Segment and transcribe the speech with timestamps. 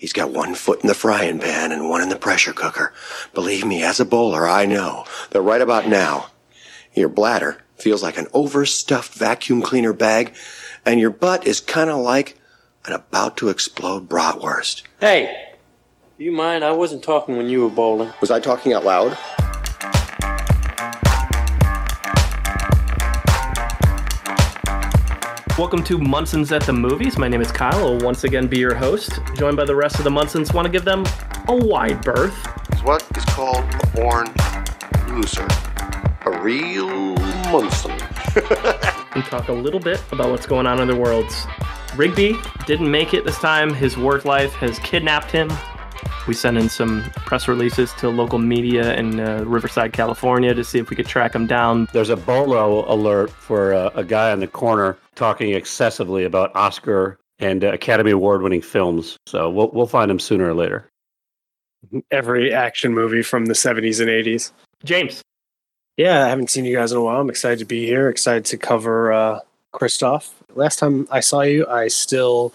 [0.00, 2.94] He's got one foot in the frying pan and one in the pressure cooker.
[3.34, 6.28] Believe me, as a bowler, I know that right about now,
[6.94, 10.34] your bladder feels like an overstuffed vacuum cleaner bag,
[10.86, 12.38] and your butt is kind of like
[12.86, 14.84] an about to explode bratwurst.
[15.00, 15.50] Hey,
[16.16, 16.64] do you mind?
[16.64, 18.10] I wasn't talking when you were bowling.
[18.22, 19.18] Was I talking out loud?
[25.60, 27.18] Welcome to Munson's at the Movies.
[27.18, 27.86] My name is Kyle.
[27.86, 29.20] I'll once again be your host.
[29.34, 30.54] Joined by the rest of the Munsons.
[30.54, 31.04] Want to give them
[31.48, 32.34] a wide berth.
[32.72, 34.26] It's what is called a born
[35.14, 35.46] loser.
[36.24, 37.14] A real
[37.52, 37.90] Munson.
[39.14, 41.46] and talk a little bit about what's going on in the worlds.
[41.94, 43.74] Rigby didn't make it this time.
[43.74, 45.52] His work life has kidnapped him.
[46.26, 50.78] We sent in some press releases to local media in uh, Riverside, California to see
[50.78, 51.88] if we could track him down.
[51.92, 57.18] There's a bolo alert for uh, a guy in the corner talking excessively about Oscar
[57.38, 59.16] and uh, Academy Award winning films.
[59.26, 60.88] So we'll, we'll find him sooner or later.
[62.10, 64.52] Every action movie from the 70s and 80s.
[64.84, 65.22] James.
[65.96, 67.20] Yeah, I haven't seen you guys in a while.
[67.20, 69.40] I'm excited to be here, excited to cover uh,
[69.72, 70.34] Christoph.
[70.54, 72.52] Last time I saw you, I still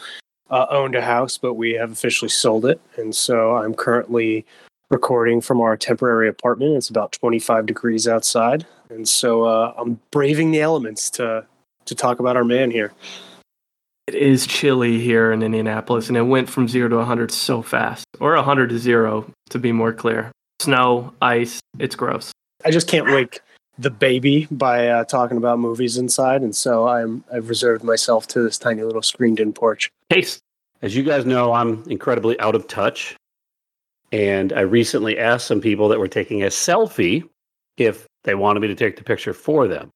[0.50, 2.80] uh, owned a house, but we have officially sold it.
[2.98, 4.46] And so I'm currently
[4.90, 6.76] recording from our temporary apartment.
[6.76, 8.66] It's about 25 degrees outside.
[8.90, 11.46] And so uh, I'm braving the elements to,
[11.86, 12.94] to talk about our man here.
[14.08, 18.06] It is chilly here in Indianapolis, and it went from zero to 100 so fast,
[18.20, 20.32] or 100 to zero, to be more clear.
[20.62, 22.32] Snow, ice, it's gross.
[22.64, 23.40] I just can't wake
[23.78, 28.42] the baby by uh, talking about movies inside, and so I'm I've reserved myself to
[28.42, 29.92] this tiny little screened-in porch.
[30.10, 30.42] Taste.
[30.82, 33.16] As you guys know, I'm incredibly out of touch,
[34.12, 37.28] and I recently asked some people that were taking a selfie
[37.78, 39.90] if they wanted me to take the picture for them,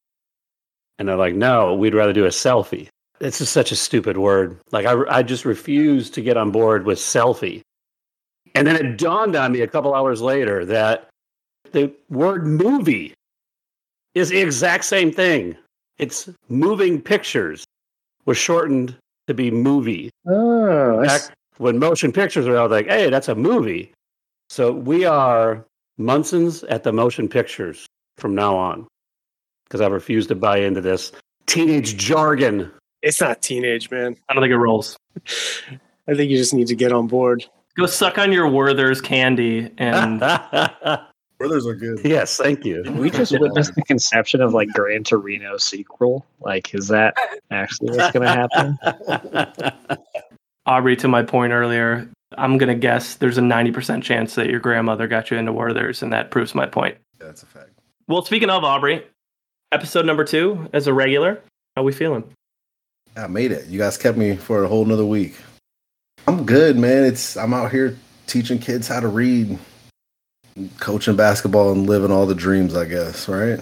[0.98, 2.88] and they're like, "No, we'd rather do a selfie."
[3.20, 4.58] It's just such a stupid word.
[4.72, 7.60] Like I, I just refuse to get on board with selfie.
[8.54, 11.08] And then it dawned on me a couple hours later that
[11.72, 13.14] the word movie
[14.14, 15.56] is the exact same thing.
[15.98, 17.64] It's moving pictures
[18.26, 18.94] was shortened
[19.26, 20.10] to be movie.
[20.26, 21.22] Oh, Back
[21.58, 23.92] when motion pictures were out, like, hey, that's a movie.
[24.48, 25.64] So we are
[25.98, 28.86] Munson's at the motion pictures from now on
[29.64, 31.12] because I refuse to buy into this
[31.46, 32.70] teenage jargon.
[33.02, 34.16] it's not teenage, man.
[34.28, 34.96] I don't think it rolls.
[36.08, 37.44] I think you just need to get on board.
[37.76, 40.20] Go suck on your Werther's candy and
[41.40, 42.00] Brothers are good.
[42.04, 42.82] yes, thank you.
[42.82, 46.26] Did we just witnessed the conception of like Gran Torino sequel?
[46.38, 47.14] Like, is that
[47.50, 49.98] actually what's going to happen?
[50.66, 52.06] Aubrey, to my point earlier,
[52.36, 56.02] I'm going to guess there's a 90% chance that your grandmother got you into Werther's,
[56.02, 56.98] and that proves my point.
[57.18, 57.70] Yeah, that's a fact.
[58.06, 59.02] Well, speaking of Aubrey,
[59.72, 61.42] episode number two as a regular,
[61.74, 62.24] how we feeling?
[63.16, 63.66] I made it.
[63.66, 65.36] You guys kept me for a whole nother week.
[66.28, 67.04] I'm good, man.
[67.04, 67.96] It's I'm out here
[68.26, 69.58] teaching kids how to read,
[70.78, 72.76] coaching basketball, and living all the dreams.
[72.76, 73.60] I guess, right?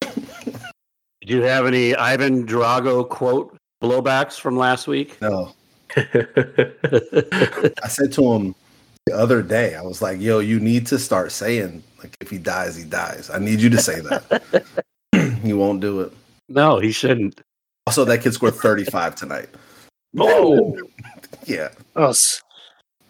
[0.00, 5.20] Do you have any Ivan Drago quote blowbacks from last week?
[5.20, 5.52] No.
[5.96, 8.54] I said to him
[9.06, 12.38] the other day, I was like, "Yo, you need to start saying like if he
[12.38, 13.30] dies, he dies.
[13.30, 14.64] I need you to say that."
[15.42, 16.12] he won't do it.
[16.48, 17.40] no, he shouldn't.
[17.86, 19.48] Also, that kid scored 35 tonight.
[20.18, 20.76] Oh,
[21.46, 21.70] Yeah.
[21.96, 22.12] Oh,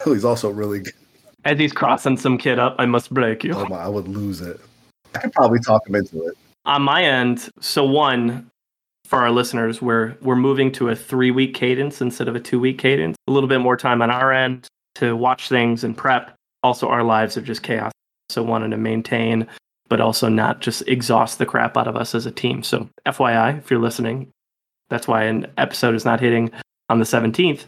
[0.05, 0.95] He's also really good.
[1.45, 3.55] As he's crossing some kid up, I must break you.
[3.55, 4.61] Oh my, I would lose it.
[5.15, 6.37] I could probably talk him into it.
[6.65, 8.51] On my end, so one,
[9.05, 12.61] for our listeners, we're we're moving to a three week cadence instead of a two
[12.61, 13.17] week cadence.
[13.27, 14.67] A little bit more time on our end
[14.97, 16.35] to watch things and prep.
[16.63, 17.93] Also, our lives are just chaos.
[18.29, 19.47] So wanting to maintain,
[19.89, 22.63] but also not just exhaust the crap out of us as a team.
[22.63, 24.29] So FYI, if you're listening,
[24.91, 26.51] that's why an episode is not hitting
[26.91, 27.65] on the 17th.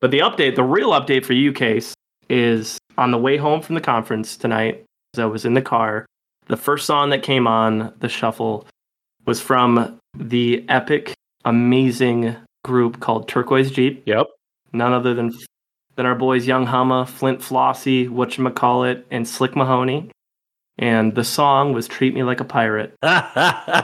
[0.00, 1.94] But the update, the real update for you, Case,
[2.28, 4.84] is on the way home from the conference tonight.
[5.14, 6.06] As I was in the car,
[6.48, 8.66] the first song that came on the shuffle
[9.24, 11.14] was from the epic,
[11.44, 14.02] amazing group called Turquoise Jeep.
[14.06, 14.26] Yep.
[14.72, 15.32] None other than
[15.96, 20.10] than our boys Young Hama, Flynt Flossy, whatchamacallit, and Slick Mahoney.
[20.78, 22.94] And the song was Treat Me Like a Pirate.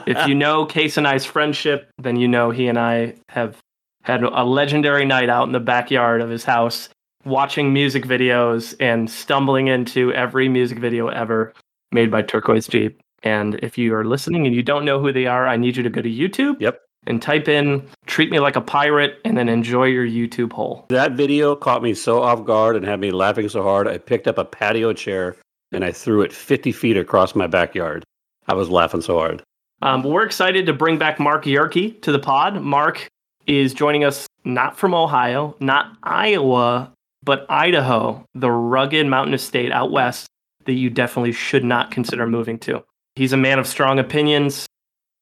[0.04, 3.56] If you know Case and I's friendship, then you know he and I have
[4.02, 6.88] had a legendary night out in the backyard of his house
[7.24, 11.52] watching music videos and stumbling into every music video ever
[11.92, 13.00] made by Turquoise Jeep.
[13.22, 15.82] And if you are listening and you don't know who they are, I need you
[15.82, 16.60] to go to YouTube.
[16.60, 16.80] Yep.
[17.06, 20.86] And type in Treat Me Like a Pirate and then enjoy your YouTube hole.
[20.88, 23.88] that video caught me so off guard and had me laughing so hard.
[23.88, 25.36] I picked up a patio chair
[25.72, 28.04] and I threw it 50 feet across my backyard.
[28.46, 29.42] I was laughing so hard.
[29.82, 32.62] Um, we're excited to bring back Mark Yerke to the pod.
[32.62, 33.08] Mark
[33.46, 36.92] is joining us not from Ohio, not Iowa,
[37.22, 40.26] but Idaho, the rugged mountainous state out west
[40.64, 42.84] that you definitely should not consider moving to.
[43.14, 44.66] He's a man of strong opinions,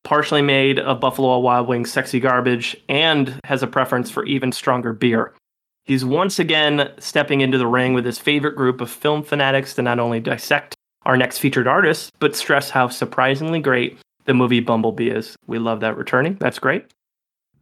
[0.05, 4.93] partially made of Buffalo Wild Wings sexy garbage, and has a preference for even stronger
[4.93, 5.35] beer.
[5.85, 9.83] He's once again stepping into the ring with his favorite group of film fanatics to
[9.83, 15.09] not only dissect our next featured artist, but stress how surprisingly great the movie Bumblebee
[15.09, 15.37] is.
[15.47, 16.37] We love that returning.
[16.39, 16.87] That's great.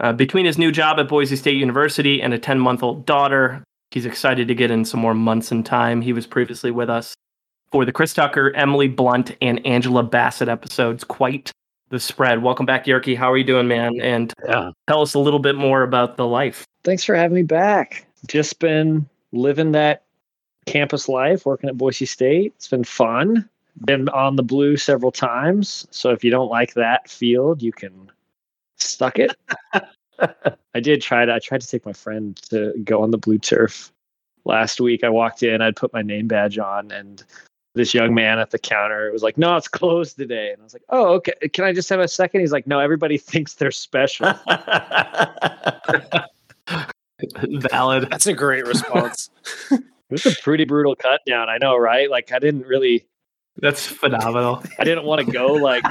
[0.00, 3.64] Uh, between his new job at Boise State University and a 10 month old daughter,
[3.90, 6.00] he's excited to get in some more months in time.
[6.00, 7.14] He was previously with us
[7.73, 11.05] for the Chris Tucker, Emily Blunt, and Angela Bassett episodes.
[11.05, 11.50] Quite
[11.90, 12.43] the spread.
[12.43, 13.17] Welcome back, Yerky.
[13.17, 14.00] How are you doing, man?
[14.00, 14.70] And Yeah.
[14.87, 16.67] tell us a little bit more about the life.
[16.85, 18.06] Thanks for having me back.
[18.26, 20.02] Just been living that
[20.67, 22.52] campus life, working at Boise State.
[22.56, 23.49] It's been fun.
[23.87, 25.87] Been on the blue several times.
[25.90, 28.11] So if you don't like that field, you can
[28.76, 29.35] suck it.
[30.75, 33.38] I did try to I tried to take my friend to go on the blue
[33.38, 33.93] turf
[34.44, 35.05] last week.
[35.05, 37.25] I walked in, I'd put my name badge on and
[37.75, 40.75] this young man at the counter was like, "No, it's closed today." And I was
[40.75, 41.32] like, "Oh, okay.
[41.53, 42.41] Can I just have a second?
[42.41, 44.26] He's like, "No, everybody thinks they're special."
[47.37, 48.11] Valid.
[48.11, 49.31] That's a great response.
[49.71, 51.49] It was a pretty brutal cut down.
[51.49, 52.11] I know, right?
[52.11, 53.06] Like I didn't really
[53.60, 54.62] That's phenomenal.
[54.78, 55.84] I didn't want to go like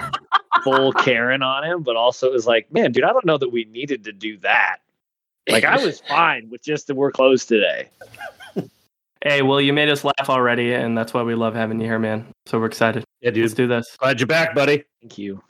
[0.63, 3.49] full Karen on him, but also it was like, man, dude, I don't know that
[3.49, 4.77] we needed to do that.
[5.49, 7.89] Like I was fine with just that we're closed today.
[9.23, 11.97] Hey, well, you made us laugh already, and that's why we love having you here,
[11.97, 12.27] man.
[12.45, 13.03] So we're excited.
[13.21, 13.43] Yeah, dude.
[13.43, 13.97] Let's do this.
[13.97, 14.83] Glad you're back, buddy.
[15.01, 15.41] Thank you.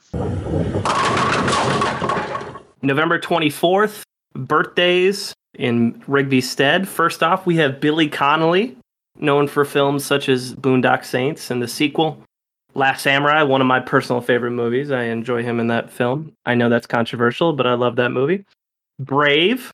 [2.81, 4.03] November 24th,
[4.33, 6.87] birthdays in Rigby Stead.
[6.87, 8.77] First off, we have Billy Connolly,
[9.19, 12.21] known for films such as Boondock Saints and the sequel,
[12.73, 14.91] Last Samurai, one of my personal favorite movies.
[14.91, 16.33] I enjoy him in that film.
[16.45, 18.45] I know that's controversial, but I love that movie.
[18.99, 19.71] Brave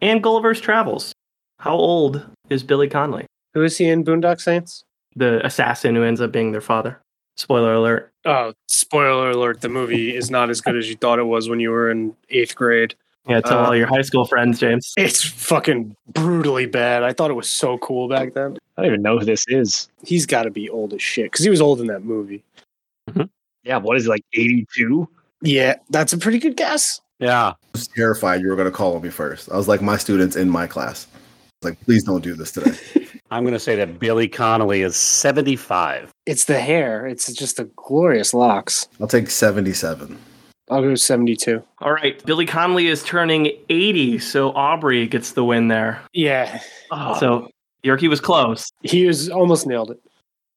[0.00, 1.12] and Gulliver's Travels.
[1.58, 3.26] How old is Billy Connolly?
[3.54, 4.84] Who is he in Boondock Saints?
[5.16, 7.00] The assassin who ends up being their father.
[7.36, 8.12] Spoiler alert.
[8.24, 11.58] Oh, spoiler alert: the movie is not as good as you thought it was when
[11.58, 12.94] you were in eighth grade.
[13.26, 14.92] Yeah, tell Uh, all your high school friends, James.
[14.98, 17.02] It's fucking brutally bad.
[17.02, 18.58] I thought it was so cool back then.
[18.76, 19.88] I don't even know who this is.
[20.04, 22.42] He's got to be old as shit because he was old in that movie.
[23.62, 25.08] Yeah, what is he like 82?
[25.40, 27.00] Yeah, that's a pretty good guess.
[27.18, 27.48] Yeah.
[27.48, 29.50] I was terrified you were going to call on me first.
[29.50, 31.06] I was like, my students in my class.
[31.14, 31.16] I
[31.66, 32.76] was like, please don't do this today.
[33.30, 36.10] I'm going to say that Billy Connolly is 75.
[36.26, 37.06] It's the hair.
[37.06, 38.86] It's just the glorious locks.
[39.00, 40.18] I'll take 77.
[40.70, 41.62] I'll go seventy-two.
[41.80, 46.00] All right, Billy Connolly is turning 80, so Aubrey gets the win there.
[46.12, 47.50] Yeah, So
[47.84, 48.70] Yerky was close.
[48.82, 50.00] he was almost nailed it.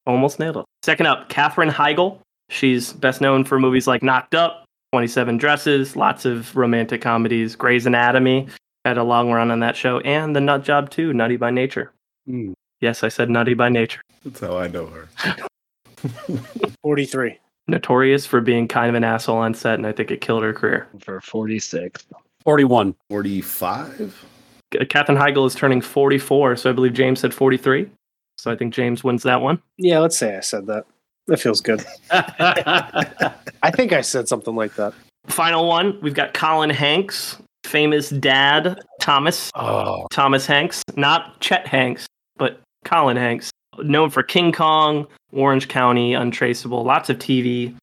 [0.06, 0.64] Almost nailed it.
[0.82, 2.18] Second up, Katherine Heigl.
[2.48, 7.84] She's best known for movies like Knocked Up, 27 Dresses, lots of romantic comedies, Grey's
[7.84, 8.48] Anatomy,
[8.86, 11.92] had a long run on that show, and The Nut Job 2, Nutty by Nature.
[12.26, 12.52] Hmm.
[12.80, 14.00] Yes, I said Nutty by Nature.
[14.24, 15.08] That's how I know her.
[16.82, 17.38] Forty-three.
[17.68, 20.52] Notorious for being kind of an asshole on set, and I think it killed her
[20.54, 20.88] career.
[21.00, 22.06] For 46.
[22.42, 22.94] 41.
[23.10, 24.24] 45?
[24.70, 27.90] K- uh, Katherine Heigl is turning 44, so I believe James said 43.
[28.38, 29.60] So I think James wins that one.
[29.76, 30.84] Yeah, let's say I said that.
[31.26, 31.84] That feels good.
[32.10, 34.94] I think I said something like that.
[35.26, 39.50] Final one, we've got Colin Hanks, famous dad, Thomas.
[39.54, 42.06] oh, Thomas Hanks, not Chet Hanks,
[42.38, 47.74] but Colin Hanks, known for King Kong, Orange County, Untraceable, lots of TV,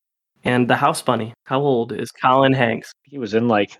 [0.44, 1.34] and The House Bunny.
[1.46, 2.92] How old is Colin Hanks?
[3.04, 3.78] He was in like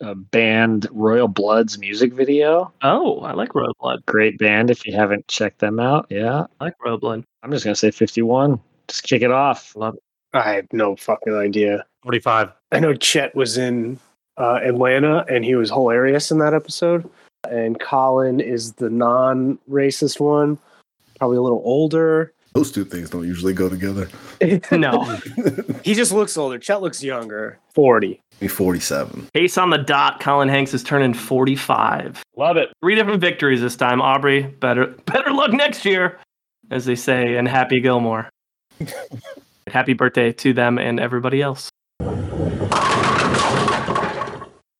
[0.00, 2.72] a band Royal Blood's music video.
[2.82, 4.04] Oh, I like Royal Blood.
[4.06, 6.06] Great band if you haven't checked them out.
[6.08, 6.46] Yeah.
[6.60, 7.24] I like Royal Blood.
[7.42, 8.60] I'm just going to say 51.
[8.88, 9.74] Just kick it off.
[9.76, 10.02] Love it.
[10.32, 11.84] I have no fucking idea.
[12.02, 12.52] 45.
[12.72, 13.98] I know Chet was in
[14.36, 17.08] uh, Atlanta and he was hilarious in that episode.
[17.50, 20.58] And Colin is the non-racist one,
[21.18, 22.32] probably a little older.
[22.52, 24.08] Those two things don't usually go together.
[24.72, 25.04] No.
[25.84, 26.58] He just looks older.
[26.58, 27.58] Chet looks younger.
[27.74, 28.20] Forty.
[28.40, 29.28] Me 47.
[29.34, 32.22] Case on the dot, Colin Hanks is turning 45.
[32.36, 32.70] Love it.
[32.82, 34.00] Three different victories this time.
[34.00, 36.18] Aubrey, better better luck next year,
[36.70, 38.28] as they say in Happy Gilmore.
[39.66, 41.68] Happy birthday to them and everybody else.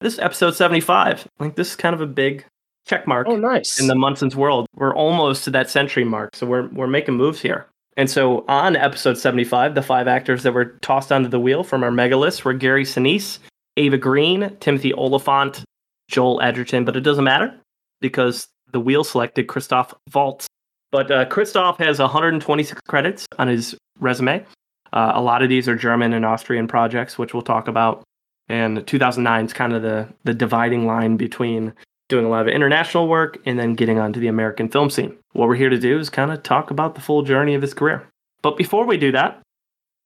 [0.01, 1.27] This is episode 75.
[1.39, 2.47] I think this is kind of a big
[2.91, 3.81] check mark Oh, nice.
[3.81, 4.67] in the Munson's world.
[4.75, 7.67] We're almost to that century mark, so we're we're making moves here.
[7.97, 11.83] And so on episode 75, the five actors that were tossed onto the wheel from
[11.85, 13.39] our mega list were Gary Sinise,
[13.77, 15.65] Eva Green, Timothy Olyphant,
[16.09, 17.53] Joel Edgerton, but it doesn't matter
[18.01, 20.47] because the wheel selected Christoph Waltz.
[20.93, 24.45] But uh, Christoph has 126 credits on his resume.
[24.93, 28.03] Uh, a lot of these are German and Austrian projects, which we'll talk about.
[28.49, 31.73] And 2009 is kind of the, the dividing line between
[32.11, 35.17] doing a lot of international work, and then getting onto the American film scene.
[35.33, 37.73] What we're here to do is kind of talk about the full journey of his
[37.73, 38.07] career.
[38.43, 39.41] But before we do that,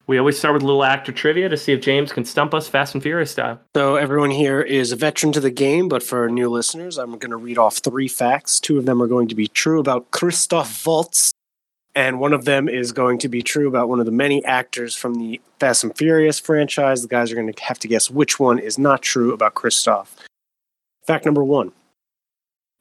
[0.06, 2.68] we always start with a little actor trivia to see if James can stump us
[2.68, 3.58] Fast and Furious style.
[3.74, 7.30] So everyone here is a veteran to the game, but for new listeners, I'm going
[7.30, 8.60] to read off three facts.
[8.60, 11.32] Two of them are going to be true about Christoph Waltz,
[11.94, 14.94] and one of them is going to be true about one of the many actors
[14.94, 17.00] from the Fast and Furious franchise.
[17.00, 20.16] The guys are going to have to guess which one is not true about Christoph.
[21.06, 21.72] Fact number one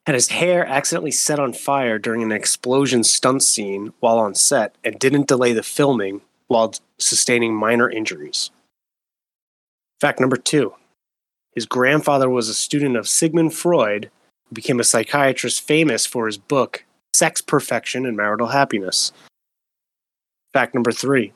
[0.06, 4.76] had his hair accidentally set on fire during an explosion stunt scene while on set
[4.84, 8.52] and didn't delay the filming while sustaining minor injuries.
[10.02, 10.74] Fact number two
[11.56, 14.10] his grandfather was a student of Sigmund Freud,
[14.48, 16.84] who became a psychiatrist famous for his book,
[17.14, 19.12] Sex Perfection and Marital Happiness.
[20.52, 21.34] Fact number three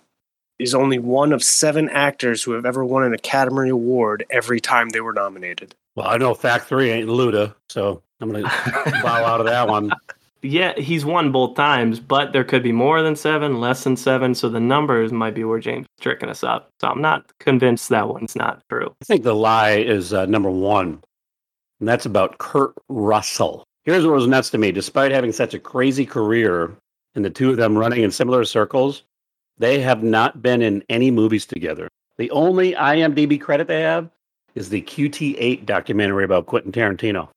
[0.59, 4.89] is only one of seven actors who have ever won an Academy Award every time
[4.89, 5.75] they were nominated.
[5.97, 9.67] Well, I know fact three ain't Luda, so I'm going to bow out of that
[9.67, 9.91] one.
[10.43, 14.35] Yeah, he's won both times, but there could be more than seven, less than seven.
[14.35, 16.69] So the numbers might be where James is tricking us up.
[16.79, 18.93] So I'm not convinced that one's not true.
[19.01, 21.01] I think the lie is uh, number one,
[21.79, 23.63] and that's about Kurt Russell.
[23.83, 24.71] Here's what was nuts to me.
[24.71, 26.77] Despite having such a crazy career
[27.15, 29.01] and the two of them running in similar circles,
[29.57, 31.89] they have not been in any movies together.
[32.17, 34.07] The only IMDb credit they have
[34.57, 37.29] is the QT8 documentary about Quentin Tarantino.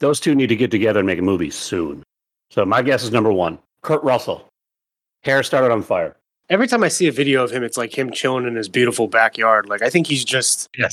[0.00, 2.02] Those two need to get together and make a movie soon.
[2.50, 4.46] So my guess is number one, Kurt Russell.
[5.22, 6.16] Hair started on fire.
[6.50, 9.08] Every time I see a video of him, it's like him chilling in his beautiful
[9.08, 9.68] backyard.
[9.68, 10.92] Like I think he's just Yes.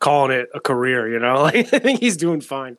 [0.00, 1.34] calling it a career, you know?
[1.42, 2.76] Like I think he's doing fine.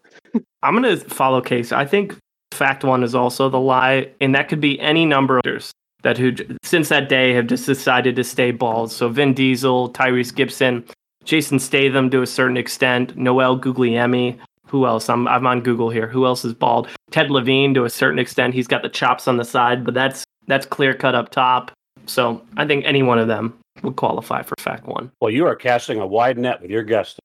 [0.62, 1.72] I'm going to follow Case.
[1.72, 2.16] I think
[2.52, 5.72] fact one is also the lie, and that could be any number of actors
[6.04, 8.92] that who since that day have just decided to stay bald.
[8.92, 10.84] So Vin Diesel, Tyrese Gibson,
[11.26, 14.38] Jason Statham to a certain extent, Noel Guglielmi.
[14.68, 15.10] Who else?
[15.10, 16.08] I'm I'm on Google here.
[16.08, 16.88] Who else is bald?
[17.12, 18.54] Ted Levine to a certain extent.
[18.54, 21.72] He's got the chops on the side, but that's that's clear cut up top.
[22.06, 25.12] So I think any one of them would qualify for fact one.
[25.22, 27.20] Well, you are casting a wide net with your guest.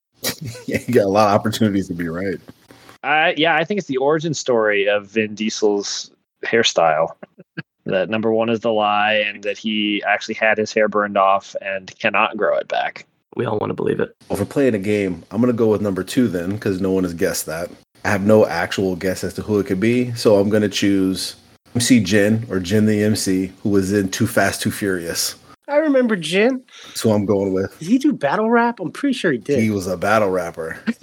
[0.66, 2.40] Yeah, you got a lot of opportunities to be right.
[3.02, 6.10] Uh, yeah, I think it's the origin story of Vin Diesel's
[6.44, 7.14] hairstyle.
[7.86, 11.54] that number one is the lie, and that he actually had his hair burned off
[11.60, 13.06] and cannot grow it back.
[13.37, 14.16] We all want to believe it.
[14.28, 17.05] Well, for playing a game, I'm gonna go with number two then, because no one
[17.05, 17.71] has guessed that.
[18.05, 21.37] I have no actual guess as to who it could be, so I'm gonna choose
[21.75, 25.35] MC Jin or Jin the MC, who was in Too Fast, Too Furious.
[25.69, 26.62] I remember Jin.
[26.87, 27.76] That's who I'm going with.
[27.81, 28.78] Did he do battle rap?
[28.81, 29.59] I'm pretty sure he did.
[29.59, 30.78] He was a battle rapper.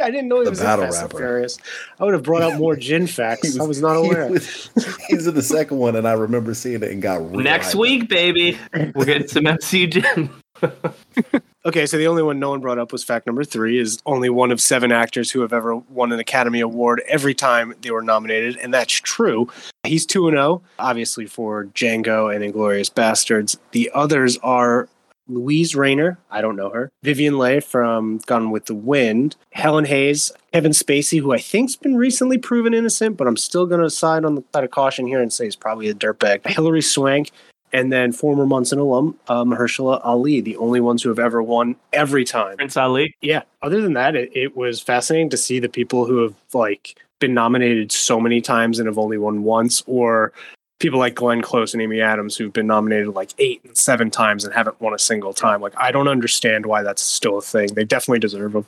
[0.00, 1.16] I didn't know he The was in battle Fast and rapper.
[1.18, 1.58] Furious.
[1.98, 3.58] I would have brought out more Jin facts.
[3.58, 4.28] I was not he aware.
[4.28, 4.70] was-
[5.08, 7.80] He's in the second one, and I remember seeing it and got real Next hyped.
[7.80, 8.58] week, baby,
[8.94, 10.28] we're getting some MC Jin.
[11.68, 14.30] Okay, so the only one no one brought up was fact number three is only
[14.30, 18.00] one of seven actors who have ever won an Academy Award every time they were
[18.00, 19.48] nominated, and that's true.
[19.82, 23.58] He's 2 0, obviously, for Django and Inglourious Basterds.
[23.72, 24.88] The others are
[25.28, 30.32] Luise Rainer, I don't know her, Vivien Leigh from Gone with the Wind, Helen Hayes,
[30.54, 34.24] Kevin Spacey, who I think's been recently proven innocent, but I'm still going to side
[34.24, 36.46] on the side of caution here and say he's probably a dirtbag.
[36.46, 37.30] Hilary Swank,
[37.72, 41.76] and then former Munson alum uh, Mahershala Ali, the only ones who have ever won
[41.92, 42.56] every time.
[42.56, 43.14] Prince Ali.
[43.20, 43.42] Yeah.
[43.62, 47.34] Other than that, it, it was fascinating to see the people who have like been
[47.34, 50.32] nominated so many times and have only won once, or
[50.78, 54.44] people like Glenn Close and Amy Adams who've been nominated like eight and seven times
[54.44, 55.60] and haven't won a single time.
[55.60, 57.74] Like I don't understand why that's still a thing.
[57.74, 58.66] They definitely deserve them.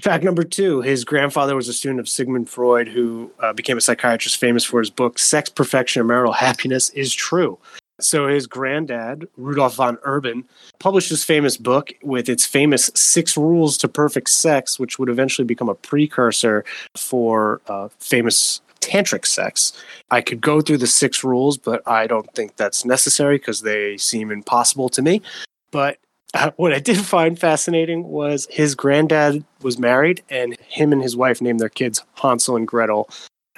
[0.00, 3.80] Fact number two: His grandfather was a student of Sigmund Freud, who uh, became a
[3.80, 7.58] psychiatrist famous for his book "Sex, Perfection, and Marital Happiness." Is true.
[8.00, 10.44] So his granddad, Rudolf von Urban,
[10.78, 15.46] published this famous book with its famous Six Rules to Perfect Sex, which would eventually
[15.46, 16.64] become a precursor
[16.96, 19.72] for uh, famous tantric sex.
[20.10, 23.96] I could go through the six rules, but I don't think that's necessary because they
[23.96, 25.22] seem impossible to me.
[25.70, 25.98] But
[26.34, 31.16] uh, what I did find fascinating was his granddad was married, and him and his
[31.16, 33.08] wife named their kids Hansel and Gretel.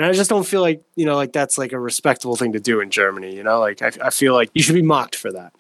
[0.01, 2.59] And I just don't feel like you know, like that's like a respectable thing to
[2.59, 3.37] do in Germany.
[3.37, 5.53] You know, like I, I feel like you should be mocked for that.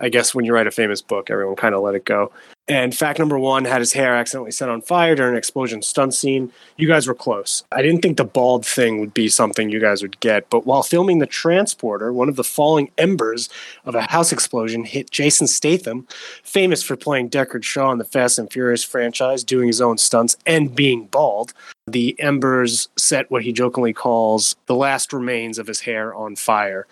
[0.00, 2.30] I guess when you write a famous book, everyone kind of let it go.
[2.68, 6.12] And fact number one had his hair accidentally set on fire during an explosion stunt
[6.12, 6.52] scene.
[6.76, 7.64] You guys were close.
[7.72, 10.82] I didn't think the bald thing would be something you guys would get, but while
[10.82, 13.48] filming the transporter, one of the falling embers
[13.86, 16.06] of a house explosion hit Jason Statham,
[16.42, 20.36] famous for playing Deckard Shaw in the Fast and Furious franchise, doing his own stunts
[20.44, 21.54] and being bald.
[21.86, 26.86] The embers set what he jokingly calls the last remains of his hair on fire.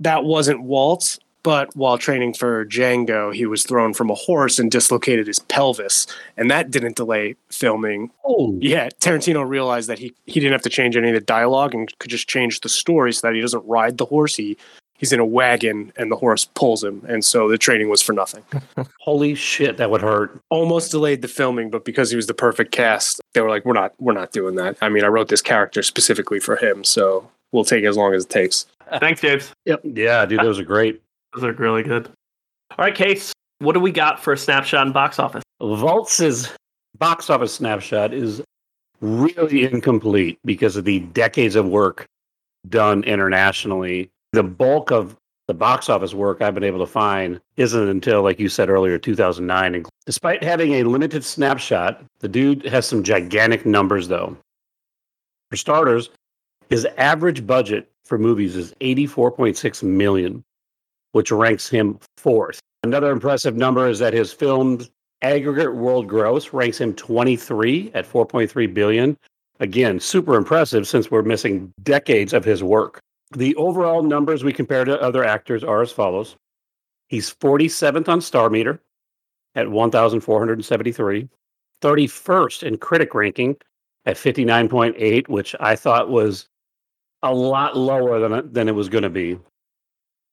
[0.00, 1.20] That wasn't Waltz.
[1.42, 6.06] But while training for Django, he was thrown from a horse and dislocated his pelvis,
[6.36, 8.10] and that didn't delay filming.
[8.24, 11.74] Oh, Yeah, Tarantino realized that he he didn't have to change any of the dialogue
[11.74, 14.36] and could just change the story so that he doesn't ride the horse.
[14.36, 14.56] He
[15.00, 18.12] he's in a wagon and the horse pulls him, and so the training was for
[18.12, 18.44] nothing.
[19.00, 20.38] holy shit, that would hurt.
[20.50, 23.72] Almost delayed the filming, but because he was the perfect cast, they were like, "We're
[23.72, 27.28] not we're not doing that." I mean, I wrote this character specifically for him, so
[27.50, 28.66] we'll take as long as it takes.
[28.98, 29.52] Thanks, James.
[29.64, 31.00] Yeah, dude, those are great.
[31.34, 32.06] Those are really good.
[32.72, 35.42] All right, Case, what do we got for a snapshot in box office?
[35.60, 36.52] Waltz's
[36.98, 38.42] box office snapshot is
[39.00, 42.06] really incomplete because of the decades of work
[42.68, 44.10] done internationally.
[44.32, 48.38] The bulk of the box office work I've been able to find isn't until, like
[48.38, 49.74] you said earlier, 2009.
[49.74, 54.36] And despite having a limited snapshot, the dude has some gigantic numbers, though.
[55.50, 56.10] For starters,
[56.68, 60.44] his average budget for movies is 84.6 million,
[61.12, 62.60] which ranks him fourth.
[62.82, 64.90] Another impressive number is that his filmed
[65.22, 69.16] aggregate world gross ranks him 23 at 4.3 billion.
[69.60, 73.00] Again, super impressive since we're missing decades of his work.
[73.32, 76.36] The overall numbers we compare to other actors are as follows.
[77.08, 78.80] He's 47th on Star Meter
[79.54, 81.28] at 1,473,
[81.82, 83.56] 31st in critic ranking
[84.06, 86.48] at 59.8, which I thought was
[87.22, 89.38] a lot lower than, than it was going to be.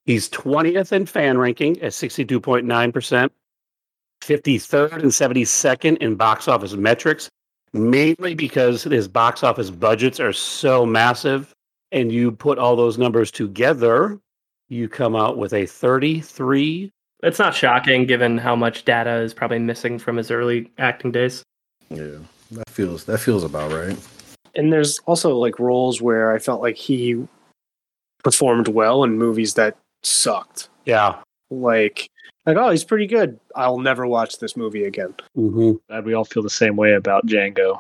[0.08, 3.30] He's 20th in fan ranking at 62.9%,
[4.22, 7.30] 53rd and 72nd in box office metrics,
[7.74, 11.54] mainly because his box office budgets are so massive.
[11.92, 14.18] And you put all those numbers together,
[14.70, 16.90] you come out with a 33.
[17.24, 21.44] It's not shocking given how much data is probably missing from his early acting days.
[21.90, 22.18] Yeah,
[22.52, 23.98] that feels that feels about right.
[24.56, 27.26] And there's also like roles where I felt like he
[28.24, 30.70] performed well in movies that sucked.
[30.86, 31.18] Yeah.
[31.50, 32.10] Like
[32.46, 33.40] like oh, he's pretty good.
[33.56, 35.14] I'll never watch this movie again.
[35.36, 37.80] hmm Glad we all feel the same way about Django.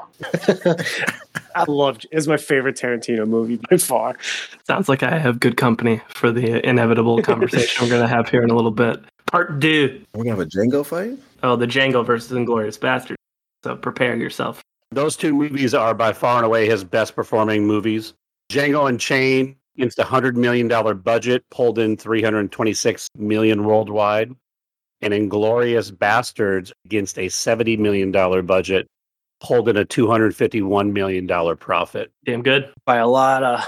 [1.55, 4.17] I love it's my favorite Tarantino movie by far.
[4.65, 8.43] Sounds like I have good company for the inevitable conversation we're going to have here
[8.43, 9.03] in a little bit.
[9.25, 10.01] Part two.
[10.13, 11.17] We're gonna have a Django fight.
[11.43, 13.17] Oh, the Django versus Inglorious Bastard.
[13.63, 14.61] So prepare yourself.
[14.91, 18.13] Those two movies are by far and away his best performing movies.
[18.49, 24.33] Django Unchained against a hundred million dollar budget pulled in 326 million worldwide,
[25.01, 28.87] and Inglourious Basterds against a 70 million dollar budget
[29.39, 32.11] pulled in a 251 million dollar profit.
[32.25, 32.71] Damn good.
[32.85, 33.59] By a lot of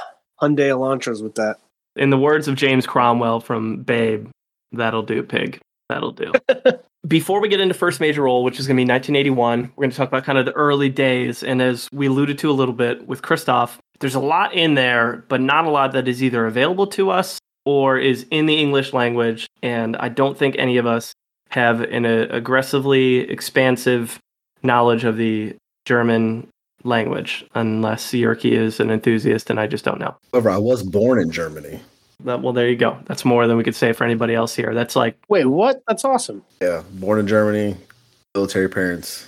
[0.41, 1.58] Hyundai Elantras with that.
[1.95, 4.30] In the words of James Cromwell from Babe,
[4.72, 5.60] that'll do, pig.
[5.89, 6.32] That'll do.
[7.08, 9.91] Before we get into first major role, which is going to be 1981, we're going
[9.91, 11.43] to talk about kind of the early days.
[11.43, 15.24] And as we alluded to a little bit with Christoph, there's a lot in there,
[15.28, 18.94] but not a lot that is either available to us or is in the English
[18.94, 19.48] language.
[19.62, 21.14] And I don't think any of us
[21.50, 24.20] have an uh, aggressively expansive
[24.64, 26.48] knowledge of the German
[26.84, 30.16] language, unless Yerke is an enthusiast, and I just don't know.
[30.32, 31.82] However, I was born in Germany.
[32.24, 32.98] That, well, there you go.
[33.06, 34.74] That's more than we could say for anybody else here.
[34.74, 35.82] That's like Wait, what?
[35.88, 36.44] That's awesome.
[36.62, 37.78] Yeah, born in Germany,
[38.36, 39.28] military parents.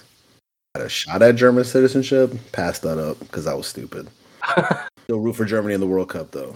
[0.75, 4.07] Had a shot at German citizenship, passed that up because I was stupid.
[5.03, 6.55] Still root for Germany in the World Cup though.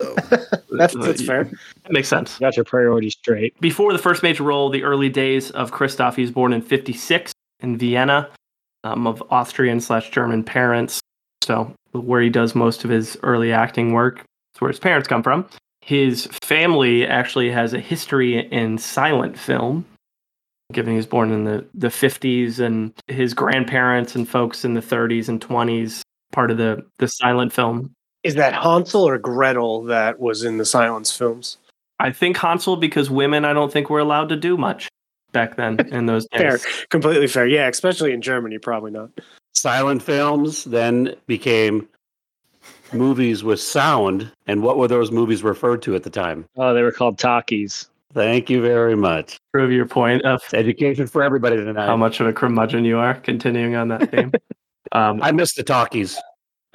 [0.00, 0.14] So
[0.70, 1.44] That's that's fair.
[1.82, 2.38] That makes sense.
[2.38, 3.58] Got your priorities straight.
[3.60, 7.32] Before the first major role, the early days of Christoph, he was born in 56
[7.60, 8.30] in Vienna
[8.84, 11.00] um, of Austrian slash German parents.
[11.42, 15.22] So, where he does most of his early acting work, that's where his parents come
[15.22, 15.46] from.
[15.82, 19.84] His family actually has a history in silent film,
[20.72, 24.80] given he was born in the, the 50s, and his grandparents and folks in the
[24.80, 26.02] 30s and 20s,
[26.32, 27.92] part of the, the silent film.
[28.22, 31.56] Is that Hansel or Gretel that was in the Silence films?
[31.98, 34.88] I think Hansel, because women, I don't think were allowed to do much
[35.32, 36.66] back then in those Fair, days.
[36.90, 37.46] completely fair.
[37.46, 39.10] Yeah, especially in Germany, probably not.
[39.54, 41.88] Silent films then became
[42.92, 44.30] movies with sound.
[44.46, 46.44] And what were those movies referred to at the time?
[46.56, 47.88] Oh, they were called talkies.
[48.12, 49.38] Thank you very much.
[49.52, 51.86] Prove your point of It's education for everybody tonight.
[51.86, 53.14] how much of a curmudgeon you are.
[53.14, 54.32] Continuing on that theme.
[54.92, 56.18] um, I miss the talkies.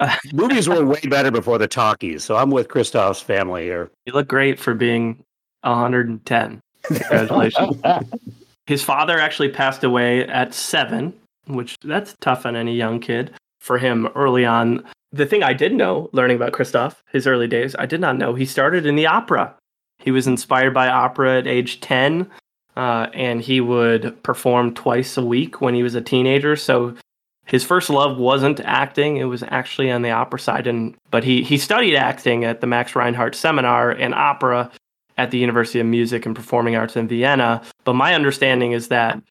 [0.32, 3.90] movies were way better before the talkies, so I'm with Christoph's family here.
[4.04, 5.22] you look great for being
[5.62, 6.60] 110.
[6.84, 7.82] Congratulations.
[8.66, 11.14] His father actually passed away at seven,
[11.46, 14.84] which that's tough on any young kid for him early on.
[15.12, 18.34] The thing I did know, learning about Christoph, his early days, I did not know
[18.34, 19.54] he started in the opera.
[19.98, 22.28] He was inspired by opera at age 10,
[22.76, 26.56] uh, and he would perform twice a week when he was a teenager.
[26.56, 26.96] So
[27.46, 30.66] his first love wasn't acting; it was actually on the opera side.
[30.66, 34.70] And but he he studied acting at the Max Reinhardt Seminar and opera
[35.16, 37.62] at the University of Music and Performing Arts in Vienna.
[37.84, 39.22] But my understanding is that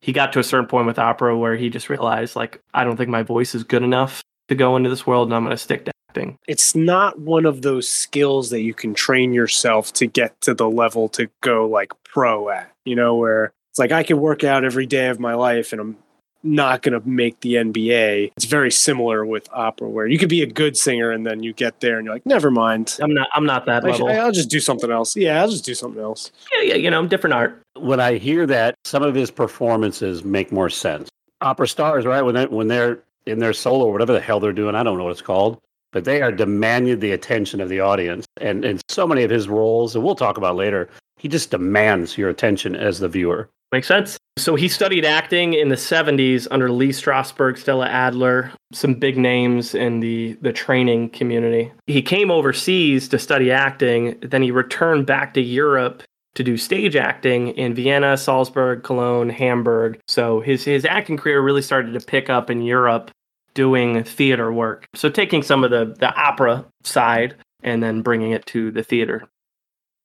[0.00, 2.96] he got to a certain point with opera where he just realized, like, I don't
[2.96, 5.62] think my voice is good enough to go into this world, and I'm going to
[5.62, 6.38] stick to acting.
[6.46, 10.68] It's not one of those skills that you can train yourself to get to the
[10.68, 14.64] level to go like pro at, you know, where it's like I can work out
[14.64, 15.96] every day of my life and I'm
[16.44, 18.32] not going to make the NBA.
[18.36, 21.52] It's very similar with opera, where you could be a good singer and then you
[21.52, 22.96] get there and you're like, never mind.
[23.00, 23.28] I'm not.
[23.32, 24.08] I'm not that level.
[24.08, 25.16] I'll just do something else.
[25.16, 26.30] Yeah, I'll just do something else.
[26.52, 27.60] yeah, yeah, you know, different art.
[27.76, 31.08] when I hear that, some of his performances make more sense.
[31.40, 32.22] Opera stars, right?
[32.22, 34.98] When they when they're in their solo, or whatever the hell they're doing, I don't
[34.98, 35.58] know what it's called,
[35.92, 38.26] but they are demanding the attention of the audience.
[38.40, 42.18] And and so many of his roles, and we'll talk about later, he just demands
[42.18, 43.48] your attention as the viewer.
[43.74, 44.18] Makes sense.
[44.38, 49.74] So he studied acting in the 70s under Lee Strasberg, Stella Adler, some big names
[49.74, 51.72] in the, the training community.
[51.88, 56.04] He came overseas to study acting, then he returned back to Europe
[56.36, 59.98] to do stage acting in Vienna, Salzburg, Cologne, Hamburg.
[60.06, 63.10] So his, his acting career really started to pick up in Europe
[63.54, 64.86] doing theater work.
[64.94, 67.34] So taking some of the, the opera side
[67.64, 69.26] and then bringing it to the theater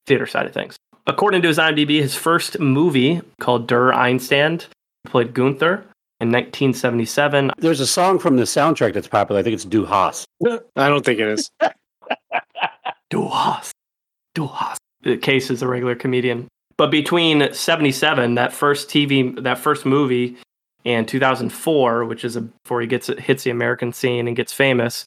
[0.07, 0.75] theater side of things.
[1.07, 4.67] According to his IMDb, his first movie called Der Einstand
[5.05, 5.85] played Gunther
[6.19, 7.51] in 1977.
[7.57, 9.39] There's a song from the soundtrack that's popular.
[9.39, 10.25] I think it's Du Hast.
[10.45, 11.49] I don't think it is.
[13.09, 13.73] Du hast,
[14.35, 14.79] du hast.
[15.01, 16.47] The Case is a regular comedian.
[16.77, 20.37] But between 77, that first TV, that first movie,
[20.85, 25.05] and 2004, which is a, before he gets hits the American scene and gets famous,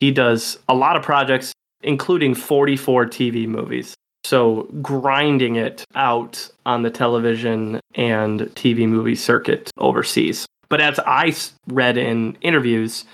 [0.00, 1.52] he does a lot of projects,
[1.82, 3.94] including 44 TV movies.
[4.24, 10.46] So grinding it out on the television and TV movie circuit overseas.
[10.68, 11.34] But as I
[11.68, 13.04] read in interviews,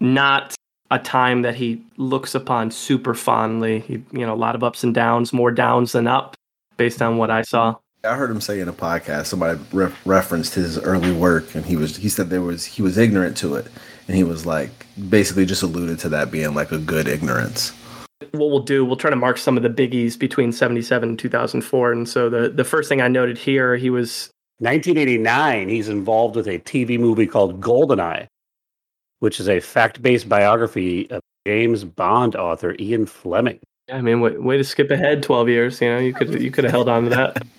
[0.00, 0.54] not
[0.90, 3.80] a time that he looks upon super fondly.
[3.80, 6.34] He, you know, a lot of ups and downs, more downs than up,
[6.76, 7.76] based on what I saw.
[8.04, 11.76] I heard him say in a podcast somebody re- referenced his early work, and he
[11.76, 13.68] was he said there was he was ignorant to it,
[14.08, 17.72] and he was like basically just alluded to that being like a good ignorance.
[18.32, 21.92] What we'll do, we'll try to mark some of the biggies between 77 and 2004.
[21.92, 26.46] And so the, the first thing I noted here, he was 1989, he's involved with
[26.46, 28.26] a TV movie called Goldeneye,
[29.18, 33.58] which is a fact-based biography of James Bond author Ian Fleming.
[33.90, 35.80] I mean, way, way to skip ahead 12 years.
[35.80, 37.42] You know, you could you could have held on to that.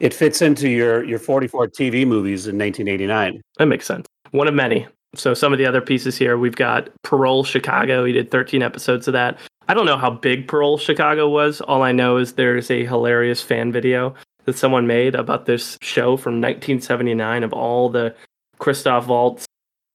[0.00, 3.40] It fits into your your 44 TV movies in 1989.
[3.58, 4.06] That makes sense.
[4.32, 4.86] One of many.
[5.16, 8.04] So some of the other pieces here, we've got Parole Chicago.
[8.04, 9.38] He did 13 episodes of that.
[9.68, 11.60] I don't know how big Parole Chicago was.
[11.62, 16.16] All I know is there's a hilarious fan video that someone made about this show
[16.16, 18.14] from 1979 of all the
[18.58, 19.46] Christoph Waltz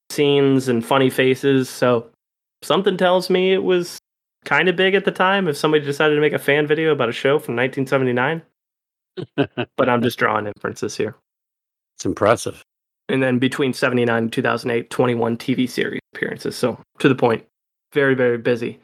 [0.09, 1.69] scenes and funny faces.
[1.69, 2.09] So
[2.61, 3.97] something tells me it was
[4.43, 7.09] kind of big at the time if somebody decided to make a fan video about
[7.09, 8.41] a show from 1979.
[9.77, 11.15] but I'm just drawing inferences here.
[11.95, 12.63] It's impressive.
[13.11, 16.55] And then between 79 and 2008, 21 TV series appearances.
[16.55, 17.45] So to the point,
[17.91, 18.79] very, very busy.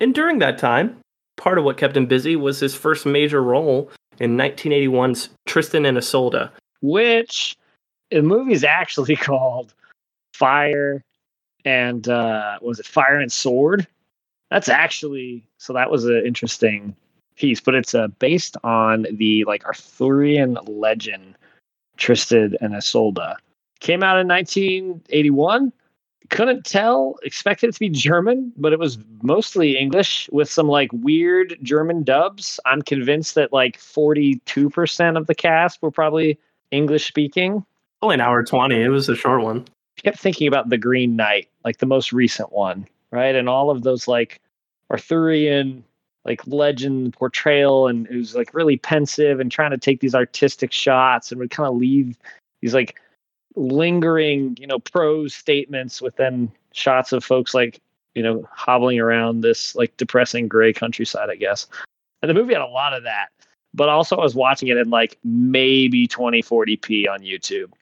[0.00, 0.96] And during that time,
[1.36, 5.98] part of what kept him busy was his first major role in 1981's Tristan and
[5.98, 6.48] Isolde.
[6.80, 7.54] which
[8.10, 9.74] the movie's actually called
[10.34, 11.04] Fire
[11.66, 13.86] and uh was it Fire and Sword?
[14.50, 16.96] That's actually so that was an interesting
[17.36, 21.36] piece, but it's uh, based on the like Arthurian legend
[21.98, 23.36] Tristan and Isolde.
[23.80, 25.72] Came out in 1981.
[26.28, 30.90] Couldn't tell, expected it to be German, but it was mostly English with some like
[30.92, 32.60] weird German dubs.
[32.66, 36.38] I'm convinced that like 42% of the cast were probably
[36.70, 37.64] English speaking.
[38.02, 38.80] Only an hour 20.
[38.80, 39.66] It was a short one.
[40.02, 43.34] kept thinking about the Green Knight, like the most recent one, right?
[43.34, 44.40] And all of those like
[44.90, 45.84] Arthurian
[46.24, 50.70] like legend portrayal and it was like really pensive and trying to take these artistic
[50.70, 52.16] shots and would kind of leave
[52.60, 53.00] these like
[53.56, 57.80] lingering, you know, prose statements within shots of folks like,
[58.14, 61.66] you know, hobbling around this like depressing gray countryside, I guess.
[62.22, 63.28] And the movie had a lot of that.
[63.72, 67.72] But also I was watching it in like maybe 2040p on YouTube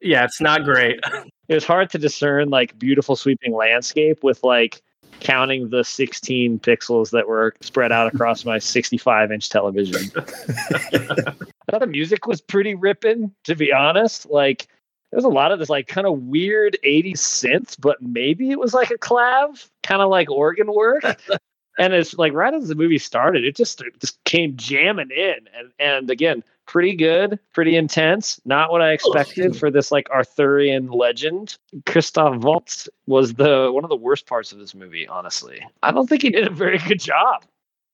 [0.00, 1.00] Yeah, it's not great.
[1.48, 4.82] it was hard to discern like beautiful sweeping landscape with like
[5.20, 10.10] counting the 16 pixels that were spread out across my 65 inch television.
[10.16, 14.28] I thought the music was pretty ripping, to be honest.
[14.28, 14.66] Like
[15.14, 18.58] there was a lot of this like kind of weird 80s synth, but maybe it
[18.58, 21.04] was like a clav, kind of like organ work.
[21.78, 25.36] and it's like right as the movie started, it just it just came jamming in.
[25.56, 28.40] And and again, pretty good, pretty intense.
[28.44, 31.58] Not what I expected for this like Arthurian legend.
[31.86, 35.64] Christoph Waltz was the one of the worst parts of this movie, honestly.
[35.84, 37.44] I don't think he did a very good job.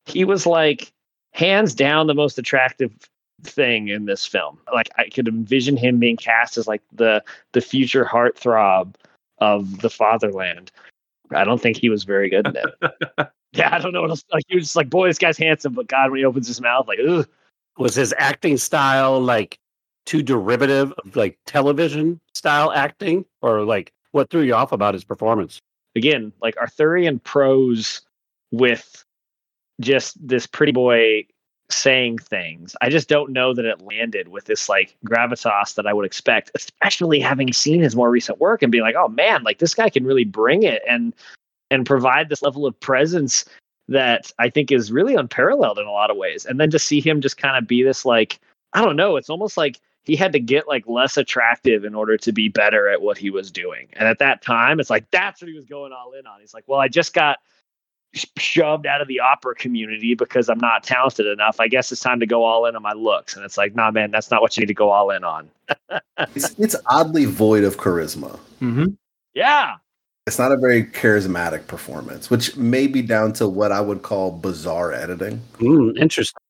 [0.06, 0.90] He was like
[1.32, 2.92] hands down the most attractive
[3.42, 4.58] thing in this film.
[4.72, 7.22] Like I could envision him being cast as like the
[7.52, 8.94] the future heartthrob
[9.38, 10.70] of the fatherland.
[11.32, 13.28] I don't think he was very good in it.
[13.52, 14.24] yeah, I don't know what else.
[14.32, 16.60] Like he was just like, boy, this guy's handsome, but God, when he opens his
[16.60, 17.28] mouth, like, ugh.
[17.78, 19.58] Was his acting style like
[20.04, 25.04] too derivative of like television style acting, or like what threw you off about his
[25.04, 25.60] performance?
[25.96, 28.02] Again, like Arthurian prose
[28.50, 29.04] with
[29.80, 31.24] just this pretty boy
[31.72, 32.76] saying things.
[32.80, 36.50] I just don't know that it landed with this like gravitas that I would expect,
[36.54, 39.90] especially having seen his more recent work and being like, oh man, like this guy
[39.90, 41.14] can really bring it and
[41.70, 43.44] and provide this level of presence
[43.88, 46.46] that I think is really unparalleled in a lot of ways.
[46.46, 48.38] And then to see him just kind of be this like,
[48.72, 52.16] I don't know, it's almost like he had to get like less attractive in order
[52.16, 53.88] to be better at what he was doing.
[53.94, 56.40] And at that time, it's like that's what he was going all in on.
[56.40, 57.38] He's like, well, I just got
[58.14, 61.60] shoved out of the opera community because I'm not talented enough.
[61.60, 63.36] I guess it's time to go all in on my looks.
[63.36, 65.50] And it's like, nah, man, that's not what you need to go all in on.
[66.34, 68.38] it's, it's oddly void of charisma.
[68.60, 68.86] Mm-hmm.
[69.34, 69.76] Yeah.
[70.26, 74.32] It's not a very charismatic performance, which may be down to what I would call
[74.32, 75.40] bizarre editing.
[75.58, 76.40] Mm, interesting.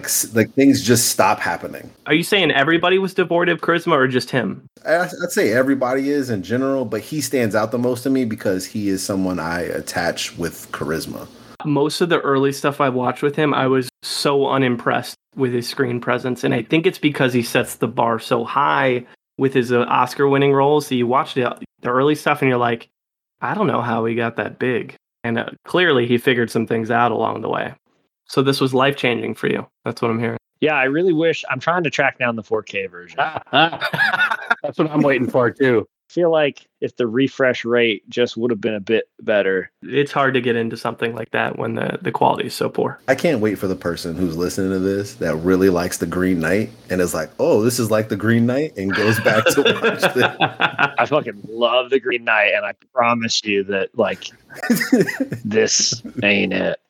[0.00, 1.90] Like, like, things just stop happening.
[2.06, 4.66] Are you saying everybody was devoid of charisma or just him?
[4.86, 8.66] I'd say everybody is in general, but he stands out the most to me because
[8.66, 11.28] he is someone I attach with charisma.
[11.64, 15.68] Most of the early stuff I watched with him, I was so unimpressed with his
[15.68, 16.44] screen presence.
[16.44, 19.04] And I think it's because he sets the bar so high
[19.36, 20.86] with his uh, Oscar winning roles.
[20.86, 22.88] So you watch the, the early stuff and you're like,
[23.40, 24.94] I don't know how he got that big.
[25.24, 27.74] And uh, clearly he figured some things out along the way.
[28.30, 29.66] So this was life changing for you.
[29.84, 30.38] That's what I'm hearing.
[30.60, 33.16] Yeah, I really wish I'm trying to track down the 4K version.
[33.52, 35.88] That's what I'm waiting for too.
[36.08, 39.72] I feel like if the refresh rate just would have been a bit better.
[39.82, 43.00] It's hard to get into something like that when the, the quality is so poor.
[43.08, 46.38] I can't wait for the person who's listening to this that really likes the Green
[46.38, 49.62] Knight and is like, oh, this is like the Green Knight and goes back to
[49.62, 50.36] watch this.
[50.38, 54.28] I fucking love the Green Knight and I promise you that like
[55.44, 56.80] this ain't it.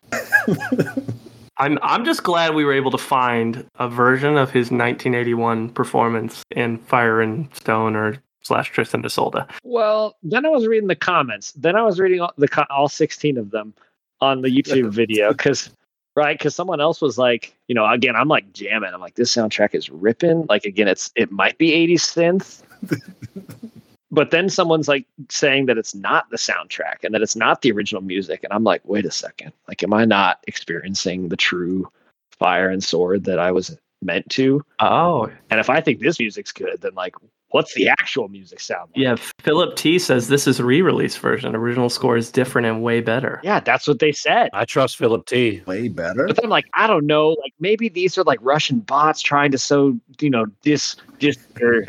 [1.60, 6.42] I'm I'm just glad we were able to find a version of his 1981 performance
[6.50, 9.46] in Fire and Stone or slash Tristan Isolde.
[9.62, 11.52] Well, then I was reading the comments.
[11.52, 13.74] Then I was reading all, the all 16 of them
[14.22, 15.70] on the YouTube video because
[16.16, 18.90] right because someone else was like, you know, again I'm like jamming.
[18.94, 20.46] I'm like this soundtrack is ripping.
[20.48, 23.70] Like again, it's it might be 80s synth.
[24.10, 27.72] but then someone's like saying that it's not the soundtrack and that it's not the
[27.72, 31.90] original music and i'm like wait a second like am i not experiencing the true
[32.30, 36.52] fire and sword that i was meant to oh and if i think this music's
[36.52, 37.14] good then like
[37.50, 38.96] what's the actual music sound like?
[38.96, 43.00] yeah philip t says this is a re-release version original score is different and way
[43.02, 45.62] better yeah that's what they said I trust Philip T.
[45.66, 46.26] Way better.
[46.26, 49.50] but then I'm like i don't know like maybe these are like russian bots trying
[49.50, 51.86] to sow you know dis dis or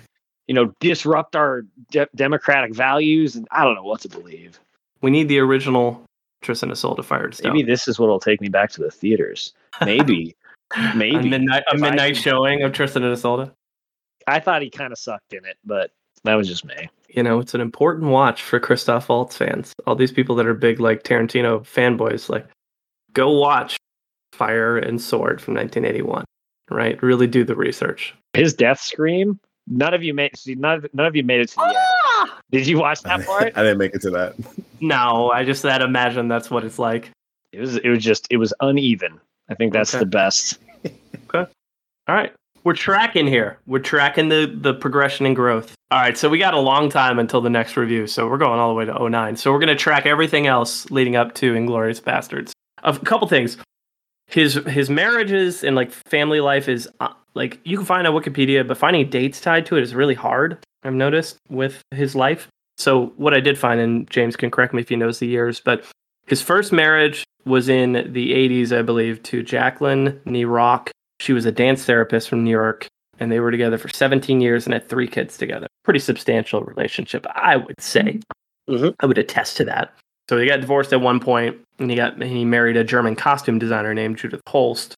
[0.48, 4.60] you know disrupt our de- democratic values and i don't know what to believe
[5.02, 6.04] we need the original
[6.42, 7.54] Tristan Isolde Fire and Stone.
[7.54, 9.54] maybe this is what'll take me back to the theaters
[9.86, 10.36] maybe
[10.96, 13.52] maybe a midnight, a If I showing of Tristan and Isolde.
[14.28, 15.92] i thought he kind of sucked in it but
[16.24, 16.76] that was just me
[17.10, 19.74] You know, it's an important watch for Christoph Waltz fans.
[19.88, 22.48] All these people that are big like Tarantino fanboys, like
[23.14, 23.76] go watch
[24.34, 26.24] Fire and Sword from 1981.
[26.70, 27.02] Right?
[27.02, 28.14] Really do the research.
[28.34, 29.40] his death scream
[29.72, 32.22] none of you made see, none, of, none of you made it to the Ah!
[32.24, 34.36] end did you watch that part I didn't make it to that.
[34.82, 37.10] No, I just that imagine that's what it's like.
[37.54, 40.00] it was it was just it was uneven i think that's Okay.
[40.04, 41.50] the best okay.
[42.08, 42.34] All right.
[42.64, 43.58] We're tracking here.
[43.66, 45.74] We're tracking the the progression and growth.
[45.90, 48.06] All right, so we got a long time until the next review.
[48.08, 49.36] So we're going all the way to 09.
[49.36, 52.52] So we're going to track everything else leading up to Inglourious Basterds.
[52.84, 53.58] A couple things.
[54.32, 58.66] His his marriages and like family life is uh, like you can find on Wikipedia,
[58.68, 60.58] but finding dates tied to it is really hard.
[60.84, 62.48] I've noticed with his life.
[62.78, 65.60] So what I did find, and James can correct me if he knows the years,
[65.60, 65.86] but
[66.26, 70.90] his first marriage was in the 80s, I believe, to Jacqueline Neerock.
[71.20, 72.88] She was a dance therapist from New York,
[73.20, 75.68] and they were together for 17 years and had three kids together.
[75.84, 78.20] Pretty substantial relationship, I would say.
[78.70, 78.96] Mhm.
[79.00, 79.94] I would attest to that.
[80.32, 83.60] So he got divorced at one point, and he got he married a German costume
[83.60, 84.94] designer named Judith Holste,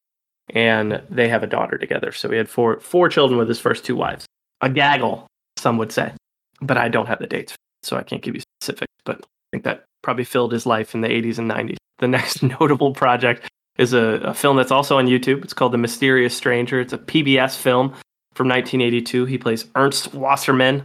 [0.50, 2.12] and they have a daughter together.
[2.12, 4.26] So he had four four children with his first two wives.
[4.60, 6.12] A gaggle, some would say,
[6.60, 8.92] but I don't have the dates, so I can't give you specifics.
[9.04, 11.78] But I think that probably filled his life in the 80s and 90s.
[11.98, 15.42] The next notable project is a, a film that's also on YouTube.
[15.42, 16.80] It's called The Mysterious Stranger.
[16.80, 17.88] It's a PBS film
[18.34, 19.24] from 1982.
[19.24, 20.84] He plays Ernst Wasserman,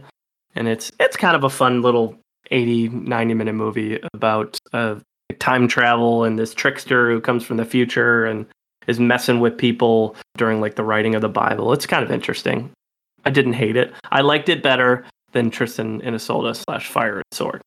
[0.56, 2.16] and it's it's kind of a fun little
[2.50, 4.96] 80 90 minute movie about uh,
[5.38, 8.46] time travel and this trickster who comes from the future and
[8.86, 11.72] is messing with people during like the writing of the Bible.
[11.72, 12.70] It's kind of interesting.
[13.24, 13.92] I didn't hate it.
[14.10, 17.60] I liked it better than Tristan and Isolde slash Fire and Sword.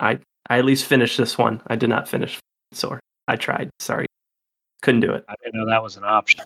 [0.00, 0.18] I
[0.50, 1.62] I at least finished this one.
[1.68, 2.38] I did not finish
[2.72, 3.00] Sword.
[3.28, 3.70] I tried.
[3.78, 4.06] Sorry,
[4.82, 5.24] couldn't do it.
[5.28, 6.44] I didn't know that was an option.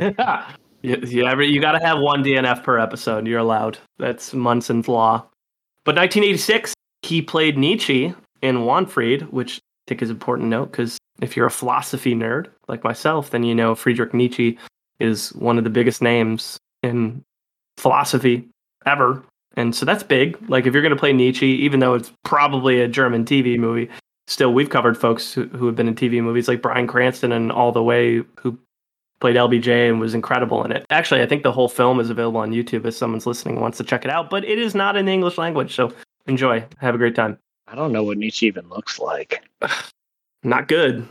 [0.82, 3.26] you, you, you got to have one DNF per episode.
[3.26, 3.78] You're allowed.
[3.98, 5.26] That's Munson's law.
[5.84, 11.36] But 1986, he played Nietzsche in Wahnfried, which I think is important note because if
[11.36, 14.58] you're a philosophy nerd like myself, then you know Friedrich Nietzsche
[14.98, 17.22] is one of the biggest names in
[17.76, 18.48] philosophy
[18.86, 19.22] ever.
[19.56, 20.38] And so that's big.
[20.48, 23.88] Like if you're going to play Nietzsche, even though it's probably a German TV movie,
[24.26, 27.52] still we've covered folks who, who have been in TV movies like Bryan Cranston and
[27.52, 28.58] all the way who
[29.20, 30.84] played LBJ and was incredible in it.
[30.90, 33.78] Actually, I think the whole film is available on YouTube if someone's listening and wants
[33.78, 35.74] to check it out, but it is not in the English language.
[35.74, 35.92] So
[36.26, 36.64] enjoy.
[36.78, 37.38] Have a great time.
[37.66, 39.42] I don't know what Nietzsche even looks like.
[40.42, 41.06] not good.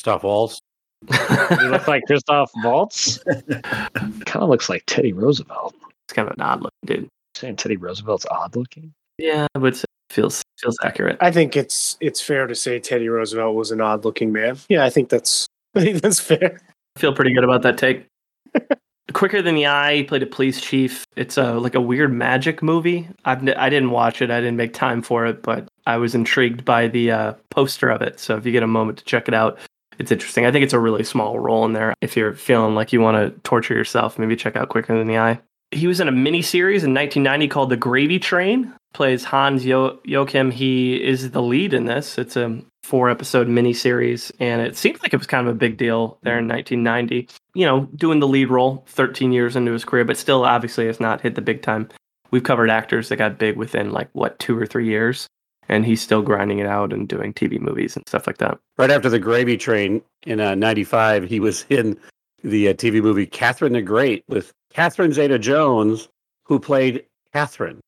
[0.00, 0.60] Stuff Waltz.
[1.10, 3.18] he looks like Christoph Waltz.
[3.24, 5.74] kind of looks like Teddy Roosevelt.
[6.06, 7.08] It's kind of an odd looking dude.
[7.34, 8.92] Saying Teddy Roosevelt's odd looking.
[9.18, 11.18] Yeah, but it feels feels accurate.
[11.20, 14.58] I think it's it's fair to say Teddy Roosevelt was an odd looking man.
[14.68, 16.60] Yeah, I think that's I think that's fair.
[16.96, 18.06] I feel pretty good about that take.
[19.12, 21.04] Quicker than the Eye, he played a police chief.
[21.14, 23.08] It's a like a weird magic movie.
[23.24, 24.30] I've I didn't watch it.
[24.30, 28.00] I didn't make time for it, but I was intrigued by the uh, poster of
[28.02, 28.18] it.
[28.18, 29.58] So if you get a moment to check it out,
[29.98, 30.46] it's interesting.
[30.46, 31.94] I think it's a really small role in there.
[32.00, 35.18] If you're feeling like you want to torture yourself, maybe check out Quicker Than the
[35.18, 35.40] Eye.
[35.70, 38.72] He was in a mini series in 1990 called The Gravy Train.
[38.92, 40.50] Plays Hans jo- Joachim.
[40.50, 42.16] He is the lead in this.
[42.16, 45.58] It's a four episode mini series, and it seems like it was kind of a
[45.58, 47.28] big deal there in 1990.
[47.54, 51.00] You know, doing the lead role 13 years into his career, but still obviously has
[51.00, 51.88] not hit the big time.
[52.30, 55.28] We've covered actors that got big within like what two or three years
[55.68, 58.58] and he's still grinding it out and doing TV movies and stuff like that.
[58.78, 61.98] Right after the Gravy Train in uh, '95, he was in
[62.42, 66.08] the uh, TV movie Catherine the Great with Catherine Zeta-Jones,
[66.44, 67.80] who played Catherine.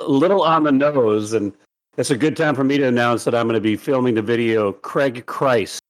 [0.00, 1.52] A little on the nose, and
[1.96, 4.22] it's a good time for me to announce that I'm going to be filming the
[4.22, 5.80] video Craig Christ,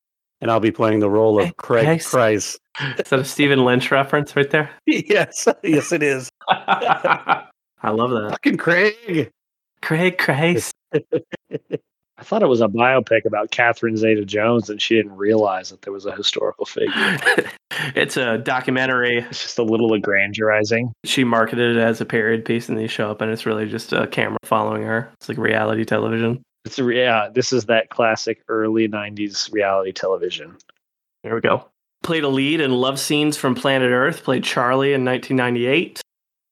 [0.41, 2.59] and I'll be playing the role of Craig Christ.
[2.81, 4.71] Is that a Stephen Lynch reference right there?
[4.87, 6.31] yes, yes, it is.
[6.49, 7.47] I
[7.85, 8.31] love that.
[8.31, 9.31] Fucking Craig.
[9.83, 10.73] Craig Christ.
[12.21, 15.81] I thought it was a biopic about Catherine Zeta Jones, and she didn't realize that
[15.83, 16.93] there was a historical figure.
[17.95, 19.21] it's a documentary.
[19.31, 20.93] It's just a little aggrandizing.
[21.05, 23.95] She marketed it as a period piece, and they show up, and it's really just
[23.95, 25.11] a camera following her.
[25.15, 26.43] It's like reality television.
[26.67, 30.59] It's a, yeah, this is that classic early '90s reality television.
[31.25, 31.65] There we go.
[32.03, 34.25] Played a lead in Love Scenes from Planet Earth.
[34.25, 36.03] Played Charlie in 1998,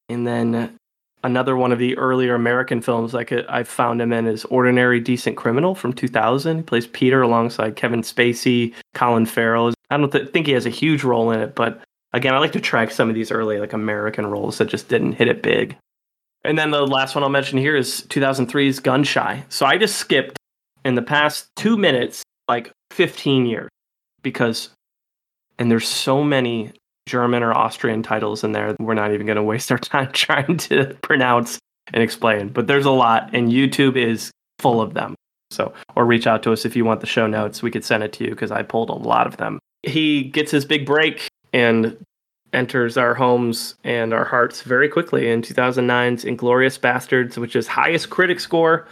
[0.08, 0.77] and then
[1.24, 5.00] another one of the earlier American films I could I found him in is Ordinary
[5.00, 6.56] Decent Criminal from 2000.
[6.56, 9.72] He plays Peter alongside Kevin Spacey, Colin Farrell.
[9.90, 11.80] I don't th- think he has a huge role in it, but
[12.12, 15.12] again, I like to track some of these early like American roles that just didn't
[15.12, 15.76] hit it big.
[16.44, 19.44] And then the last one I'll mention here is 2003's Gun Shy.
[19.48, 20.38] So I just skipped
[20.84, 23.68] in the past two minutes like 15 years
[24.22, 24.70] because,
[25.58, 26.72] and there's so many
[27.08, 28.76] German or Austrian titles in there.
[28.78, 31.58] We're not even going to waste our time trying to pronounce
[31.92, 35.14] and explain, but there's a lot, and YouTube is full of them.
[35.50, 37.62] So, or reach out to us if you want the show notes.
[37.62, 39.58] We could send it to you because I pulled a lot of them.
[39.82, 41.96] He gets his big break and
[42.52, 48.10] enters our homes and our hearts very quickly in 2009's Inglourious Basterds, which is highest
[48.10, 48.86] critic score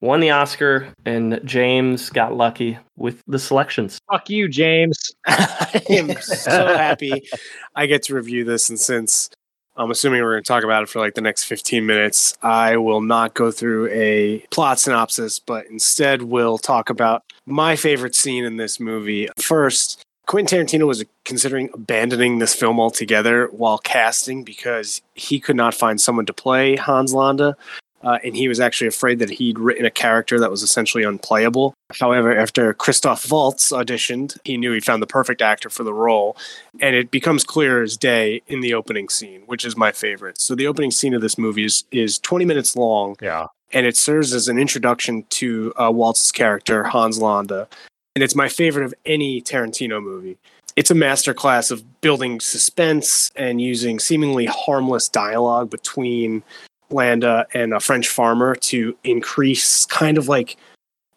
[0.00, 3.98] won the Oscar, and James got lucky with the selections.
[4.10, 5.12] Fuck you, James.
[5.26, 7.28] I am so happy
[7.74, 9.30] I get to review this, and since
[9.76, 12.76] I'm assuming we're going to talk about it for like the next 15 minutes, I
[12.76, 18.44] will not go through a plot synopsis, but instead we'll talk about my favorite scene
[18.44, 19.28] in this movie.
[19.38, 25.74] First, Quentin Tarantino was considering abandoning this film altogether while casting because he could not
[25.74, 27.56] find someone to play Hans Landa.
[28.02, 31.74] Uh, and he was actually afraid that he'd written a character that was essentially unplayable.
[32.00, 36.36] However, after Christoph Waltz auditioned, he knew he found the perfect actor for the role,
[36.80, 40.40] and it becomes clear as day in the opening scene, which is my favorite.
[40.40, 43.46] So the opening scene of this movie is is 20 minutes long, Yeah.
[43.72, 47.68] and it serves as an introduction to uh, Waltz's character Hans Landa,
[48.14, 50.38] and it's my favorite of any Tarantino movie.
[50.76, 56.42] It's a masterclass of building suspense and using seemingly harmless dialogue between
[56.92, 60.56] Landa and a French farmer to increase kind of like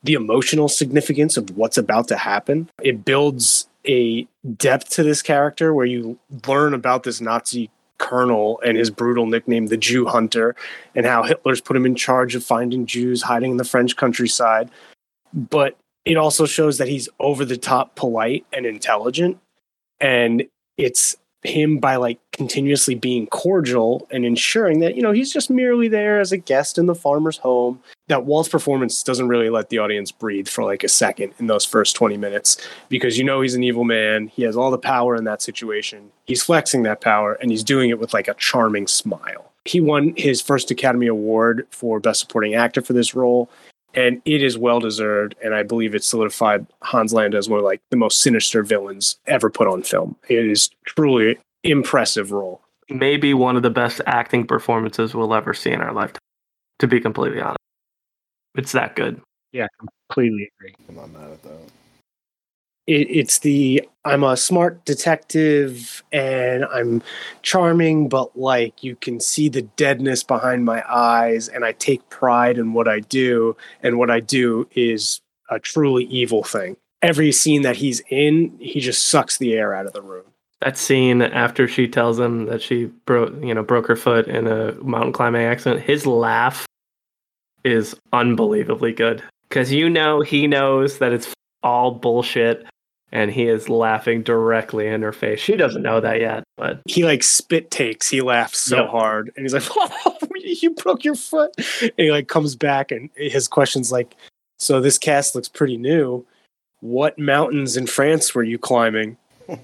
[0.03, 2.69] the emotional significance of what's about to happen.
[2.81, 8.77] It builds a depth to this character where you learn about this Nazi colonel and
[8.77, 10.55] his brutal nickname, the Jew Hunter,
[10.95, 14.69] and how Hitler's put him in charge of finding Jews hiding in the French countryside.
[15.33, 19.37] But it also shows that he's over the top polite and intelligent
[19.99, 20.43] and
[20.77, 25.87] it's him by like continuously being cordial and ensuring that you know he's just merely
[25.87, 29.77] there as a guest in the farmer's home that walt's performance doesn't really let the
[29.77, 33.55] audience breathe for like a second in those first 20 minutes because you know he's
[33.55, 37.33] an evil man he has all the power in that situation he's flexing that power
[37.41, 39.51] and he's doing it with like a charming smile.
[39.65, 43.49] He won his first academy award for best supporting actor for this role
[43.93, 47.65] and it is well deserved and i believe it solidified hans landa as one of
[47.65, 53.33] like the most sinister villains ever put on film it is truly impressive role Maybe
[53.33, 56.19] one of the best acting performances we'll ever see in our lifetime.
[56.79, 57.57] To be completely honest,
[58.55, 59.21] it's that good.
[59.51, 59.67] Yeah,
[60.09, 60.75] completely agree.
[60.89, 61.59] I'm not mad at that.
[62.87, 67.01] It, it's the i'm a smart detective and i'm
[67.41, 72.57] charming but like you can see the deadness behind my eyes and i take pride
[72.57, 73.55] in what i do.
[73.81, 76.77] And what i do is a truly evil thing.
[77.01, 80.25] Every scene that he's in he just sucks the air out of the room.
[80.61, 84.47] That scene after she tells him that she broke, you know, broke her foot in
[84.47, 85.81] a mountain climbing accident.
[85.81, 86.65] His laugh
[87.65, 89.21] is unbelievably good.
[89.49, 91.33] Because you know he knows that it's
[91.63, 92.65] all bullshit,
[93.11, 95.39] and he is laughing directly in her face.
[95.39, 98.09] She doesn't know that yet, but he like spit takes.
[98.09, 98.89] He laughs so Yep.
[98.89, 101.51] hard and he's like oh, you broke your foot.
[101.81, 104.15] And he like comes back and his question's like
[104.59, 106.25] so this cast looks pretty new.
[106.81, 109.17] What mountains in france were you climbing?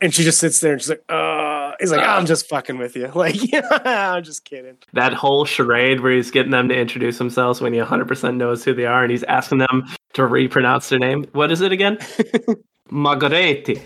[0.00, 2.94] And she just sits there and she's like uh he's like i'm just fucking with
[2.94, 3.06] you.
[3.14, 4.76] Like yeah i'm just kidding.
[4.92, 8.74] That whole charade where he's getting them to introduce themselves when he 100% knows who
[8.74, 9.84] they are, and he's asking them
[10.14, 11.26] to repronounce their name.
[11.32, 11.98] What is it again?
[12.90, 13.80] Margheriti.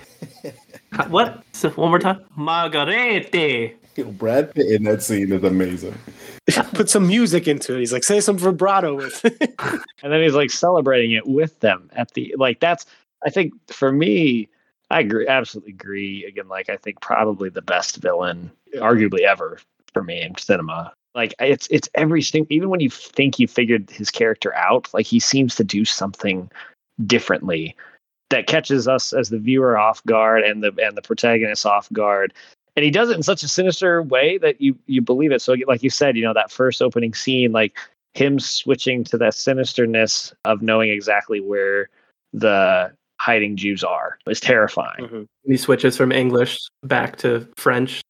[1.09, 1.43] what?
[1.53, 2.25] So one more time.
[2.37, 3.75] Margheriti.
[3.97, 5.95] Yo, Brad Pitt in that scene is amazing.
[6.73, 9.55] put some music into it he's like say some vibrato with it
[10.03, 12.87] and then he's like celebrating it with them at the like that's
[13.23, 14.49] i think for me
[14.91, 19.59] i agree absolutely agree again like i think probably the best villain arguably ever
[19.93, 23.91] for me in cinema like it's it's every single even when you think you figured
[23.91, 26.51] his character out like he seems to do something
[27.07, 27.75] differently
[28.31, 32.33] that catches us as the viewer off guard and the and the protagonist off guard
[32.77, 35.55] and he does it in such a sinister way that you you believe it so
[35.67, 37.77] like you said you know that first opening scene like
[38.15, 41.89] him switching to that sinisterness of knowing exactly where
[42.33, 45.01] the hiding Jews are is terrifying.
[45.01, 45.23] Mm-hmm.
[45.45, 48.01] He switches from English back to French.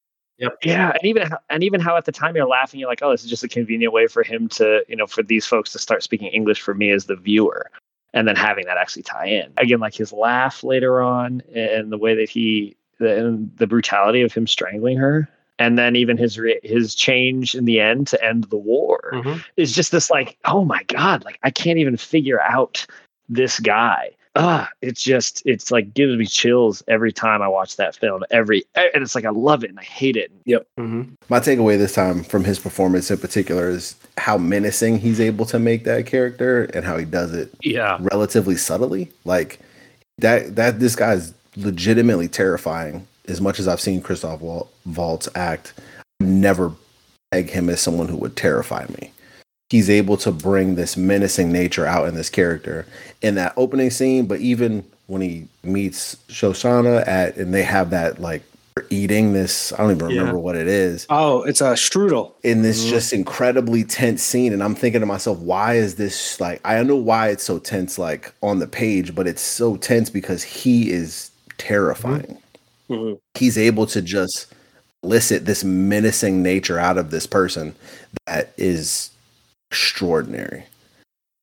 [0.62, 3.10] Yeah, and even how, and even how at the time you're laughing, you're like, oh,
[3.10, 5.78] this is just a convenient way for him to, you know, for these folks to
[5.78, 7.70] start speaking English for me as the viewer,
[8.14, 11.98] and then having that actually tie in again, like his laugh later on, and the
[11.98, 15.28] way that he, the, and the brutality of him strangling her,
[15.58, 19.44] and then even his re- his change in the end to end the war Mhm.
[19.56, 22.86] is just this like, oh my god, like I can't even figure out
[23.28, 24.10] this guy.
[24.38, 28.22] Ah, it's just it's like gives me chills every time I watch that film.
[28.30, 30.30] Every and it's like I love it and I hate it.
[30.44, 30.66] Yep.
[30.78, 35.44] hmm My takeaway this time from his performance in particular is how menacing he's able
[35.46, 37.98] to make that character and how he does it Yeah.
[38.00, 39.10] relatively subtly.
[39.24, 39.58] Like
[40.18, 43.06] that that this guy's legitimately terrifying.
[43.26, 44.40] As much as I've seen Christoph
[44.86, 45.74] Waltz act,
[46.20, 46.72] I've never
[47.32, 49.12] peg him as someone who would terrify me.
[49.70, 52.86] He's able to bring this menacing nature out in this character
[53.20, 58.20] in that opening scene, but even when he meets Shoshana at and they have that
[58.20, 58.42] like
[58.90, 60.18] eating this, I don't even Yeah.
[60.20, 62.90] remember what it is oh it's a strudel in this Mhm.
[62.90, 66.86] just incredibly tense scene and i'm thinking to myself why is this like i don't
[66.86, 70.92] know why it's so tense like on the page but it's so tense because he
[70.92, 72.38] is terrifying
[72.88, 73.18] Mhm.
[73.34, 74.46] he's able to just
[75.02, 77.74] elicit this menacing nature out of this person
[78.28, 79.10] that is
[79.70, 80.64] extraordinary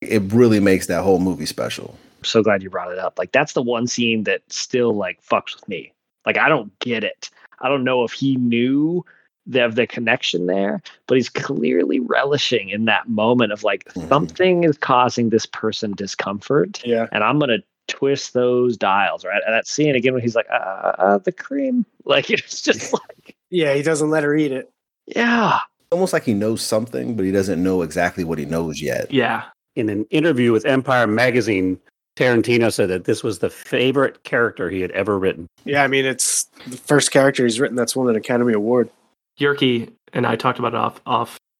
[0.01, 3.19] it really makes that whole movie special I'm so glad you brought it up.
[3.19, 5.91] Like that's the one scene that still like fucks with me.
[6.25, 7.29] Like I don't get it.
[7.59, 9.05] I don't know if he knew
[9.45, 14.09] the, of the connection there, but he's clearly relishing in that moment of like Mhm.
[14.09, 19.23] something is causing this person discomfort, yeah and I'm gonna twist those dials.
[19.23, 22.61] Right, and that scene again when he's like, uh, uh, uh, the cream, like it's
[22.61, 24.71] just like, yeah he doesn't let her eat it
[25.15, 25.59] yeah,
[25.91, 29.43] almost like he knows something but he doesn't know exactly what he knows yet Yeah.
[29.75, 31.77] In an interview with Empire Magazine,
[32.17, 35.47] Tarantino said that this was the favorite character he had ever written.
[35.65, 38.89] yeah i mean it's the first character he's written that's won an academy award
[39.39, 41.03] Yerke and I talked about it off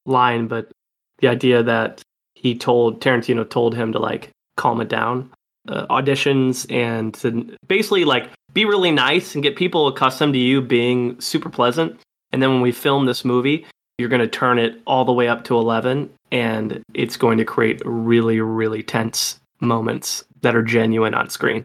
[0.06, 0.70] offline, but
[1.18, 2.00] the idea that
[2.34, 5.30] he told Tarantino told him to like calm it down,
[5.68, 10.62] uh, auditions, and to basically like be really nice and get people accustomed to you
[10.62, 12.00] being super pleasant.
[12.32, 13.66] And then when we film this movie,
[13.98, 17.44] you're going to turn it all the way up to 11, and it's going to
[17.44, 21.64] create really, really tense moments that are genuine on screen.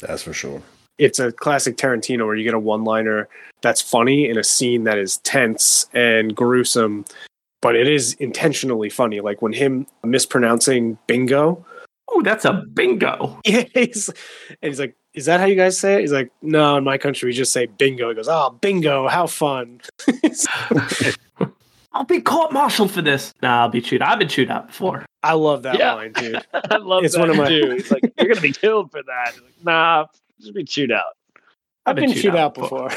[0.00, 0.62] That's for sure.
[0.98, 3.28] It's a classic Tarantino where you get a one-liner
[3.62, 7.04] that's funny in a scene that is tense and gruesome,
[7.62, 9.20] but it is intentionally funny.
[9.20, 11.64] Like when him mispronouncing bingo.
[12.08, 13.38] Oh, that's a bingo.
[13.46, 16.76] Yeah, he's, and he's like, "Is that how you guys say it?" He's like, "No,
[16.78, 19.80] in my country we just say bingo." He goes, "Oh, bingo, how fun!"
[22.10, 23.34] I'll be court-martialed for this.
[23.42, 24.00] Nah, I'll be chewed.
[24.00, 25.04] I've been chewed out before.
[25.22, 25.92] I love that Yeah.
[25.92, 26.42] line, dude.
[26.54, 27.72] I love It's that one of my- too.
[27.72, 29.32] He's like, you're gonna be killed for that.
[29.34, 30.06] Like, nah,
[30.40, 31.04] just be chewed out.
[31.84, 32.90] I've been chewed out before.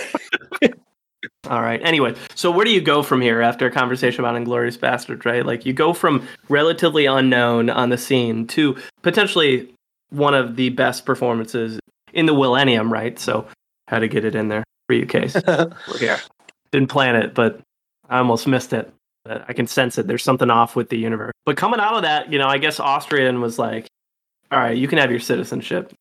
[1.49, 1.82] All right.
[1.84, 5.45] Anyway, so where do you go from here after a conversation about Inglourious Basterds, right?
[5.45, 9.74] Like you go from relatively unknown on the scene to potentially
[10.09, 11.80] one of the best performances
[12.14, 13.20] in the millennium, right?
[13.20, 13.45] So
[13.88, 15.36] how to get it in there for you, Case.
[15.47, 16.20] We're here.
[16.72, 17.59] Didn't plan it, but
[18.09, 18.91] I almost missed it.
[19.26, 20.07] I can sense it.
[20.07, 21.34] There's something off with the universe.
[21.45, 23.88] But coming out of that, you know, I guess Austrian was like,
[24.51, 25.93] all right, you can have your citizenship.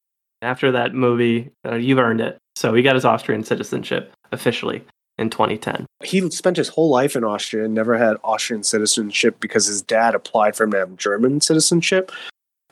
[0.43, 2.39] After that movie, uh, you've earned it.
[2.57, 4.83] So he got his Austrian citizenship officially
[5.19, 5.85] in 2010.
[6.03, 10.15] he spent his whole life in Austria and never had Austrian citizenship because his dad
[10.15, 12.11] applied for him to have German citizenship.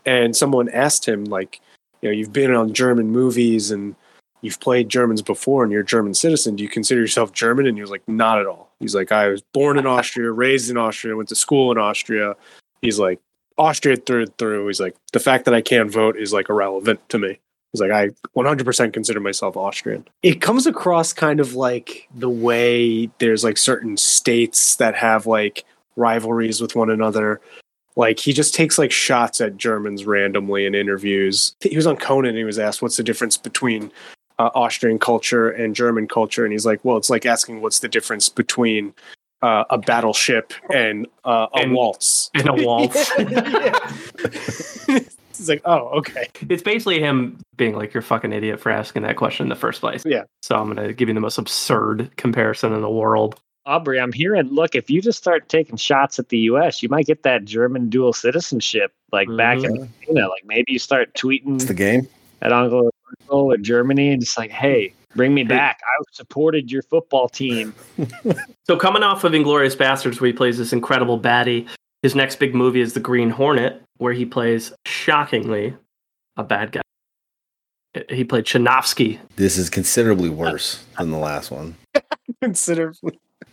[0.06, 1.60] And someone asked him, like,
[2.00, 3.94] you know, you've been on German movies and
[4.40, 6.56] you've played Germans before and you're a German citizen.
[6.56, 7.66] Do you consider yourself German?
[7.66, 8.67] And he was like, not at all.
[8.80, 12.36] He's like, I was born in Austria, raised in Austria, went to school in Austria.
[12.80, 13.20] He's like,
[13.56, 14.66] Austria through and through.
[14.68, 17.40] He's like, the fact that I can't vote is like irrelevant to me.
[17.72, 20.06] He's like, I 100% consider myself Austrian.
[20.22, 25.64] It comes across kind of like the way there's like certain states that have like
[25.96, 27.40] rivalries with one another.
[27.94, 31.54] Like he just takes like shots at Germans randomly in interviews.
[31.60, 33.90] He was on Conan and he was asked, What's the difference between
[34.38, 36.44] uh, Austrian culture and German culture?
[36.44, 38.94] And he's like, Well, it's like asking what's the difference between
[39.42, 42.30] uh, a battleship and uh, a And- waltz.
[42.34, 43.10] and a waltz.
[45.40, 46.26] It's like, Oh, okay.
[46.48, 49.54] It's basically him being like, you're a fucking idiot for asking that question in the
[49.54, 50.02] first place.
[50.04, 50.24] Yeah.
[50.42, 53.38] So I'm going to give you the most absurd comparison in the world.
[53.64, 54.48] Aubrey, I'm hearing.
[54.48, 57.88] Look, if you just start taking shots at the U.S., you might get that German
[57.88, 62.08] dual citizenship, like back in, you know, like maybe you start tweeting It's the game.
[62.42, 65.80] at Angela Merkel or Germany and just like, hey, bring me back.
[65.84, 67.74] I supported your football team.
[68.68, 71.66] So coming off of Inglourious Basterds, where he plays this incredible baddie,
[72.02, 75.74] his next big movie is The Green Hornet, where he plays shockingly
[76.36, 76.82] a bad guy.
[78.10, 79.18] He played Chudnofsky.
[79.36, 81.76] This is considerably worse than the last one.
[82.42, 82.92] Consider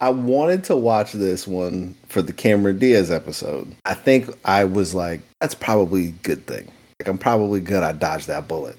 [0.02, 3.74] I wanted to watch this one for the Cameron Diaz episode.
[3.86, 6.70] I think I was like, that's probably a good thing.
[7.00, 7.84] Like, I'm probably good.
[7.84, 8.78] I dodged that bullet.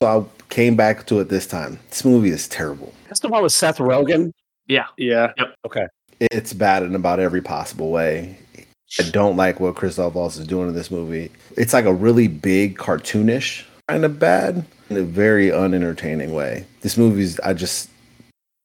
[0.00, 1.78] So I came back to it this time.
[1.90, 2.92] This movie is terrible.
[3.08, 4.32] That's the one with Seth Rogen.
[4.66, 4.86] Yeah.
[4.96, 5.32] Yeah.
[5.38, 5.54] Yep.
[5.66, 5.86] Okay.
[6.20, 8.38] It's bad in about every possible way.
[9.00, 11.30] I don't like what Christoph Waltz is doing in this movie.
[11.56, 16.66] It's like a really big, cartoonish kind of bad in a very unentertaining way.
[16.80, 17.90] This movie's, I just,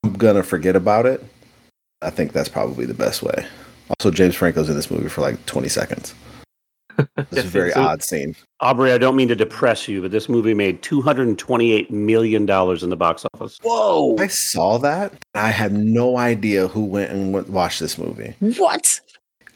[0.03, 1.23] I'm gonna forget about it.
[2.01, 3.45] I think that's probably the best way.
[3.99, 6.15] Also, James Franco's in this movie for like 20 seconds.
[7.17, 8.35] It's a very So- odd scene.
[8.59, 12.95] Aubrey, I don't mean to depress you, but this movie made $228 million in the
[12.95, 13.57] box office.
[13.63, 14.15] Whoa.
[14.19, 15.13] I saw that.
[15.33, 18.35] I had no idea who went and went, watched this movie.
[18.57, 18.99] What?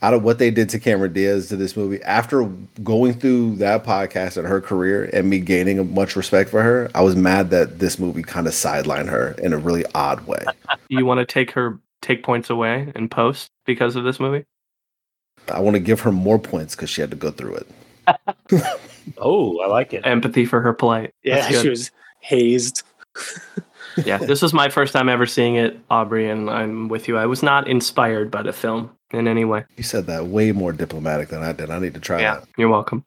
[0.01, 2.43] out of what they did to Cameron Diaz to this movie, after
[2.83, 7.01] going through that podcast and her career and me gaining much respect for her, I
[7.01, 10.43] was mad that this movie kind of sidelined her in a really odd way.
[10.89, 14.45] You want to take her take points away and post because of this movie?
[15.49, 17.67] I want to give her more points because she had to go through it.
[19.17, 20.05] Oh, I like it.
[20.05, 21.13] Empathy for her plight.
[21.23, 22.83] Yeah, she was hazed.
[24.03, 27.17] yeah, this was my first time ever seeing it, Aubrey, and I'm with you.
[27.17, 29.63] I was not inspired by the film in any way.
[29.77, 31.69] You said that way more diplomatic than I did.
[31.69, 32.47] I need to try that.
[32.57, 33.05] You're welcome.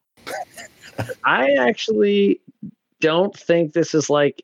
[1.25, 2.41] I actually
[3.01, 4.43] don't think this is like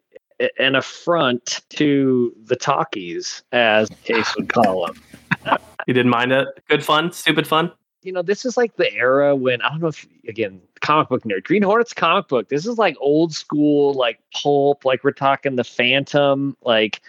[0.59, 5.59] an affront to the talkies, as Case would call them.
[5.87, 6.49] You didn't mind it?
[6.69, 7.13] Good fun?
[7.13, 7.71] Stupid fun?
[8.05, 11.25] You know, this is like the era when I don't know if again, comic book
[11.25, 12.51] nerd, Green Hornets comic book.
[12.51, 14.85] This is like old school, like pulp.
[14.85, 17.01] Like we're talking the Phantom, like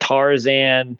[0.00, 0.98] Tarzan.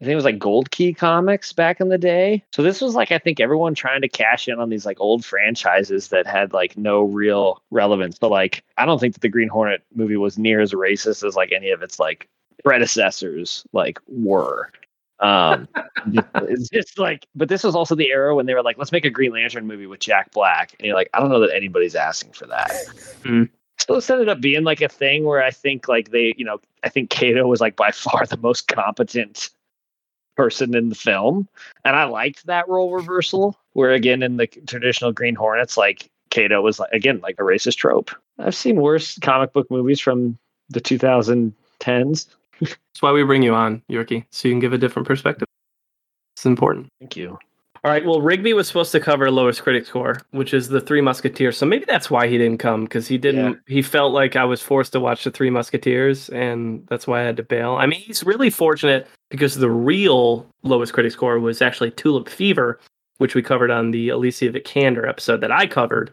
[0.00, 2.44] I think it was like Gold Key comics back in the day.
[2.52, 5.24] So this was like I think everyone trying to cash in on these like old
[5.24, 8.16] franchises that had like no real relevance.
[8.16, 11.34] But like I don't think that the Green Hornet movie was near as racist as
[11.34, 12.28] like any of its like
[12.62, 14.70] predecessors like were.
[15.20, 15.68] Um
[16.12, 19.04] it's just like but this was also the era when they were like, let's make
[19.04, 20.74] a Green Lantern movie with Jack Black.
[20.78, 22.70] And you're like, I don't know that anybody's asking for that.
[23.22, 23.48] Mm.
[23.78, 26.60] So this ended up being like a thing where I think like they, you know,
[26.82, 29.50] I think Kato was like by far the most competent
[30.36, 31.48] person in the film.
[31.84, 36.60] And I liked that role reversal where again in the traditional Green Hornets, like Kato
[36.62, 38.10] was like again like a racist trope.
[38.38, 40.38] I've seen worse comic book movies from
[40.68, 42.26] the 2010s.
[42.60, 45.46] That's why we bring you on, Yorkie, so you can give a different perspective.
[46.36, 46.88] It's important.
[47.00, 47.38] Thank you.
[47.84, 48.04] All right.
[48.04, 51.56] Well, Rigby was supposed to cover lowest critic score, which is the Three Musketeers.
[51.56, 53.60] So maybe that's why he didn't come because he didn't.
[53.66, 57.24] He felt like I was forced to watch the Three Musketeers, and that's why I
[57.24, 57.76] had to bail.
[57.76, 62.80] I mean, he's really fortunate because the real lowest critic score was actually Tulip Fever,
[63.18, 66.10] which we covered on the Alicia Vikander episode that I covered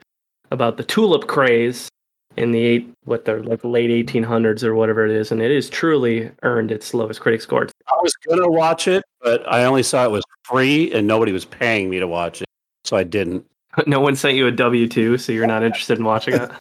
[0.51, 1.89] about the tulip craze
[2.37, 5.69] in the eight what the like late 1800s or whatever it is, and it is
[5.69, 7.67] truly earned its lowest critic score.
[7.87, 11.45] I was gonna watch it, but I only saw it was free and nobody was
[11.45, 12.47] paying me to watch it,
[12.83, 13.45] so I didn't.
[13.87, 16.51] No one sent you a W two, so you're not interested in watching it.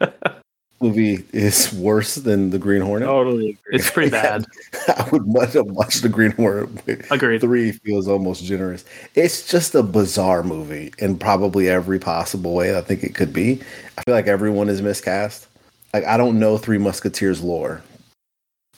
[0.80, 3.06] Movie is worse than the Green Hornet.
[3.06, 3.78] Totally agree.
[3.78, 4.46] It's pretty bad.
[4.88, 6.70] I would much have watched the Green Hornet.
[6.86, 7.42] but Agreed.
[7.42, 8.84] Three feels almost generous.
[9.14, 13.60] It's just a bizarre movie in probably every possible way I think it could be.
[13.98, 15.48] I feel like everyone is miscast.
[15.92, 17.82] Like I don't know Three Musketeers lore,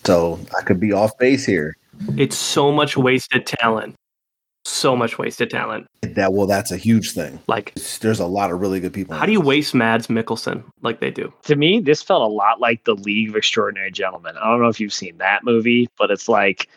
[0.05, 1.77] so I could be off base here.
[2.17, 3.95] It's so much wasted talent.
[4.65, 5.87] So much wasted talent.
[6.03, 7.41] That well, that's a huge thing.
[7.49, 9.15] Like, It's- there's a lot of really good people.
[9.17, 9.47] how do you this.
[9.49, 11.33] waste Mads Mikkelsen like they do?
[11.43, 14.37] to me, this felt a lot like the League of Extraordinary Gentlemen.
[14.37, 16.69] I don't know if you've seen that movie, but it's like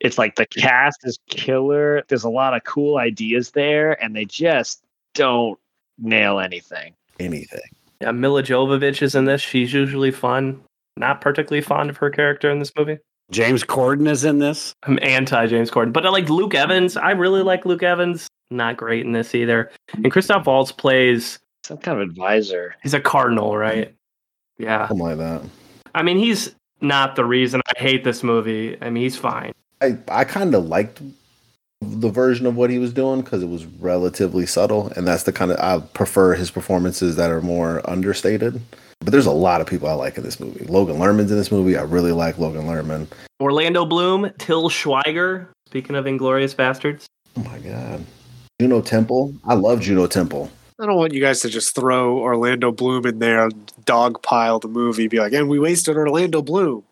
[0.00, 2.02] it's like the cast is killer.
[2.08, 4.82] There's a lot of cool ideas there, and they just
[5.14, 5.58] don't
[5.98, 6.94] nail anything.
[7.20, 7.60] anything?
[8.00, 9.40] Yeah, Milla Jovovich is in this.
[9.40, 10.60] She's usually fun.
[10.96, 12.98] Not particularly fond of her character in this movie.
[13.30, 14.74] James Corden is in this.
[14.82, 16.96] I'm anti James Corden, but I like Luke Evans.
[16.96, 18.28] I really like Luke Evans.
[18.50, 19.70] Not great in this either.
[19.92, 21.38] And Christoph Waltz plays.
[21.64, 22.76] Some kind of advisor.
[22.82, 23.94] He's a cardinal, right?
[24.58, 24.86] Yeah.
[24.86, 25.42] Something like that.
[25.94, 28.76] I mean, he's not the reason I hate this movie.
[28.82, 29.52] I mean, he's fine.
[29.80, 31.00] I I kind of liked
[31.80, 35.32] the version of what he was doing because it was relatively subtle, and that's the
[35.32, 38.60] kind of I prefer his performances that are more understated.
[39.04, 40.64] But there's a lot of people I like in this movie.
[40.64, 41.76] Logan Lerman's in this movie.
[41.76, 43.06] I really like Logan Lerman.
[43.38, 45.46] Orlando Bloom, Til Schweiger.
[45.66, 47.04] Speaking of Inglourious Basterds.
[47.36, 48.02] Oh my god,
[48.60, 49.34] Juno Temple.
[49.44, 50.50] I love Juno Temple.
[50.80, 54.68] I don't want you guys to just throw Orlando Bloom in there, and dogpile the
[54.68, 56.82] movie, be like, and we wasted Orlando Bloom.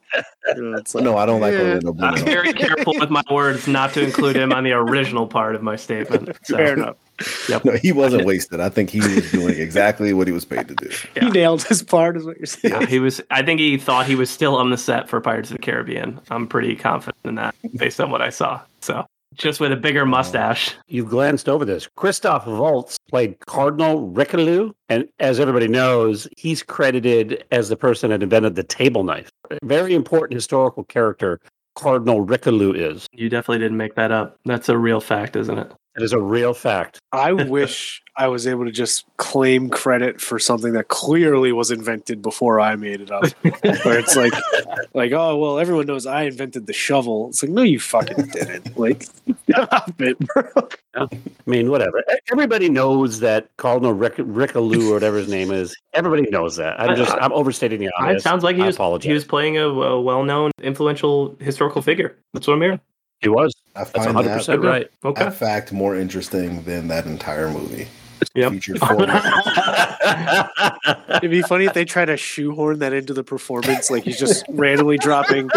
[0.54, 2.14] You know, like, No, I don't like yeah, Orlando Bloom.
[2.14, 5.62] I'm very careful with my words not to include him on the original part of
[5.62, 6.36] my statement.
[6.44, 6.96] So, Fair enough.
[7.64, 8.60] No, he wasn't wasted.
[8.60, 10.90] I think he was doing exactly what he was paid to do.
[11.14, 11.24] Yeah.
[11.24, 12.74] He nailed his part, is what you're saying.
[12.74, 13.20] Yeah, he was.
[13.30, 16.20] I think he thought he was still on the set for Pirates of the Caribbean.
[16.30, 18.60] I'm pretty confident in that, based on what I saw.
[18.80, 20.74] So, just with a bigger mustache.
[20.88, 21.88] You glanced over this.
[21.96, 28.22] Christoph Waltz played Cardinal Richelieu, and as everybody knows, he's credited as the person that
[28.22, 29.30] invented the table knife.
[29.62, 31.40] Very important historical character
[31.74, 33.06] Cardinal Richelieu is.
[33.12, 34.38] You definitely didn't make that up.
[34.44, 35.72] That's a real fact, isn't it?
[35.96, 36.98] It is a real fact.
[37.12, 42.22] I wish I was able to just claim credit for something that clearly was invented
[42.22, 43.24] before I made it up.
[43.84, 44.32] Where it's like,
[44.94, 47.28] like, oh well, everyone knows I invented the shovel.
[47.28, 48.78] It's like, no, you fucking didn't.
[48.78, 49.04] Like,
[49.50, 50.68] stop it, bro.
[50.94, 51.06] I
[51.46, 52.02] mean, whatever.
[52.30, 55.74] Everybody knows that Cardinal Ric- Richelieu or whatever his name is.
[55.92, 56.80] Everybody knows that.
[56.80, 58.00] I'm just I'm overstating the obvious.
[58.00, 58.22] It obvious.
[58.22, 59.06] sounds like he I was apologize.
[59.06, 62.16] he was playing a, a well-known, influential historical figure.
[62.32, 62.80] That's what I'm hearing.
[63.22, 63.54] He was.
[63.74, 64.90] I That's find 100 that, right.
[65.04, 65.24] Okay.
[65.24, 67.88] that fact more interesting than that entire movie.
[68.34, 68.52] Yep.
[71.16, 73.90] It'd be funny if they try to shoehorn that into the performance.
[73.90, 75.50] Like he's just randomly dropping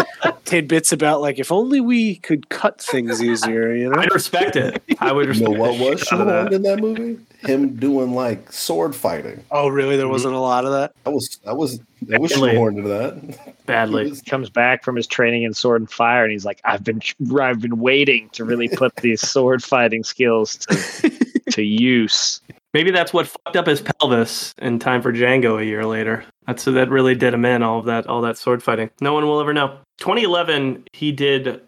[0.46, 3.74] tidbits about like if only we could cut things easier.
[3.74, 4.82] You know, I'd respect it.
[5.00, 6.52] I would You know what was the shit out of shoehorned that.
[6.54, 7.18] in that movie?
[7.40, 9.44] Him doing like sword fighting.
[9.50, 9.96] Oh, really?
[9.96, 10.12] There mm-hmm.
[10.12, 10.92] wasn't a lot of that.
[11.04, 12.52] That was that was that was Badly.
[12.52, 13.66] shoehorned into that.
[13.66, 14.02] badly.
[14.06, 16.84] It was- Comes back from his training in sword and fire, and he's like, "I've
[16.84, 17.00] been,
[17.40, 21.10] I've been waiting to really put these sword fighting skills to,
[21.50, 22.40] to use."
[22.74, 26.24] Maybe that's what fucked up his pelvis in time for Django a year later.
[26.46, 28.90] That's that really did him in all of that all that sword fighting.
[29.00, 29.78] No one will ever know.
[29.98, 31.60] 2011, he did a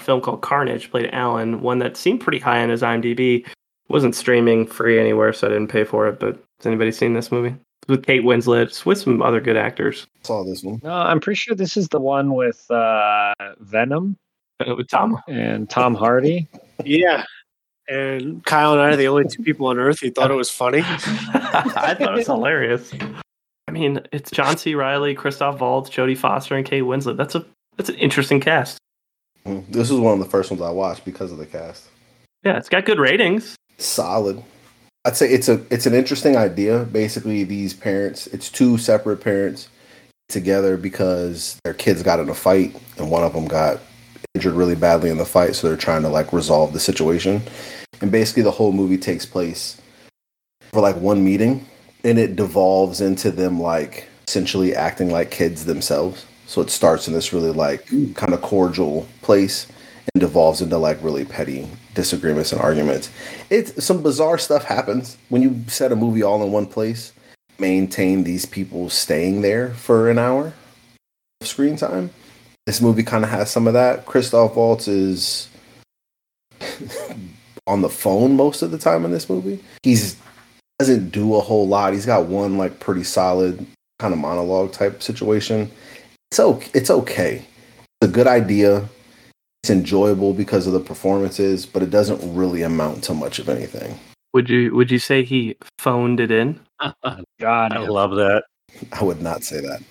[0.00, 3.46] film called Carnage, played Alan, one that seemed pretty high on his IMDb.
[3.88, 6.18] Wasn't streaming free anywhere, so I didn't pay for it.
[6.18, 7.50] But has anybody seen this movie?
[7.82, 10.06] It's with Kate Winslet, it's with some other good actors.
[10.24, 10.80] saw this one.
[10.82, 14.16] No, I'm pretty sure this is the one with uh, Venom
[14.58, 15.20] Uh, with Tom.
[15.28, 16.48] and Tom Hardy.
[16.84, 17.24] Yeah.
[17.88, 20.50] And Kyle and I are the only two people on Earth who thought it was
[20.50, 20.80] funny.
[20.84, 22.92] I thought it was hilarious.
[23.68, 24.74] I mean, it's John C.
[24.74, 27.16] Reilly, Christoph Waltz, Jodie Foster, and Kate Winslet.
[27.16, 27.46] That's a
[27.76, 28.78] that's an interesting cast.
[29.46, 31.86] Mm, This is one of the first ones I watched because of the cast.
[32.44, 33.56] Yeah, it's got good ratings.
[33.78, 34.42] Solid.
[35.04, 36.84] I'd say it's a it's an interesting idea.
[36.84, 39.68] Basically, these parents, it's two separate parents
[40.28, 43.78] together because their kids got in a fight and one of them got
[44.34, 47.40] injured really badly in the fight, so they're trying to like resolve the situation.
[48.00, 49.80] And basically, the whole movie takes place
[50.72, 51.64] for like one meeting,
[52.04, 56.26] and it devolves into them like essentially acting like kids themselves.
[56.46, 59.66] So it starts in this really like kind of cordial place
[60.14, 63.10] and devolves into like really petty disagreements and arguments.
[63.50, 67.12] It's some bizarre stuff happens when you set a movie all in one place.
[67.58, 70.52] Maintain these people staying there for an hour
[71.40, 72.10] of screen time.
[72.66, 74.06] This movie kind of has some of that.
[74.06, 75.48] Christoph Waltz is
[77.66, 79.62] on the phone most of the time in this movie.
[79.82, 80.16] He's
[80.78, 81.94] doesn't do a whole lot.
[81.94, 83.66] He's got one like pretty solid
[83.98, 85.70] kind of monologue type situation.
[86.30, 86.70] It's okay.
[86.74, 87.44] It's okay.
[88.00, 88.88] It's a good idea.
[89.62, 93.98] It's enjoyable because of the performances, but it doesn't really amount to much of anything.
[94.34, 96.60] Would you would you say he phoned it in?
[97.40, 98.44] God, I love that.
[98.92, 99.82] I would not say that.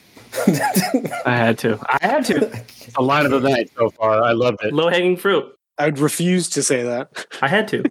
[1.26, 1.80] I had to.
[1.88, 2.64] I had to.
[2.98, 4.22] A line of the night so far.
[4.22, 4.74] I loved it.
[4.74, 5.46] Low hanging fruit.
[5.78, 7.26] I'd refuse to say that.
[7.42, 7.84] I had to.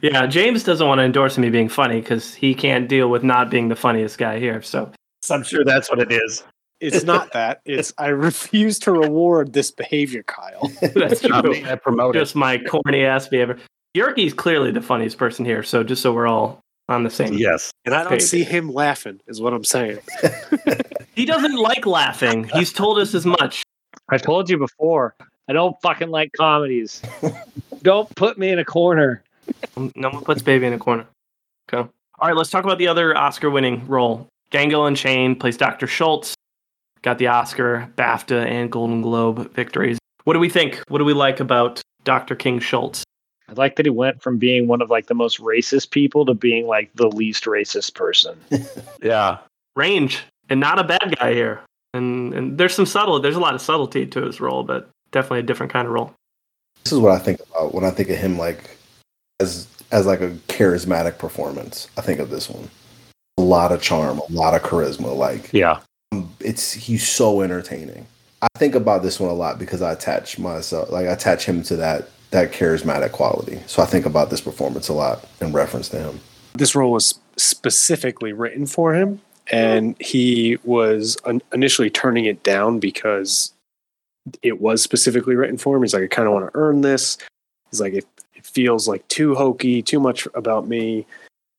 [0.00, 3.50] Yeah, James doesn't want to endorse me being funny because he can't deal with not
[3.50, 4.62] being the funniest guy here.
[4.62, 4.90] So
[5.30, 6.42] I'm sure that's what it is.
[6.80, 7.60] It's not that.
[7.64, 10.70] It's I refuse to reward this behavior, Kyle.
[10.94, 11.64] that's true.
[11.64, 12.18] I promote it.
[12.20, 13.58] Just my corny ass behavior.
[13.94, 15.62] Yerky's clearly the funniest person here.
[15.62, 17.34] So just so we're all on the same.
[17.34, 17.70] Yes.
[17.84, 18.18] And I don't Hey.
[18.20, 19.98] see him laughing, is what I'm saying.
[21.16, 22.44] He doesn't like laughing.
[22.54, 23.62] He's told us as much.
[24.08, 25.14] I told you before.
[25.48, 27.02] I don't fucking like comedies.
[27.82, 29.22] don't put me in a corner.
[29.76, 31.04] Um, no one puts baby in a corner.
[31.70, 31.86] Okay.
[32.20, 34.28] All right, let's talk about the other Oscar winning role.
[34.50, 35.86] Django Unchained plays Dr.
[35.86, 36.34] Schultz.
[37.02, 39.98] Got the Oscar, BAFTA, and Golden Globe victories.
[40.24, 40.82] What do we think?
[40.88, 42.36] What do we like about Dr.
[42.36, 43.04] King Schultz?
[43.48, 46.34] I like that he went from being one of like the most racist people to
[46.34, 48.38] being like the least racist person.
[49.02, 49.38] Yeah.
[49.76, 51.62] Range and not a bad guy here.
[51.94, 55.40] And and there's some subtle there's a lot of subtlety to his role, but definitely
[55.40, 56.12] a different kind of role.
[56.84, 58.76] This is what I think about when I think of him like
[59.40, 61.88] as as like a charismatic performance.
[61.96, 62.68] I think of this one.
[63.38, 65.16] A lot of charm, a lot of charisma.
[65.16, 65.80] Like Yeah.
[66.40, 68.06] It's he's so entertaining.
[68.42, 71.62] I think about this one a lot because I attach myself like I attach him
[71.64, 73.60] to that that charismatic quality.
[73.66, 76.20] So I think about this performance a lot in reference to him.
[76.54, 81.16] This role was specifically written for him, and he was
[81.52, 83.52] initially turning it down because
[84.42, 85.82] it was specifically written for him.
[85.82, 87.18] He's like, I kind of want to earn this.
[87.70, 91.06] He's like, it, it feels like too hokey, too much about me.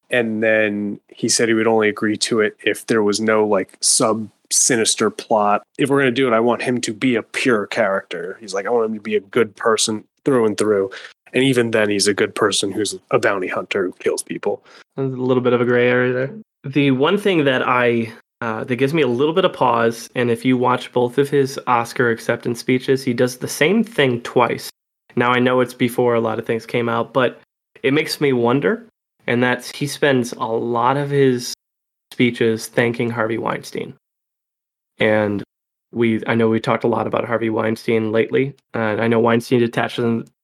[0.09, 3.77] And then he said he would only agree to it if there was no like
[3.81, 5.63] sub sinister plot.
[5.77, 8.37] If we're going to do it, I want him to be a pure character.
[8.39, 10.91] He's like, I want him to be a good person through and through.
[11.33, 14.63] And even then, he's a good person who's a bounty hunter who kills people.
[14.95, 16.33] There's a little bit of a gray area there.
[16.63, 20.31] The one thing that I uh, that gives me a little bit of pause, and
[20.31, 24.69] if you watch both of his Oscar acceptance speeches, he does the same thing twice.
[25.15, 27.39] Now I know it's before a lot of things came out, but
[27.83, 28.85] it makes me wonder,
[29.27, 31.53] and that's he spends a lot of his
[32.11, 33.93] speeches thanking Harvey Weinstein,
[35.01, 35.43] and
[35.91, 39.59] we I know we talked a lot about Harvey Weinstein lately, and I know Weinstein
[39.59, 39.99] detached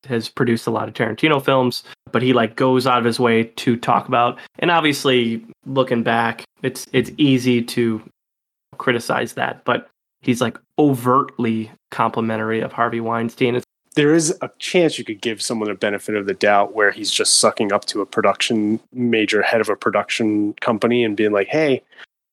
[0.06, 3.44] has produced a lot of Tarantino films, but he like goes out of his way
[3.44, 4.38] to talk about.
[4.60, 8.02] And obviously, looking back, it's it's easy to
[8.78, 9.88] criticize that, but
[10.22, 13.56] he's like overtly complimentary of Harvey Weinstein.
[13.56, 16.92] It's, There is a chance you could give someone a benefit of the doubt where
[16.92, 21.32] he's just sucking up to a production major head of a production company and being
[21.32, 21.82] like, hey,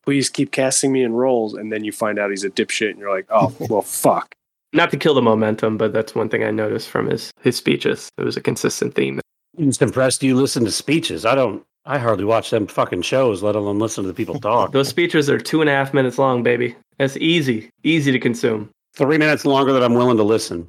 [0.05, 1.55] please keep casting me in roles.
[1.55, 4.35] And then you find out he's a dipshit and you're like, oh, well, fuck.
[4.73, 8.09] not to kill the momentum, but that's one thing I noticed from his his speeches.
[8.19, 9.21] It was a consistent theme.
[9.59, 11.25] I'm just impressed you listen to speeches.
[11.25, 11.63] I don't.
[11.87, 14.73] I hardly watch them fucking shows, let alone listen to the people talk.
[14.77, 16.75] Those speeches are two and a half minutes long, baby.
[16.99, 18.71] That's easy, easy to consume.
[18.95, 20.67] Three minutes longer than I'm willing to listen.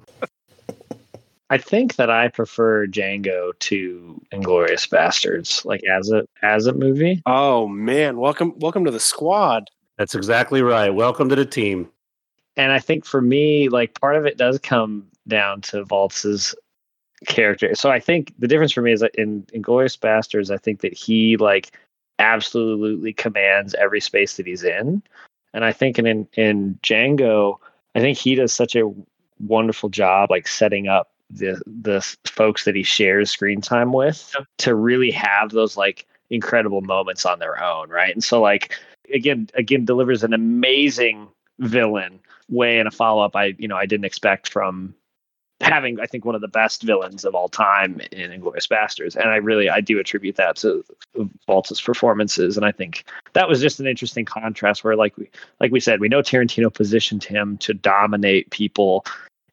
[1.49, 7.21] I think that I prefer Django to Inglourious Basterds, like as a as a movie.
[7.25, 8.17] Oh, man.
[8.17, 9.69] Welcome, welcome to the squad.
[9.97, 10.89] That's exactly right.
[10.89, 11.89] Welcome to the team.
[12.57, 16.55] And I think for me, like part of it does come down to Waltz's
[17.27, 17.75] character.
[17.75, 20.93] So I think the difference for me is that in Inglourious Basterds, I think that
[20.93, 21.77] he like
[22.17, 25.03] absolutely commands every space that he's in.
[25.53, 27.57] And I think in in, in Django,
[27.93, 28.91] I think he does such a
[29.39, 34.45] wonderful job like setting up the the folks that he shares screen time with Yeah.
[34.59, 38.13] to really have those like incredible moments on their own, right?
[38.13, 38.73] And so like
[39.13, 41.27] again again delivers an amazing
[41.59, 42.19] villain
[42.49, 44.93] way in a follow up I you know I didn't expect from
[45.61, 49.29] having I think one of the best villains of all time in Inglourious Basterds, and
[49.29, 50.83] I really I do attribute that to
[51.47, 55.29] Waltz's performances, and I think that was just an interesting contrast where like we
[55.61, 59.05] like we said we know Tarantino positioned him to dominate people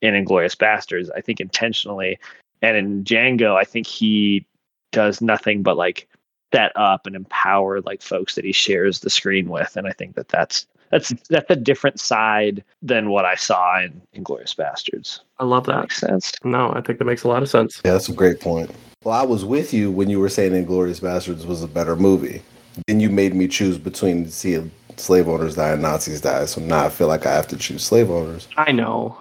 [0.03, 2.19] in Inglourious Basterds, I think intentionally,
[2.61, 4.45] and in Django I think he
[4.91, 6.07] does nothing but like
[6.53, 10.15] set up and empower like folks that he shares the screen with, and I think
[10.17, 15.21] that that's that's that's a different side than what I saw in Inglourious Basterds.
[15.39, 15.81] I love That that.
[15.83, 16.33] makes sense.
[16.45, 17.81] No, I think that makes a lot of sense.
[17.85, 18.71] Yeah, that's a great point.
[19.03, 22.43] Well, I was with you when you were saying Inglourious Basterds was a better movie.
[22.87, 26.45] Then you made me choose between seeing slave owners die and Nazis die.
[26.45, 28.47] So now I feel like I have to choose slave owners.
[28.59, 29.19] I know.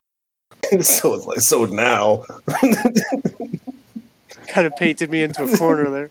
[0.81, 2.23] so it's like, so now.
[4.47, 6.09] Kind of painted me into a corner there.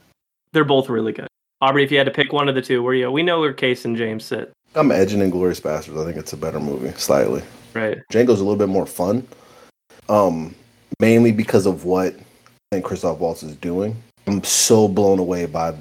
[0.52, 1.26] They're both really good.
[1.60, 3.10] Aubrey, if you had to pick one of the two, where you?
[3.10, 6.00] We know where Case and James sit, I'm edging Inglourious Basterds.
[6.00, 7.42] I think it's a better movie, slightly.
[7.74, 7.98] right?
[8.10, 9.26] Django's a little bit more fun,
[10.08, 10.54] um,
[11.00, 12.22] mainly because of what I
[12.72, 13.94] think Christoph Waltz is doing.
[14.26, 15.74] I'm so blown away by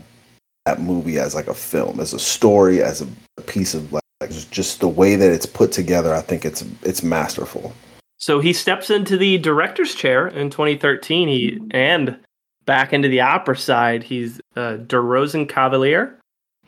[0.66, 3.08] that movie as like a film, as a story, as a,
[3.38, 6.14] a piece of like, like just- just the way that it's put together.
[6.14, 7.74] I think it's it's masterful.
[8.20, 11.28] So he steps into the director's chair in 2013.
[11.28, 12.20] He and
[12.66, 14.04] back into the opera side.
[14.04, 16.14] He's uh, Der Rosenkavalier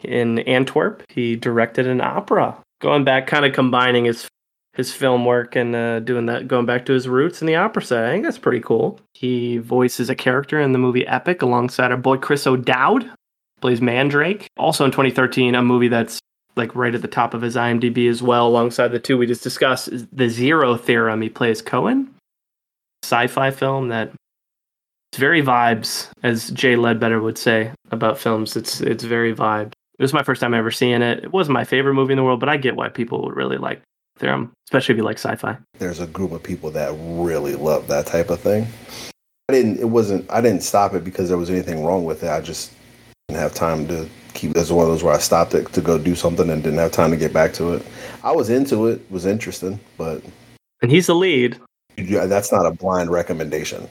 [0.04, 1.04] in Antwerp.
[1.10, 4.28] He directed an opera, going back, kind of combining his
[4.74, 7.84] his film work and uh, doing that, going back to his roots in the opera
[7.84, 8.06] side.
[8.06, 9.00] I think that's pretty cool.
[9.14, 13.12] He voices a character in the movie Epic alongside our boy Chris O'Dowd,
[13.60, 14.48] plays Mandrake.
[14.58, 16.20] Also in 2013, a movie that's
[16.56, 19.44] like right at the top of his IMDb as well, alongside the two we just
[19.44, 21.22] discussed, is The Zero Theorem.
[21.22, 22.08] He plays Qohen,
[23.04, 24.12] sci-fi film that
[25.12, 28.56] it's very vibes, as Jay Ledbetter would say about films.
[28.56, 29.74] It's it's very vibes.
[30.00, 31.24] It was my first time ever seeing it.
[31.24, 33.58] It wasn't my favorite movie in the world, but I get why people would really
[33.58, 33.82] like
[34.18, 35.58] Theorem, especially if you like sci-fi.
[35.80, 38.68] There's a group of people that really love that type of thing.
[39.50, 39.80] I didn't.
[39.80, 40.32] It wasn't.
[40.32, 42.30] I didn't stop it because there was anything wrong with it.
[42.30, 42.72] I just
[43.28, 44.54] didn't have time to keep.
[44.54, 46.92] That's one of those where I stopped it to go do something and didn't have
[46.92, 47.86] time to get back to it.
[48.24, 49.02] I was into it.
[49.12, 50.24] Was interesting, but
[50.82, 51.60] And he's the lead.
[51.98, 53.88] yeah, that's not a blind recommendation.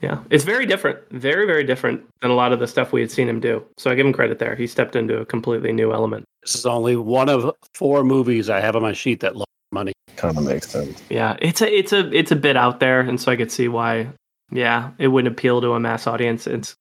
[0.00, 3.10] Yeah, it's very different, very very different than a lot of the stuff we had
[3.10, 3.64] seen him do.
[3.78, 4.54] So I give him credit there.
[4.54, 6.24] He stepped into a completely new element.
[6.42, 9.92] This is only one of four movies I have on my sheet that lost money.
[10.16, 11.02] Kind of makes sense.
[11.10, 13.66] Yeah, it's a it's a it's a bit out there, and so I could see
[13.68, 14.08] why.
[14.52, 16.46] Yeah, it wouldn't appeal to a mass audience.
[16.46, 16.74] It's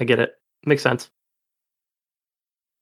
[0.00, 0.34] I get it.
[0.66, 1.08] Makes sense.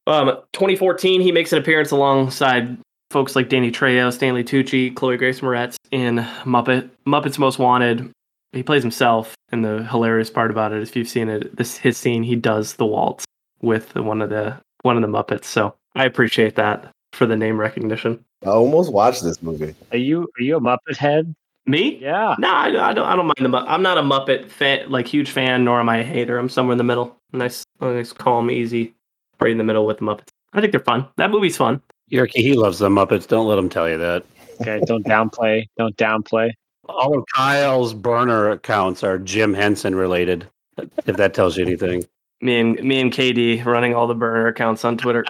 [0.09, 2.79] Um, 2014, he makes an appearance alongside
[3.11, 8.11] folks like Danny Trejo, Stanley Tucci, Chloe Grace Moretz in Muppet Muppets Most Wanted.
[8.53, 11.99] He plays himself, and the hilarious part about it, if you've seen it, this his
[11.99, 13.25] scene, he does the waltz
[13.61, 15.45] with the, one of the one of the Muppets.
[15.45, 18.25] So I appreciate that for the name recognition.
[18.45, 19.75] I almost watched this movie.
[19.93, 21.35] Are you are you a Muppet head?
[21.67, 21.99] Me?
[22.01, 22.35] Yeah.
[22.39, 23.07] No, I, I don't.
[23.07, 23.49] I don't mind the.
[23.51, 26.39] Mu- I'm not a Muppet fan, like huge fan, nor am I a hater.
[26.39, 27.15] I'm somewhere in the middle.
[27.35, 28.95] Nice, nice, calm, easy,
[29.41, 30.29] right in the middle with the Muppets.
[30.53, 31.07] I think they're fun.
[31.17, 31.81] That movie's fun.
[32.11, 33.27] Yerky, he loves the Muppets.
[33.27, 34.25] Don't let him tell you that.
[34.61, 35.67] Okay, don't downplay.
[35.77, 36.51] Don't downplay.
[36.89, 40.49] All of Kyle's burner accounts are Jim Henson related.
[41.07, 42.05] If that tells you anything.
[42.41, 45.25] Me and me and KD running all the burner accounts on Twitter.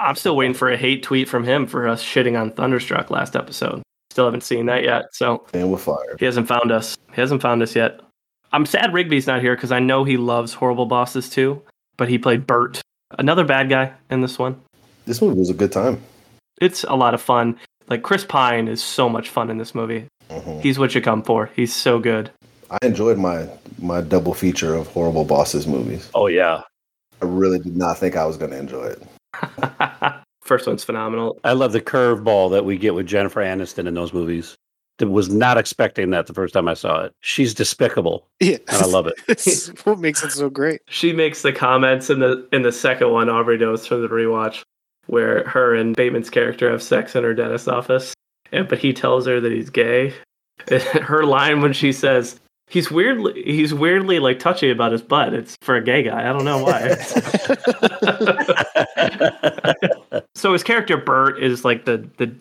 [0.00, 3.36] I'm still waiting for a hate tweet from him for us shitting on Thunderstruck last
[3.36, 3.82] episode.
[4.10, 5.06] Still haven't seen that yet.
[5.12, 6.16] So And with fire.
[6.18, 6.96] he hasn't found us.
[7.14, 8.00] He hasn't found us yet.
[8.52, 11.62] I'm sad Rigby's not here because I know he loves horrible bosses too.
[11.96, 14.60] But he played Bert, another bad guy in this one.
[15.06, 16.00] This movie was a good time.
[16.60, 17.58] it's a lot of fun.
[17.88, 20.06] Like Chris Pine is so much fun in this movie.
[20.30, 20.60] Mhm.
[20.60, 21.50] He's what you come for.
[21.54, 22.30] He's so good.
[22.70, 23.48] I enjoyed my
[23.78, 26.10] my double feature of horrible bosses movies.
[26.14, 26.62] Oh yeah.
[27.22, 29.02] I really did not think I was going to enjoy it.
[30.42, 31.38] First one's phenomenal.
[31.44, 34.54] I love the curveball that we get with Jennifer Aniston in those movies.
[35.00, 37.14] I was not expecting that the first time I saw it.
[37.20, 39.14] She's despicable, Yeah, and I love it.
[39.28, 40.80] It's what makes it so great.
[40.88, 43.28] She makes the comments in the in the second one.
[43.28, 44.62] Aubrey knows from the rewatch,
[45.06, 48.14] where her and Bateman's character have sex in her dentist office,
[48.52, 50.14] and but he tells her that he's gay.
[50.68, 55.34] her line when she says he's weirdly he's weirdly like touchy about his butt.
[55.34, 56.28] It's for a gay guy.
[56.28, 56.94] I don't know why.
[60.34, 62.34] so his character Bert is like the the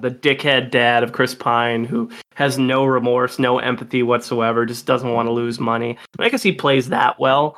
[0.00, 5.12] the dickhead dad of Chris Pine who has no remorse, no empathy whatsoever, just doesn't
[5.12, 5.96] want to lose money.
[6.18, 7.56] I guess he plays that well,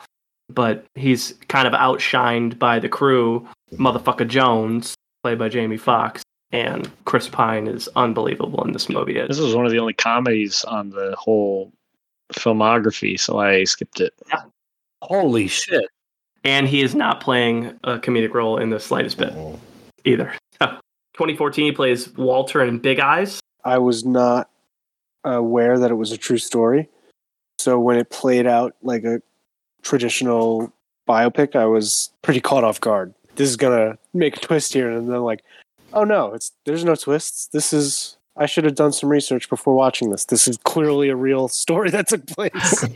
[0.48, 6.90] but he's kind of outshined by the crew, motherfucker Jones, played by Jamie Foxx, and
[7.04, 9.14] Chris Pine is unbelievable in this movie.
[9.14, 11.72] This is one of the only comedies on the whole
[12.32, 14.14] filmography, so I skipped it.
[15.02, 15.84] Holy shit!
[16.44, 19.58] And he is not playing a comedic role in the slightest bit Mhm.
[20.04, 20.34] either.
[21.22, 23.40] 2014, he plays Walter in Big Eyes.
[23.64, 24.50] I was not
[25.22, 26.88] aware that it was a true story.
[27.60, 29.22] So when it played out like a
[29.82, 30.72] traditional
[31.08, 33.14] biopic, I was pretty caught off guard.
[33.36, 35.44] This is gonna make a twist here, and then like,
[35.92, 37.46] oh no, it's there's no twists.
[37.46, 40.24] This is I should have done some research before watching this.
[40.24, 42.84] This is clearly a real story that took place.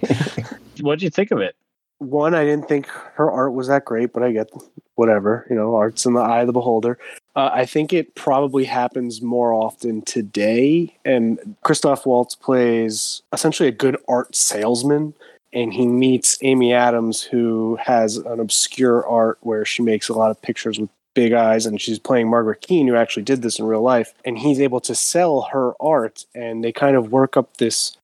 [0.82, 1.56] What would you think of it?
[1.98, 4.50] One, I didn't think her art was that great, but I get
[4.96, 5.46] whatever.
[5.48, 6.98] You know, art's in the eye of the beholder.
[7.34, 10.94] Uh, I think it probably happens more often today.
[11.04, 15.14] And Christoph Waltz plays essentially a good art salesman.
[15.52, 20.30] And he meets Amy Adams, who has an obscure art where she makes a lot
[20.30, 21.64] of pictures with big eyes.
[21.64, 24.12] And she's playing Margaret Keane, who actually did this in real life.
[24.24, 26.26] And he's able to sell her art.
[26.34, 27.96] And they kind of work up this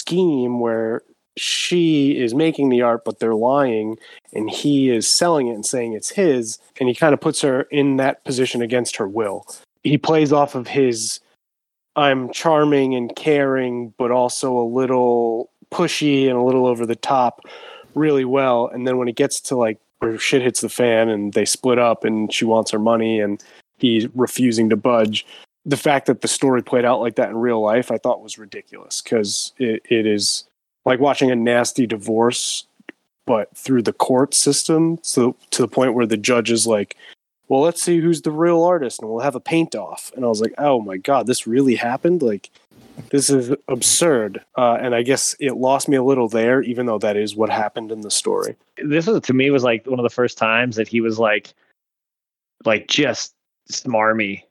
[0.00, 1.02] scheme where
[1.36, 3.98] she is making the art, but they're lying,
[4.32, 7.62] and he is selling it and saying it's his, and he kind of puts her
[7.62, 9.46] in that position against her will.
[9.82, 11.20] He plays off of his
[11.96, 17.40] I'm charming and caring, but also a little pushy and a little over the top
[17.94, 18.68] really well.
[18.68, 21.78] And then when it gets to like where shit hits the fan and they split
[21.78, 23.42] up and she wants her money and
[23.78, 25.26] he's refusing to budge,
[25.64, 28.38] the fact that the story played out like that in real life, I thought was
[28.38, 30.44] ridiculous because it, it is
[30.86, 32.64] like watching a nasty divorce,
[33.26, 34.98] but through the court system.
[35.02, 36.96] So to the point where the judge is like,
[37.48, 40.10] well, let's see who's the real artist and we'll have a paint off.
[40.16, 42.22] And I was like, oh my God, this really happened?
[42.22, 42.50] Like,
[43.10, 44.42] this is absurd.
[44.56, 47.50] Uh, and I guess it lost me a little there, even though that is what
[47.50, 48.56] happened in the story.
[48.82, 51.52] This was to me was like one of the first times that he was like,
[52.64, 53.34] like just
[53.70, 54.42] smarmy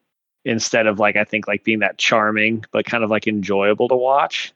[0.44, 3.96] instead of like I think like being that charming but kind of like enjoyable to
[3.96, 4.54] watch.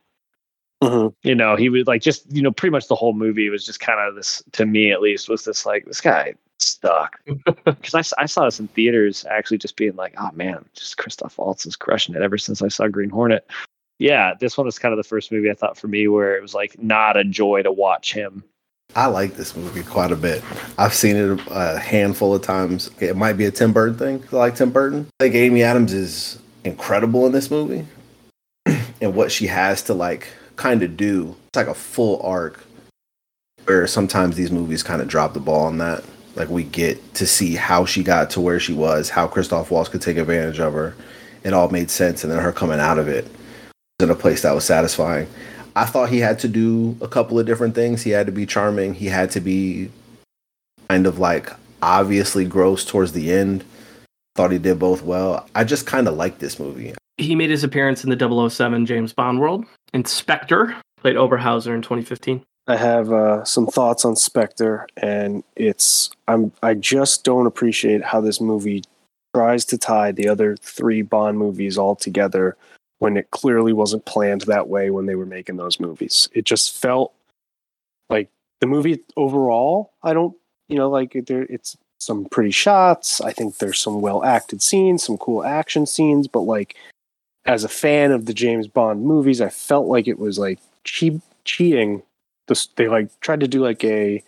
[0.82, 1.28] Mm-hmm.
[1.28, 3.80] You know, he was like just you know pretty much the whole movie was just
[3.80, 7.18] kind of this to me at least was this like this guy stuck
[7.64, 11.38] because I, I saw this in theaters actually just being like oh man just Christoph
[11.38, 13.46] Waltz is crushing it ever since I saw Green Hornet.
[13.98, 16.40] Yeah, this one was kind of the first movie I thought for me where it
[16.40, 18.42] was like not a joy to watch him.
[18.96, 20.42] I like this movie quite a bit.
[20.78, 22.90] I've seen it a handful of times.
[22.98, 24.24] It might be a Tim Burton thing.
[24.32, 25.06] I like Tim Burton.
[25.20, 27.86] I think Amy Adams is incredible in this movie
[29.00, 30.28] and what she has to like
[30.60, 31.34] kind of do.
[31.48, 32.62] It's like a full arc
[33.64, 36.04] where sometimes these movies kind of drop the ball on that.
[36.36, 39.88] Like we get to see how she got to where she was, how Christoph Waltz
[39.88, 40.94] could take advantage of her.
[41.44, 43.26] It all made sense, and then her coming out of it
[44.00, 45.26] in a place that was satisfying.
[45.74, 48.02] I thought he had to do a couple of different things.
[48.02, 48.92] He had to be charming.
[48.92, 49.90] He had to be
[50.90, 51.50] kind of like
[51.80, 53.64] obviously gross towards the end.
[54.34, 55.48] Thought he did both well.
[55.54, 56.94] I just kind of like this movie.
[57.16, 59.64] He made his appearance in the 007 James Bond world.
[59.92, 62.44] In Spectre played Oberhauser in 2015.
[62.66, 68.20] I have uh, some thoughts on Spectre, and it's I'm I just don't appreciate how
[68.20, 68.84] this movie
[69.34, 72.56] tries to tie the other three Bond movies all together
[72.98, 76.28] when it clearly wasn't planned that way when they were making those movies.
[76.32, 77.12] It just felt
[78.08, 78.28] like
[78.60, 79.92] the movie overall.
[80.02, 80.36] I don't,
[80.68, 83.20] you know, like there it's some pretty shots.
[83.20, 86.76] I think there's some well acted scenes, some cool action scenes, but like
[87.46, 91.20] as a fan of the James Bond movies, I felt like it was like cheap
[91.44, 92.02] cheating.
[92.76, 94.22] They like tried to do like a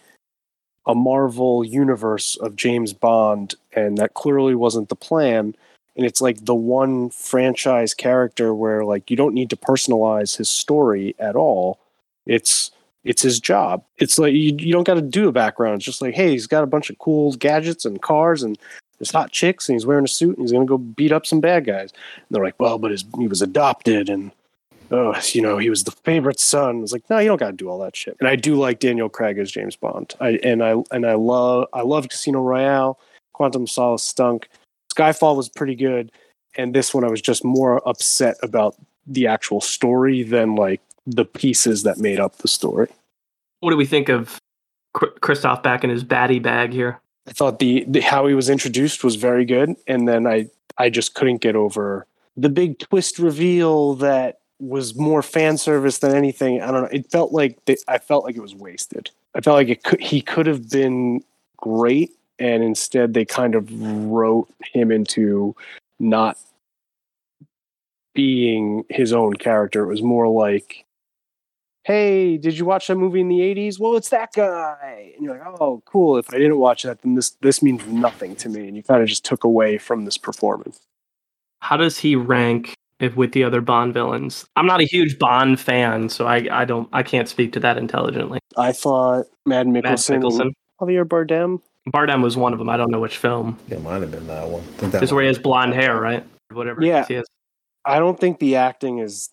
[0.87, 5.55] a Marvel universe of James Bond, and that clearly wasn't the plan.
[5.95, 10.49] And it's like the one franchise character where like you don't need to personalize his
[10.49, 11.79] story at all.
[12.27, 12.71] It's
[13.05, 13.85] it's his job.
[13.99, 15.77] It's like you, you don't got to do a background.
[15.77, 18.59] It's just like, hey, he's got a bunch of cool gadgets and cars and
[19.03, 21.27] there's hot chicks and he's wearing a suit and he's going to go beat up
[21.27, 21.91] some bad guys.
[21.91, 24.31] And they're like, well, but his, he was adopted and,
[24.93, 26.85] oh, you know, he was the favorite son.
[26.85, 28.17] It's like, no, you don't got to do all that shit.
[28.21, 30.15] And I do like Daniel Craig as James Bond.
[30.21, 32.97] I, and I, and I love, I love Casino Royale.
[33.33, 34.49] Quantum Solace stunk.
[34.95, 36.13] Skyfall was pretty good.
[36.57, 41.25] And this one, I was just more upset about the actual story than like the
[41.25, 42.89] pieces that made up the story.
[43.59, 44.39] What do we think of
[44.93, 47.01] Christoph back in his baddie bag here?
[47.27, 50.49] I thought the, the how he was introduced was very good, and then I
[50.79, 52.07] I just couldn't get over
[52.37, 56.63] the big twist reveal that was more fan service than anything.
[56.63, 56.89] I don't know.
[56.93, 57.59] It felt like
[57.89, 59.11] I felt like it was wasted.
[59.35, 61.23] I felt like it could he could have been
[61.57, 65.55] great, and instead they kind of wrote him into
[65.99, 66.39] not
[68.15, 69.85] being his own character.
[69.85, 70.85] It was more like
[71.85, 73.79] hey, did you watch that movie in the 80s?
[73.79, 75.13] Well, it's that guy.
[75.17, 76.17] And you're like, oh, cool.
[76.17, 78.69] If I didn't watch that, then this, this means nothing to me.
[78.69, 80.81] And you kind of just took away from this performance.
[81.61, 84.45] How does he rank if with the other Bond villains?
[84.57, 87.79] I'm not a huge Bond fan, so I, I don't I can't speak to that
[87.79, 88.41] intelligently.
[88.57, 90.51] I thought Mad Mikkelsen, Matt Mikkelsen.
[90.81, 91.61] Javier Bardem.
[91.89, 92.69] Bardem was one of them.
[92.69, 93.59] I don't know which film.
[93.69, 94.63] It might have been that one.
[94.79, 96.25] That This is where he has blonde hair, right?
[96.53, 96.85] Whatever.
[96.85, 97.05] Yeah.
[97.07, 97.27] He has.
[97.85, 99.31] I don't think the acting is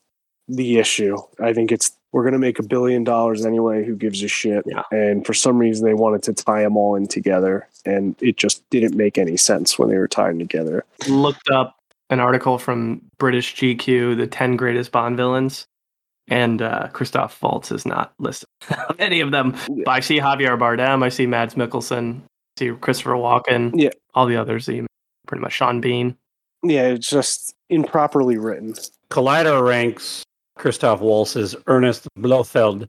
[0.47, 1.17] the issue.
[1.39, 3.85] I think it's we're going to make a billion dollars anyway.
[3.85, 4.63] Who gives a shit?
[4.65, 4.83] Yeah.
[4.91, 8.67] And for some reason, they wanted to tie them all in together, and it just
[8.69, 10.85] didn't make any sense when they were tied together.
[11.07, 11.75] Looked up
[12.09, 15.67] an article from British GQ, the 10 greatest Bond villains.
[16.27, 18.49] and uh, Christoph Waltz is not listed
[18.99, 19.55] any of them.
[19.67, 23.71] But I see Javier Bardem, I see Mads Mikkelsen, I see Christopher Walken.
[23.75, 23.89] Yeah.
[24.15, 24.85] all the others, see
[25.27, 26.15] pretty much Sean Bean.
[26.63, 28.73] Yeah, it's just improperly written.
[29.11, 30.23] Collider ranks
[30.59, 32.87] Christoph Waltz as Ernest Blofeld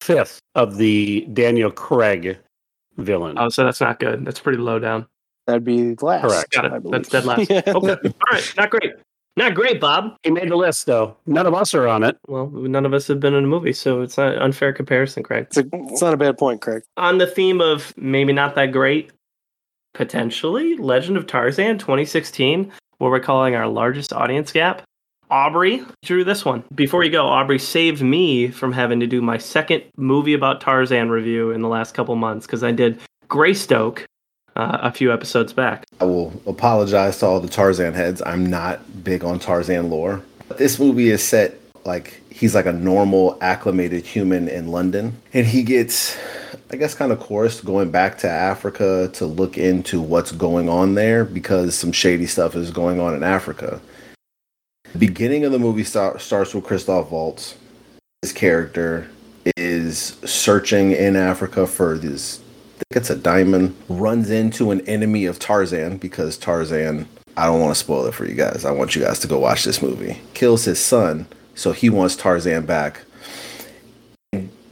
[0.00, 2.38] fifth of the Daniel Craig
[2.98, 3.36] villain.
[3.38, 4.24] Oh, so that's not good.
[4.24, 5.06] That's pretty low down.
[5.46, 6.22] That'd be last.
[6.22, 6.52] Correct.
[6.52, 6.82] Got it.
[6.82, 6.92] believe.
[6.92, 7.50] That's dead last.
[7.50, 7.62] Yeah.
[7.66, 7.92] Okay.
[7.92, 8.54] All right.
[8.56, 8.92] Not great.
[9.36, 10.16] Not great, Bob.
[10.24, 11.16] he made the list though.
[11.26, 12.18] None of us are on it.
[12.26, 15.22] Well, none of us have been in a movie, so it's not an unfair comparison,
[15.22, 15.46] Craig.
[15.46, 16.82] It's, a, it's not a bad point, Craig.
[16.96, 19.12] On the theme of maybe not that great,
[19.94, 24.82] potentially Legend of Tarzan 2016, what we're calling our largest audience gap.
[25.30, 26.64] Aubrey drew this one.
[26.74, 31.10] Before you go, Aubrey saved me from having to do my second movie about Tarzan
[31.10, 32.98] review in the last couple months because I did
[33.28, 34.06] Greystoke
[34.56, 35.84] uh, a few episodes back.
[36.00, 38.22] I will apologize to all the Tarzan heads.
[38.24, 40.22] I'm not big on Tarzan lore.
[40.56, 45.16] This movie is set like he's like a normal, acclimated human in London.
[45.32, 46.16] And he gets,
[46.70, 50.94] I guess, kind of coerced going back to Africa to look into what's going on
[50.94, 53.80] there because some shady stuff is going on in Africa.
[54.96, 57.56] Beginning of the movie start, starts with Christoph Waltz.
[58.22, 59.08] His character
[59.56, 62.40] is searching in Africa for this
[62.78, 67.60] I think it's a diamond, runs into an enemy of Tarzan because Tarzan, I don't
[67.60, 68.64] want to spoil it for you guys.
[68.64, 70.20] I want you guys to go watch this movie.
[70.32, 71.26] Kills his son,
[71.56, 73.00] so he wants Tarzan back.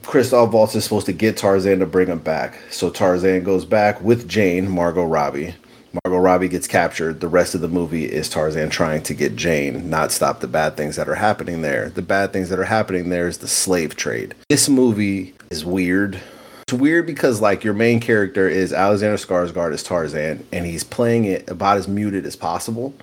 [0.05, 2.61] Christoph Waltz is supposed to get Tarzan to bring him back.
[2.71, 5.57] So Tarzan goes back with Jane, Margot Robbie.
[6.05, 7.21] Margot Robbie gets captured.
[7.21, 10.77] The rest of the movie is Tarzan trying to get Jane, not stop the bad
[10.77, 11.89] things that are happening there.
[11.89, 14.35] The bad things that are happening there is the slave trade.
[14.49, 16.21] This movie is weird.
[16.69, 21.25] It's weird because like your main character is Alexander Skarsgård as Tarzan, and he's playing
[21.25, 22.95] it about as muted as possible.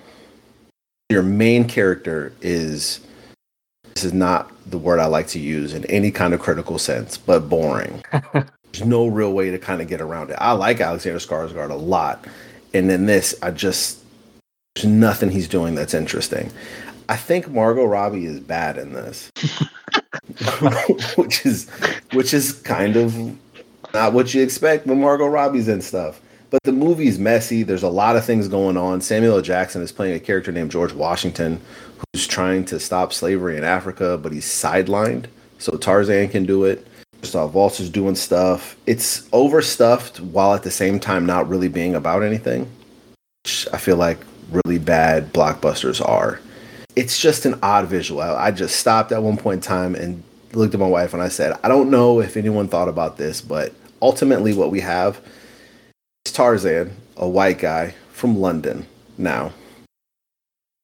[1.08, 3.00] Your main character is
[3.94, 7.16] this is not the word I like to use in any kind of critical sense,
[7.16, 8.02] but boring.
[8.32, 10.36] There's no real way to kind of get around it.
[10.40, 12.26] I like Alexander Skarsgård a lot,
[12.74, 14.00] and in this, I just
[14.74, 16.50] there's nothing he's doing that's interesting.
[17.08, 19.30] I think Margot Robbie is bad in this,
[21.16, 21.70] which is
[22.12, 23.14] which is kind of
[23.94, 26.20] not what you expect when Margot Robbie's in stuff.
[26.50, 27.62] But the movie's messy.
[27.62, 29.00] There's a lot of things going on.
[29.00, 29.42] Samuel L.
[29.42, 31.60] Jackson is playing a character named George Washington
[32.12, 35.26] who's trying to stop slavery in Africa, but he's sidelined.
[35.58, 36.86] So Tarzan can do it.
[37.24, 38.76] Christoph Waltz is doing stuff.
[38.84, 42.70] It's overstuffed while at the same time not really being about anything.
[43.44, 44.18] Which I feel like
[44.50, 46.38] really bad blockbusters are.
[46.96, 48.20] It's just an odd visual.
[48.20, 50.22] I I just stopped at one point in time and
[50.52, 53.40] looked at my wife and I said, I don't know if anyone thought about this,
[53.40, 53.72] but
[54.02, 55.18] ultimately what we have
[56.26, 58.84] is Tarzan, a white guy from London
[59.16, 59.54] now,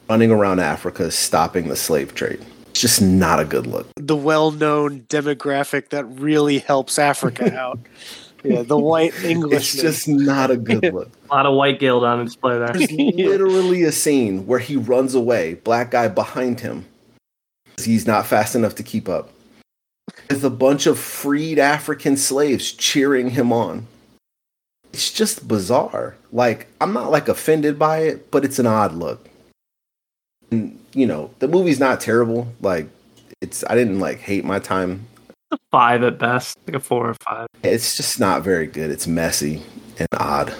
[0.08, 2.42] running around Africa stopping the slave trade.
[2.80, 3.88] It's just not a good look.
[3.96, 7.78] The well-known demographic that really helps Africa out.
[8.42, 9.74] Yeah, the white English.
[9.74, 11.10] It's just not a good look.
[11.28, 12.68] A lot of white guild on display there.
[12.68, 16.86] There's literally a scene where he runs away, black guy behind him.
[17.78, 19.28] He's not fast enough to keep up.
[20.30, 23.88] With a bunch of freed African slaves cheering him on.
[24.94, 26.16] It's just bizarre.
[26.32, 29.28] Like, I'm not like offended by it, but it's an odd look.
[30.50, 32.48] And, you know, the movie's not terrible.
[32.60, 32.88] Like,
[33.40, 35.06] it's, I didn't like hate my time.
[35.52, 37.48] A Five at best, like a four or five.
[37.62, 38.90] It's just not very good.
[38.90, 39.62] It's messy
[39.98, 40.54] and odd.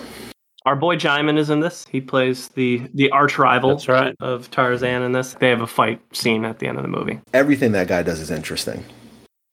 [0.67, 1.87] Our boy Djimon is in this.
[1.91, 4.15] He plays the the arch rival right.
[4.21, 5.35] of Tarzan in this.
[5.35, 7.21] They have a fight scene at the end of the movie.
[7.33, 8.85] Everything that guy does is interesting.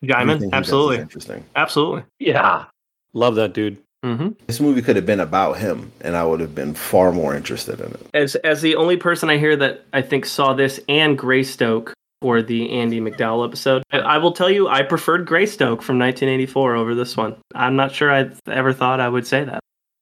[0.03, 1.45] Everything Djimon, he does is absolutely, interesting.
[1.55, 2.03] absolutely.
[2.19, 2.65] Yeah.
[3.13, 3.77] Love that dude.
[4.15, 7.35] Hmm This movie could have been about him, and I would have been far more
[7.35, 8.07] interested in it.
[8.13, 12.41] As as the only person I hear that I think saw this and Greystoke for
[12.41, 16.95] the Andie MacDowell episode, I, I will tell you I preferred Greystoke from 1984 over
[16.95, 17.35] this one.
[17.53, 19.59] I'm not sure I ever thought I would say that.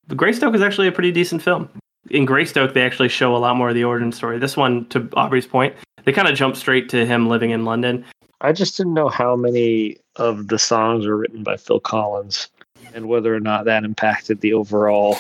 [0.08, 1.70] But Greystoke is actually a pretty decent film.
[2.12, 4.38] In Greystoke, they actually show a lot more of the origin story.
[4.38, 8.06] This one, to Aubrey's point, they kind of jump straight to him living in London.
[8.42, 12.50] I just didn't know how many of the songs were written by Phil Collins
[12.96, 15.18] and whether or not that impacted the overall.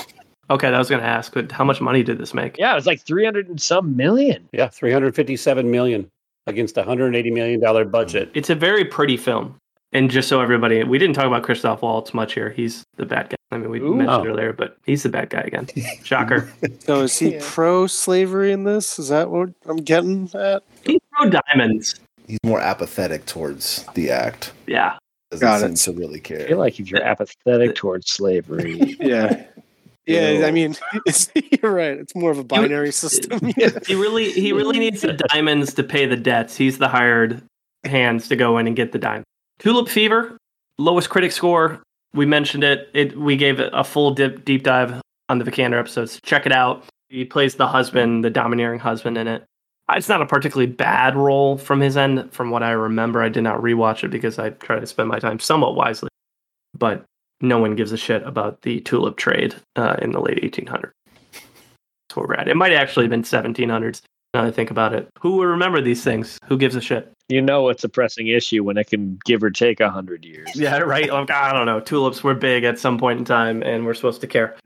[0.50, 2.58] Okay, that was going to ask, but how much money did this make?
[2.58, 4.48] Yeah, it was like 300 and some million.
[4.52, 6.10] Yeah, 357 million
[6.48, 8.30] against a 180 million dollar budget.
[8.36, 9.56] It's a very pretty film.
[9.92, 12.50] And just so everybody, we didn't talk about Christoph Waltz much here.
[12.50, 13.36] He's the bad guy.
[13.52, 13.96] I mean, we Ooh.
[13.96, 14.30] mentioned Oh.
[14.30, 15.68] earlier, but he's the bad guy again.
[16.04, 16.52] Shocker.
[16.80, 17.40] So is he Yeah.
[17.42, 19.00] pro-slavery in this?
[19.00, 20.64] Is that what I'm getting at?
[20.84, 21.96] He throw diamonds.
[22.28, 24.52] He's more apathetic towards the act.
[24.68, 24.98] Yeah.
[25.32, 25.78] Doesn't Got seem it.
[25.78, 26.48] to really I care.
[26.48, 29.46] feel like if you're apathetic towards slavery, Yeah.
[30.08, 30.46] Yeah, Ew.
[30.46, 30.76] I mean,
[31.08, 31.32] it's,
[31.64, 31.98] you're right.
[31.98, 33.40] It's more of a binary system.
[33.88, 36.56] He really, he really needs the diamonds to pay the debts.
[36.56, 37.42] He's the hired
[37.86, 39.24] hands to go in and get the dime.
[39.58, 40.38] Tulip Fever,
[40.78, 41.82] lowest critic score.
[42.14, 42.90] We mentioned it.
[42.94, 46.20] It we gave it a full dip, deep dive on the Vikander episodes.
[46.22, 46.84] Check it out.
[47.10, 49.44] He plays the husband, the domineering husband in it.
[49.92, 53.22] It's not a particularly bad role from his end, from what I remember.
[53.22, 56.10] I did not rewatch it because I try to spend my time somewhat wisely.
[56.78, 57.06] But
[57.42, 60.92] no one gives a shit about the tulip trade uh, in the late 1800s.
[61.34, 62.48] That's where we're at.
[62.48, 64.02] It might actually have been 1700s.
[64.34, 66.40] Now that I think about it, who will remember these things?
[66.48, 67.12] Who gives a shit?
[67.30, 70.50] You know it's a pressing issue when it can give or take a hundred years.
[70.56, 71.10] Yeah, right.
[71.10, 71.80] Like I don't know.
[71.80, 74.58] Tulips were big at some point in time, and we're supposed to care.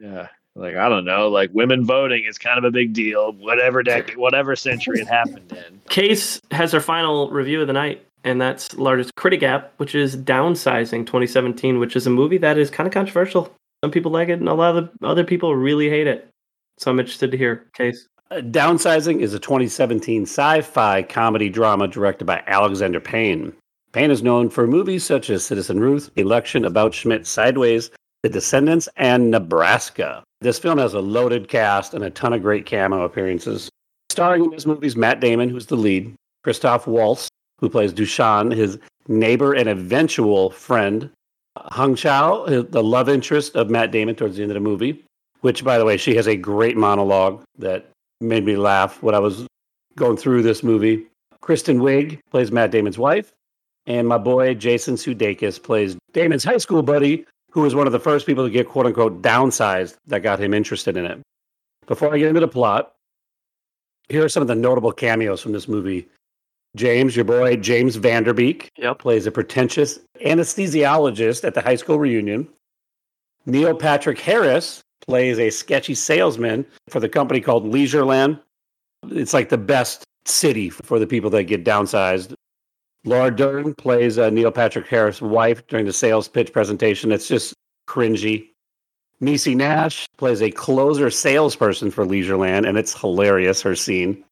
[0.00, 0.28] Yeah.
[0.58, 3.32] Like I don't know, like women voting is kind of a big deal.
[3.32, 5.80] Whatever decade, whatever century it happened in.
[5.88, 10.16] Case has her final review of the night, and that's largest critic gap, which is
[10.16, 13.54] Downsizing 2017, which is a movie that is kind of controversial.
[13.84, 16.28] Some people like it, and a lot of other people really hate it.
[16.78, 18.08] So I'm interested to hear Case.
[18.32, 23.52] Uh, Downsizing is a 2017 sci fi comedy drama directed by Alexander Payne.
[23.92, 27.90] Payne is known for movies such as Citizen Ruth, Election, About Schmidt, Sideways,
[28.22, 30.24] The Descendants, and Nebraska.
[30.40, 33.68] This film has a loaded cast and a ton of great cameo appearances.
[34.10, 37.28] Starring in this movie is Matt Damon, who's the lead, Christoph Waltz,
[37.60, 41.10] who plays Dushan, his neighbor and eventual friend,
[41.56, 45.04] Hong Chau, the love interest of Matt Damon towards the end of the movie,
[45.40, 47.86] which, by the way, she has a great monologue that
[48.20, 49.46] made me laugh when I was
[49.96, 51.06] going through this movie.
[51.40, 53.32] Kristen Wiig plays Matt Damon's wife,
[53.86, 58.00] and my boy Jason Sudeikis plays Damon's high school buddy, who was one of the
[58.00, 61.20] first people to get quote unquote downsized that got him interested in it.
[61.86, 62.92] Before I get into the plot,
[64.08, 66.08] here are some of the notable cameos from this movie.
[66.76, 68.98] James, your boy James Van Der Beek, Yep.
[68.98, 72.48] plays a pretentious anesthesiologist at the high school reunion.
[73.46, 78.38] Neil Patrick Harris plays a sketchy salesman for the company called Leisureland.
[79.10, 82.34] It's like the best city for the people that get downsized.
[83.04, 87.12] Laura Dern plays uh, Neil Patrick Harris' wife during the sales pitch presentation.
[87.12, 87.54] It's just
[87.88, 88.48] cringy.
[89.22, 94.24] Niecy Nash plays a closer salesperson for Leisureland, and it's hilarious, her scene.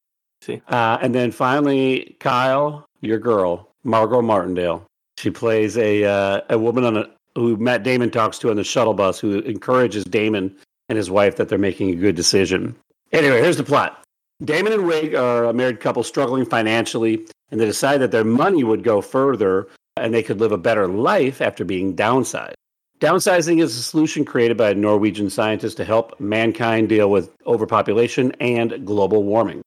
[0.42, 0.62] See.
[0.68, 4.86] Uh, and then finally, Kyle, your girl, Margot Martindale.
[5.18, 8.64] She plays a uh, a woman on a who Matt Damon talks to on the
[8.64, 10.54] shuttle bus, who encourages Damon
[10.88, 12.76] and his wife that they're making a good decision.
[13.12, 14.02] Anyway, here's the plot.
[14.44, 18.64] Damon and Wiig are a married couple struggling financially, and they decide that their money
[18.64, 22.54] would go further and they could live a better life after being downsized.
[23.00, 28.32] Downsizing is a solution created by a Norwegian scientist to help mankind deal with overpopulation
[28.40, 29.60] and global warming.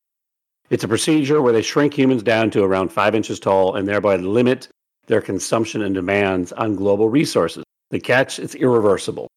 [0.69, 4.17] It's a procedure where they shrink humans down to around five inches tall and thereby
[4.17, 4.67] limit
[5.07, 7.63] their consumption and demands on global resources.
[7.91, 9.27] The catch is irreversible.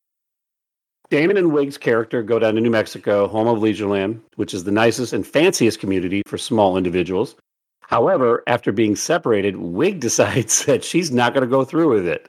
[1.09, 4.73] Damon and Wiig's character go down to New Mexico, home of Leisureland, which is the
[4.73, 7.37] nicest and fanciest community for small individuals.
[7.83, 12.29] However, after being separated, Wiig decides that she's not going to go through with it.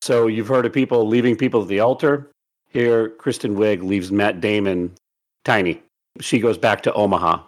[0.00, 2.30] So you've heard of people leaving people at the altar.
[2.68, 4.92] Here, Kristen Wiig leaves Matt Damon
[5.44, 5.82] tiny.
[6.20, 7.42] She goes back to Omaha.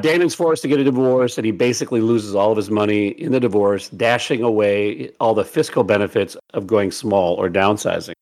[0.00, 3.30] Damon's forced to get a divorce, and he basically loses all of his money in
[3.30, 8.14] the divorce, dashing away all the fiscal benefits of going small or downsizing.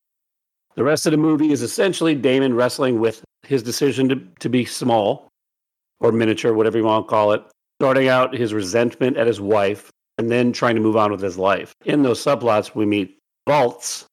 [0.75, 4.65] The rest of the movie is essentially Damon wrestling with his decision to, to be
[4.65, 5.29] small
[5.99, 7.43] or miniature, whatever you want to call it,
[7.83, 11.37] starting out his resentment at his wife, and then trying to move on with his
[11.37, 11.73] life.
[11.83, 14.05] In those subplots, we meet Waltz,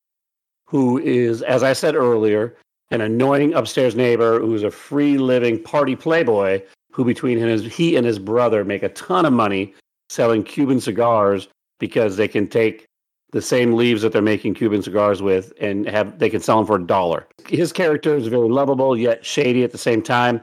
[0.67, 2.57] who is, as I said earlier,
[2.91, 6.61] an annoying upstairs neighbor who's a free living party playboy
[6.91, 9.73] who between his, he and his brother make a ton of money
[10.09, 11.47] selling Cuban cigars
[11.79, 12.87] because they can take
[13.31, 16.67] the same leaves that they're making Cuban cigars with and have they can sell them
[16.67, 17.29] for a dollar.
[17.47, 20.41] His character is very lovable yet shady at the same time.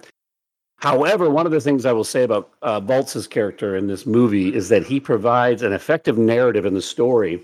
[0.79, 4.69] However, one of the things I will say about uh, character in this movie is
[4.69, 7.43] that he provides an effective narrative in the story,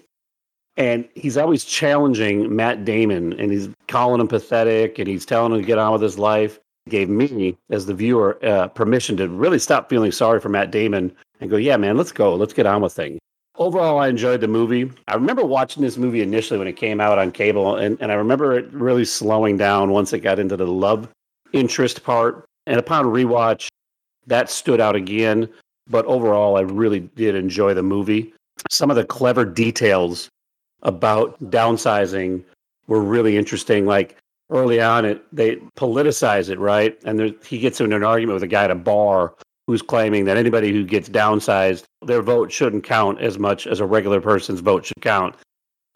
[0.78, 5.62] and he's always challenging Matt Damon, and he's calling him pathetic, and he's telling him
[5.62, 6.60] to get on with his life.
[6.90, 11.16] Gave me, as the viewer, uh, permission to really stop feeling sorry for Matt Damon
[11.40, 13.20] and go, "Yeah, man, let's go, let's get on with things."
[13.58, 14.92] Overall, I enjoyed the movie.
[15.08, 18.16] I remember watching this movie initially when it came out on cable, and, and I
[18.16, 21.08] remember it really slowing down once it got into the love
[21.54, 22.46] interest part.
[22.66, 23.68] And upon rewatch,
[24.28, 25.50] that stood out again.
[25.90, 28.34] But overall, I really did enjoy the movie.
[28.70, 30.30] Some of the clever details
[30.84, 32.44] about downsizing
[32.88, 33.86] were really interesting.
[33.86, 34.18] Like
[34.50, 36.98] early on, it they politicize it, right?
[37.04, 39.34] And there, he gets into an argument with a guy at a bar
[39.68, 43.86] who's claiming that anybody who gets downsized, their vote shouldn't count as much as a
[43.86, 45.36] regular person's vote should count.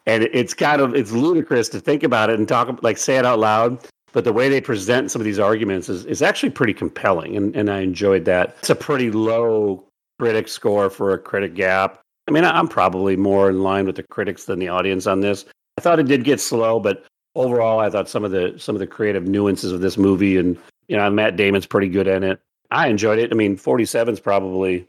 [0.06, 3.26] And it's kind of it's ludicrous to think about it and talk like say it
[3.26, 3.86] out loud.
[4.12, 7.54] But the way they present some of these arguments is, is actually pretty compelling, and,
[7.54, 8.56] and I enjoyed that.
[8.60, 9.84] It's a pretty low
[10.18, 12.00] critic score for a critic gap.
[12.26, 15.44] I mean, I'm probably more in line with the critics than the audience on this.
[15.76, 17.04] I thought it did get slow, but
[17.34, 20.58] overall, I thought some of the some of the creative nuances of this movie, and
[20.88, 22.40] you know, Matt Damon's pretty good in it.
[22.70, 23.32] I enjoyed it.
[23.32, 24.86] I mean, 47 is probably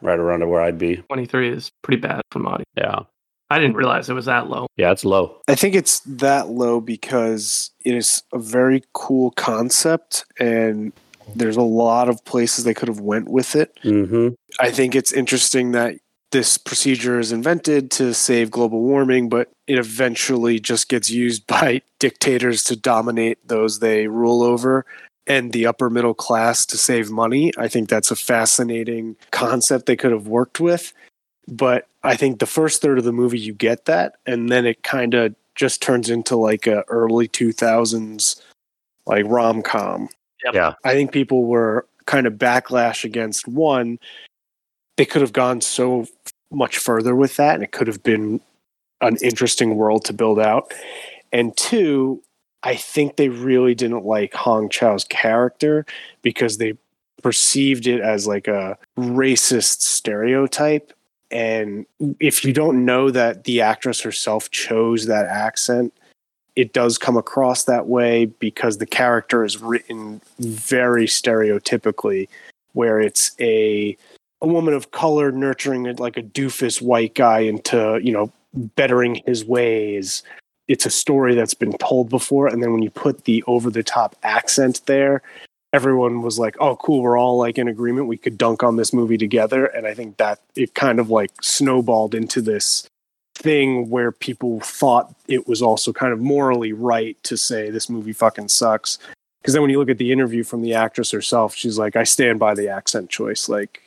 [0.00, 0.96] right around where I'd be.
[0.96, 2.68] 23 is pretty bad from audience.
[2.76, 3.00] Yeah,
[3.52, 4.66] I didn't realize it was that low.
[4.76, 5.36] yeah, it's low.
[5.46, 10.92] I think it's that low because it is a very cool concept and
[11.36, 13.78] there's a lot of places they could have went with it.
[13.82, 14.28] hmm
[14.60, 15.96] I think it's interesting that
[16.30, 21.82] this procedure is invented to save global warming, but it eventually just gets used by
[21.98, 24.84] dictators to dominate those they rule over
[25.26, 27.52] and the upper middle class to save money.
[27.56, 30.92] I think that's a fascinating concept they could have worked with.
[31.48, 34.82] But I think the first third of the movie you get that, and then it
[34.82, 38.40] kind of just turns into like a early 2000s
[39.06, 40.08] like rom-com.
[40.44, 40.54] Yep.
[40.54, 40.74] Yeah.
[40.84, 43.98] I think people were kind of backlash against one.
[44.96, 46.06] They could have gone so
[46.50, 48.40] much further with that, and it could have been
[49.00, 50.72] an interesting world to build out.
[51.32, 52.22] And two,
[52.62, 55.84] I think they really didn't like Hong Chau's character
[56.22, 56.74] because they
[57.22, 60.92] perceived it as like a racist stereotype.
[61.32, 61.86] And
[62.20, 65.92] if you don't know that the actress herself chose that accent,
[66.54, 72.28] it does come across that way because the character is written very stereotypically,
[72.74, 73.96] where it's a
[74.42, 78.30] a woman of color nurturing like a doofus white guy into you know
[78.76, 80.22] bettering his ways.
[80.68, 83.82] It's a story that's been told before, and then when you put the over the
[83.82, 85.22] top accent there,
[85.72, 88.06] everyone was like, "Oh, cool, we're all like in agreement.
[88.06, 91.30] We could dunk on this movie together." And I think that it kind of like
[91.42, 92.86] snowballed into this
[93.34, 98.12] thing where people thought it was also kind of morally right to say this movie
[98.12, 98.98] fucking sucks.
[99.40, 102.04] Because then when you look at the interview from the actress herself, she's like, "I
[102.04, 103.48] stand by the accent choice.
[103.48, 103.80] Like,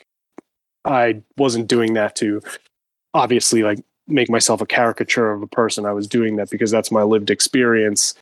[0.84, 2.42] I wasn't doing that to
[3.14, 5.86] obviously like make myself a caricature of a person.
[5.86, 8.16] I was doing that because that's my lived experience."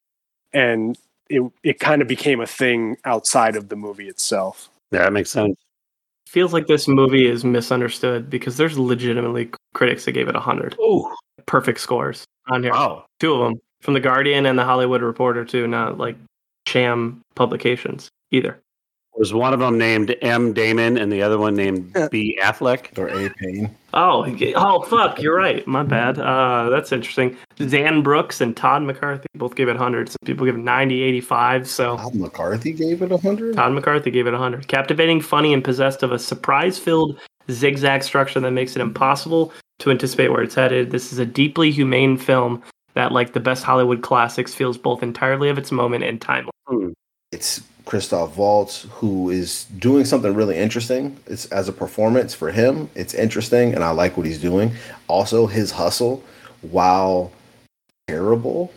[0.54, 0.98] And
[1.30, 4.70] it it kind of became a thing outside of the movie itself.
[4.92, 5.56] Yeah, that makes sense.
[6.28, 10.76] Feels like this movie is misunderstood because there's legitimately critics that gave it 100.
[10.80, 11.14] Oh,
[11.46, 12.72] Perfect scores on here.
[12.72, 13.06] wow.
[13.20, 16.16] Two of them from The Guardian and The Hollywood Reporter, too, not like
[16.68, 18.60] sham publications either.
[19.16, 20.54] Was one of them named M.
[20.54, 22.38] Damon and the other one named B.
[22.42, 22.98] Affleck?
[22.98, 23.76] Or A Payne.
[23.94, 24.26] Oh,
[24.56, 25.22] oh, fuck!
[25.22, 25.66] You're right.
[25.68, 26.18] My bad.
[26.18, 27.38] Uh, that's interesting.
[27.58, 30.10] Xan Brooks and Todd McCarthy both gave it 100.
[30.10, 31.68] Some people give it 90, 85.
[31.68, 33.56] So Todd McCarthy gave it a hundred.
[33.56, 34.68] Todd McCarthy gave it 100.
[34.68, 37.20] Captivating, funny, and possessed of a surprise-filled
[37.52, 40.90] zigzag structure that makes it impossible to anticipate where it's headed.
[40.90, 42.64] This is a deeply humane film
[42.96, 46.54] that, like the best Hollywood classics, feels both entirely of its moment and timeless.
[47.34, 51.18] It's Christoph Waltz who is doing something really interesting.
[51.26, 52.90] It's as a performance for him.
[52.96, 54.72] It's interesting, and I like what he's doing.
[55.08, 56.24] Also, his hustle,
[56.62, 57.32] while
[58.08, 58.72] terrible,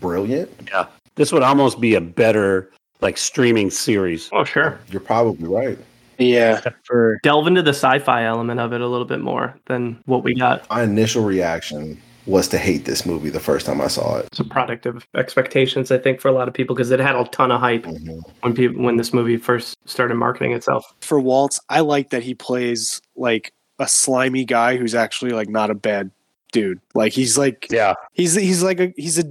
[0.00, 0.50] brilliant.
[0.70, 0.86] Yeah.
[1.16, 2.70] This would almost be a better
[3.00, 4.28] like streaming series.
[4.32, 4.78] Oh, sure.
[4.90, 5.78] You're probably right.
[6.18, 10.22] Yeah, for Delve into the sci-fi element of it a little bit more than what
[10.22, 10.68] we got.
[10.70, 14.26] My initial reaction was to hate this movie the first time I saw it.
[14.26, 17.16] It's a product of expectations, I think, for a lot of people because it had
[17.16, 18.22] a ton of hype Mhm.
[18.40, 20.94] when people when this movie first started marketing itself.
[21.00, 25.70] for Waltz, I like that he plays like a slimy guy who's actually like not
[25.70, 26.10] a bad
[26.52, 26.80] dude.
[26.94, 27.94] Like he's like Yeah.
[28.12, 29.24] he's he's like a he's a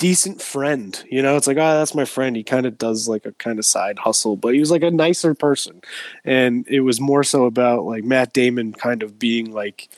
[0.00, 1.04] decent friend.
[1.08, 2.34] You know, it's like, oh, that's my friend.
[2.34, 4.90] He kind of does like a kind of side hustle, but he was like a
[4.90, 5.80] nicer person.
[6.24, 9.88] And it was more so about like Matt Damon kind of being like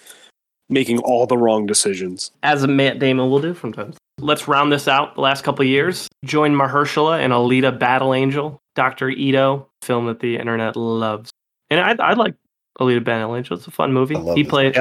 [0.69, 2.31] making all the wrong decisions.
[2.43, 3.87] as a Matt Damon will do from time.
[3.87, 4.01] to time.
[4.19, 5.15] Let's round this out.
[5.15, 10.21] The last couple of years, join Mahershala and Alita Battle Angel, Doctor Ido, film that
[10.21, 11.31] the internet loves,
[11.71, 12.35] and I, I like
[12.81, 13.57] Alita Battle Angel.
[13.57, 14.17] It's a fun movie.
[14.17, 14.75] I love He this plays,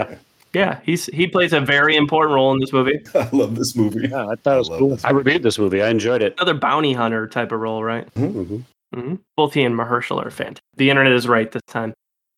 [0.53, 3.01] yeah, he's he plays a very important role in this movie.
[3.15, 4.07] I love this movie.
[4.07, 4.97] yeah, I thought it was love cool.
[5.03, 5.81] I reviewed this movie.
[5.83, 6.33] I enjoyed it.
[6.37, 8.11] Another bounty hunter type of role, right?
[8.15, 8.63] Mhm.
[8.93, 10.63] hmm Both he and Mahershala are fantastic.
[10.77, 11.93] The internet is right this time.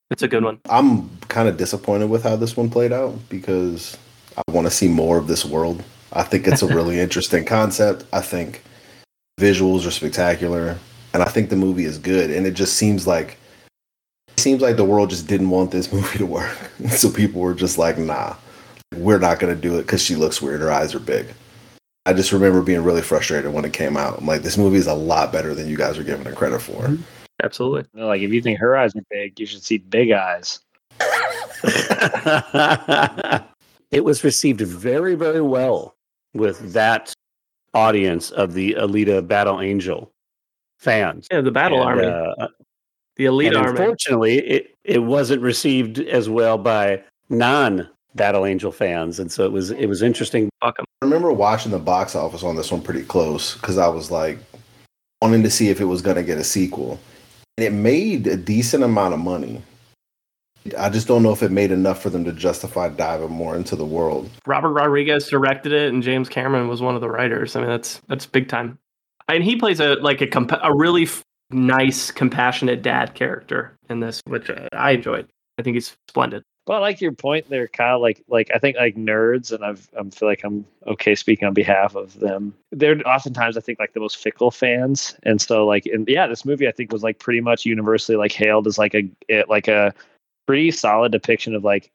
[0.10, 0.60] It's a good one.
[0.70, 3.98] I'm kind of disappointed with how this one played out because
[4.38, 5.84] I want to see more of this world.
[6.14, 8.06] I think it's a really interesting concept.
[8.14, 8.64] I think
[9.40, 10.78] visuals are spectacular,
[11.14, 12.32] and I think the movie is good.
[12.32, 13.38] And it just seems like
[14.30, 16.58] it seems like the world just didn't want this movie to work,
[16.90, 18.36] so people were just like, "Nah,
[18.96, 20.62] we're not gonna do it because she looks weird.
[20.62, 21.28] Her eyes are big."
[22.06, 24.20] I just remember being really frustrated when it came out.
[24.20, 26.62] I'm like, this movie is a lot better than you guys are giving it credit
[26.62, 26.84] for.
[26.84, 27.04] Mm-hmm.
[27.44, 27.86] Absolutely.
[27.94, 30.60] You know, Like if you think her eyes are big, you should see big eyes.
[33.92, 35.96] it was received very, very well
[36.34, 37.14] with that
[37.74, 40.12] audience of the Alita Battle Angel
[40.80, 41.28] fans.
[41.32, 42.48] Yeah, the battle And, army, uh,
[43.18, 43.80] the elite and army.
[43.80, 49.52] unfortunately, it, it wasn't received as well by non Battle Angel fans, and so it
[49.52, 50.50] was it was interesting.
[50.64, 50.86] Fuck 'em.
[51.02, 54.40] I remember watching the box office on this one pretty close because I was like
[55.22, 57.00] wanting to see if it was going to get a sequel.
[57.58, 59.64] And it made a decent amount of money.
[60.78, 63.76] I just don't know if it made enough for them to justify diving more into
[63.76, 64.30] the world.
[64.46, 67.56] Robert Rodriguez directed it, and James Cameron was one of the writers.
[67.56, 68.78] I mean, that's that's big time.
[69.28, 74.02] And he plays a like a compa- a really f- nice, compassionate dad character in
[74.02, 75.28] this, which uh, I enjoyed.
[75.58, 76.44] I think he's splendid.
[76.68, 78.02] But I like your point there, Kyle.
[78.02, 81.54] Like, like I think like nerds, and I've I feel like I'm okay speaking on
[81.54, 82.54] behalf of them.
[82.74, 86.44] They're oftentimes I think like the most fickle fans, and so like, and yeah, this
[86.44, 89.70] movie I think was like pretty much universally like hailed as like a it, like
[89.70, 89.94] a
[90.46, 91.90] pretty solid depiction of like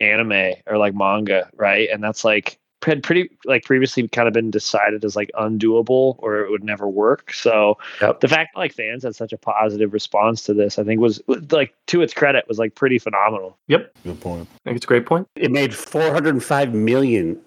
[0.00, 1.88] anime or like manga, right?
[1.90, 6.40] And that's like had pretty like previously kind of been decided as like undoable or
[6.40, 7.32] it would never work.
[7.32, 8.20] So Yep.
[8.20, 11.20] the fact that like fans had such a positive response to this, I think was
[11.50, 13.58] like to its credit was like pretty phenomenal.
[13.68, 13.92] Yep.
[14.04, 14.48] Good point.
[14.52, 15.26] I think it's a great point.
[15.36, 17.40] It made 405 million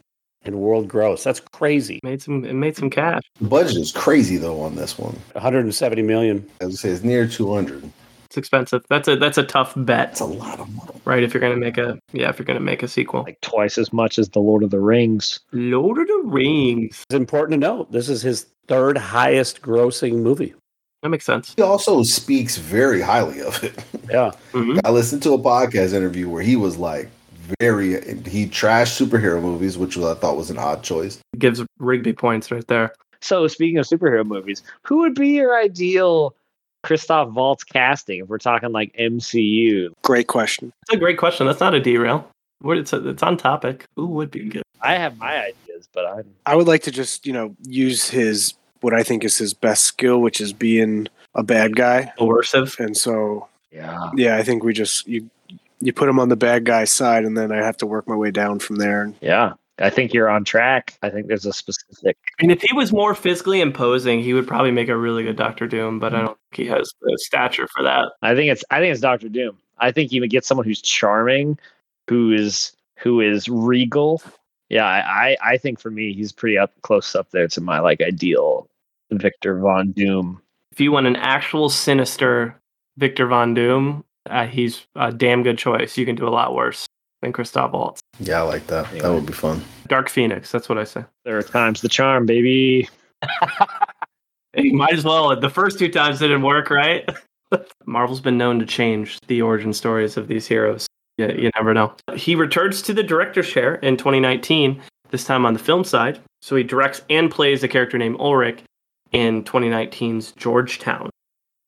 [0.46, 1.24] in world gross.
[1.24, 2.00] That's crazy.
[2.04, 3.24] Made some it made some cash.
[3.40, 5.18] The budget is crazy though on this one.
[5.34, 6.48] 170 million.
[6.62, 7.90] As I say, it's near 200.
[8.34, 8.84] It's expensive.
[8.90, 10.90] That's a that's a tough bet, It's a lot of money.
[11.06, 11.22] right?
[11.22, 13.22] If you're gonna make a yeah, if you're gonna make a sequel.
[13.22, 15.40] Like twice as much as the Lord of the Rings.
[15.52, 17.04] Lord of the Rings.
[17.08, 20.56] It's important to note this is his third highest grossing movie.
[21.04, 21.54] That makes sense.
[21.56, 23.78] He also speaks very highly of it.
[24.10, 24.32] Yeah.
[24.52, 24.80] Mhm.
[24.84, 27.10] I listened to a podcast interview where he was like
[27.60, 27.92] very
[28.28, 31.20] he trashed superhero movies, which I thought was an odd choice.
[31.38, 32.96] Gives Rigby points right there.
[33.22, 36.36] So speaking of superhero movies, who would be your ideal
[36.84, 39.94] Christoph Waltz casting if we're talking like MCU?
[40.04, 40.72] Great question.
[40.88, 41.48] That's a great question.
[41.48, 42.30] That's not a derail.
[42.60, 43.86] What it's it's on topic.
[43.96, 44.64] Who would be good?
[44.82, 48.54] I have my ideas, but I'm I would like to just, you know, use his
[48.82, 52.12] what I think is his best skill, which is being a bad guy.
[52.18, 52.76] Coercive.
[52.80, 54.12] And so, yeah.
[54.16, 55.30] yeah, I think we just you
[55.80, 58.16] you put him on the bad guy side, and then I have to work my
[58.16, 59.14] way down from there.
[59.22, 59.54] Yeah.
[59.80, 60.98] I think you're on track.
[61.02, 64.72] I think there's a specific And if he was more physically imposing, he would probably
[64.72, 66.00] make a really good Doctor Doom.
[66.00, 68.12] But I don't think he has the stature for that.
[68.22, 69.58] I think it's I think it's Doctor Doom.
[69.80, 71.58] I think you would get someone who's charming,
[72.08, 74.22] who is who is regal.
[74.70, 77.80] Yeah, I, I I think for me he's pretty up close up there to my
[77.80, 78.70] like ideal
[79.12, 80.40] Victor Von Doom.
[80.72, 82.60] If you want an actual sinister
[82.98, 85.98] Victor Von Doom, uh, he's a damn good choice.
[85.98, 86.88] You can do a lot worse
[87.24, 88.02] than Christoph Waltz.
[88.20, 88.92] Yeah, I like that.
[89.00, 89.64] That would be fun.
[89.88, 90.52] Dark Phoenix.
[90.52, 91.04] That's what I say.
[91.26, 92.88] There are times the charm, baby.
[94.58, 95.36] you might as well.
[95.40, 97.10] The first two times didn't work, right?
[97.86, 100.88] Marvel's been known to change the origin stories of these heroes.
[101.18, 101.96] Yeah, you never know.
[102.16, 104.82] He returns to the director's chair in 2019,
[105.12, 106.20] this time on the film side.
[106.42, 108.64] So he directs and plays a character named Ulrich
[109.12, 111.10] in 2019's Georgetown.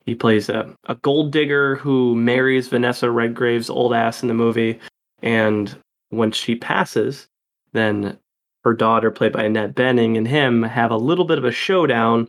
[0.05, 4.79] He plays a, a gold digger who marries Vanessa Redgrave's old ass in the movie.
[5.21, 5.75] And
[6.09, 7.27] when she passes,
[7.73, 8.17] then
[8.63, 12.27] her daughter, played by Annette Benning, and him have a little bit of a showdown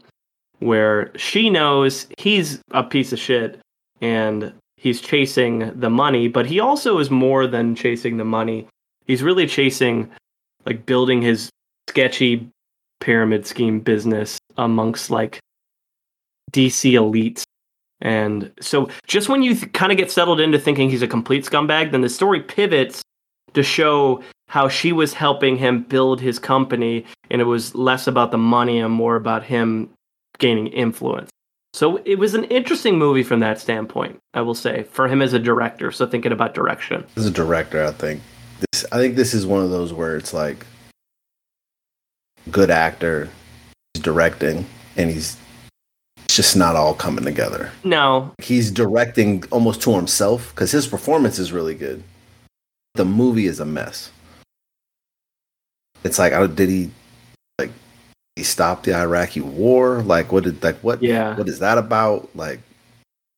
[0.58, 3.60] where she knows he's a piece of shit
[4.00, 8.66] and he's chasing the money, but he also is more than chasing the money.
[9.06, 10.10] He's really chasing,
[10.64, 11.48] like, building his
[11.88, 12.48] sketchy
[13.00, 15.38] pyramid scheme business amongst, like,
[16.52, 17.44] DC elites.
[18.00, 21.44] And so, just when you th- kind of get settled into thinking he's a complete
[21.44, 23.02] scumbag, then the story pivots
[23.54, 28.30] to show how she was helping him build his company, and it was less about
[28.30, 29.90] the money and more about him
[30.38, 31.30] gaining influence.
[31.72, 35.32] So it was an interesting movie from that standpoint, I will say, for him as
[35.32, 35.90] a director.
[35.90, 37.04] So thinking about direction.
[37.16, 38.22] As a director, I think
[38.72, 38.84] this.
[38.92, 40.64] I think this is one of those where it's like
[42.50, 43.28] good actor,
[43.94, 44.66] he's directing,
[44.96, 45.36] and he's
[46.36, 47.72] just not all coming together.
[47.82, 52.02] No, He's directing almost to himself because his performance is really good.
[52.94, 54.10] The movie is a mess.
[56.04, 56.90] It's like, did he
[57.58, 57.70] like
[58.36, 60.02] he stop the Iraqi war?
[60.02, 61.02] Like, what did like what?
[61.02, 61.36] Yeah.
[61.36, 62.28] what is that about?
[62.36, 62.60] Like,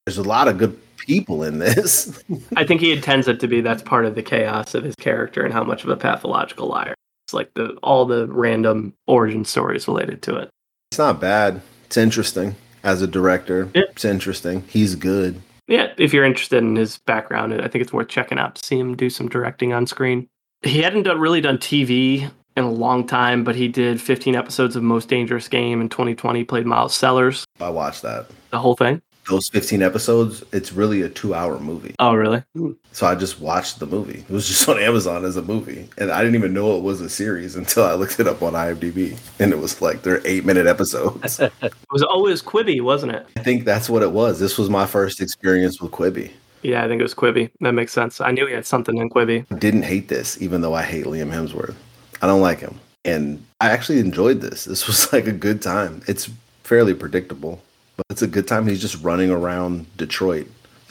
[0.04, 2.20] there's a lot of good people in this.
[2.56, 5.44] I think he intends it to be that's part of the chaos of his character
[5.44, 6.94] and how much of a pathological liar.
[7.26, 10.50] It's like the all the random origin stories related to it.
[10.90, 11.62] It's not bad.
[11.86, 13.68] It's interesting as a director.
[13.74, 13.82] Yeah.
[13.90, 14.64] It's interesting.
[14.68, 15.40] He's good.
[15.66, 18.78] Yeah, if you're interested in his background, I think it's worth checking out to see
[18.78, 20.26] him do some directing on screen.
[20.62, 24.76] He hadn't done, really done TV in a long time, but he did 15 episodes
[24.76, 26.42] of Most Dangerous Game in 2020.
[26.44, 28.26] Played Miles Sellers, I watched that.
[28.50, 29.02] the whole thing.
[29.28, 31.94] Those 15 episodes, it's really a two hour movie.
[31.98, 32.42] Oh, really?
[32.54, 32.72] Hmm.
[32.92, 34.20] So I just watched the movie.
[34.20, 35.88] It was just on Amazon as a movie.
[35.98, 38.54] And I didn't even know it was a series until I looked it up on
[38.54, 39.18] IMDb.
[39.38, 41.40] And it was like they're eight minute episodes.
[41.60, 43.26] It was always Quibi, wasn't it?
[43.36, 44.38] I think that's what it was.
[44.38, 46.30] This was my first experience with Quibi.
[46.62, 47.50] Yeah, I think it was Quibi.
[47.60, 48.20] That makes sense.
[48.20, 49.46] I knew he had something in Quibi.
[49.58, 51.74] Didn't hate this, even though I hate Liam Hemsworth.
[52.20, 52.78] I don't like him.
[53.04, 54.64] And I actually enjoyed this.
[54.64, 56.02] This was like a good time.
[56.06, 56.28] It's
[56.64, 57.62] fairly predictable,
[57.98, 58.66] but it's a good time.
[58.66, 60.46] He's just running around Detroit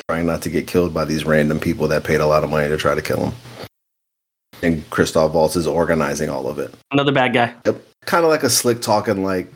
[0.10, 2.68] trying not to get killed by these random people that paid a lot of money
[2.68, 3.34] to try to kill him.
[4.62, 6.74] And Christoph Waltz is organizing all of it.
[6.92, 7.54] Another bad guy.
[7.66, 7.82] Yep.
[8.06, 9.52] Kind of like a slick talking, like,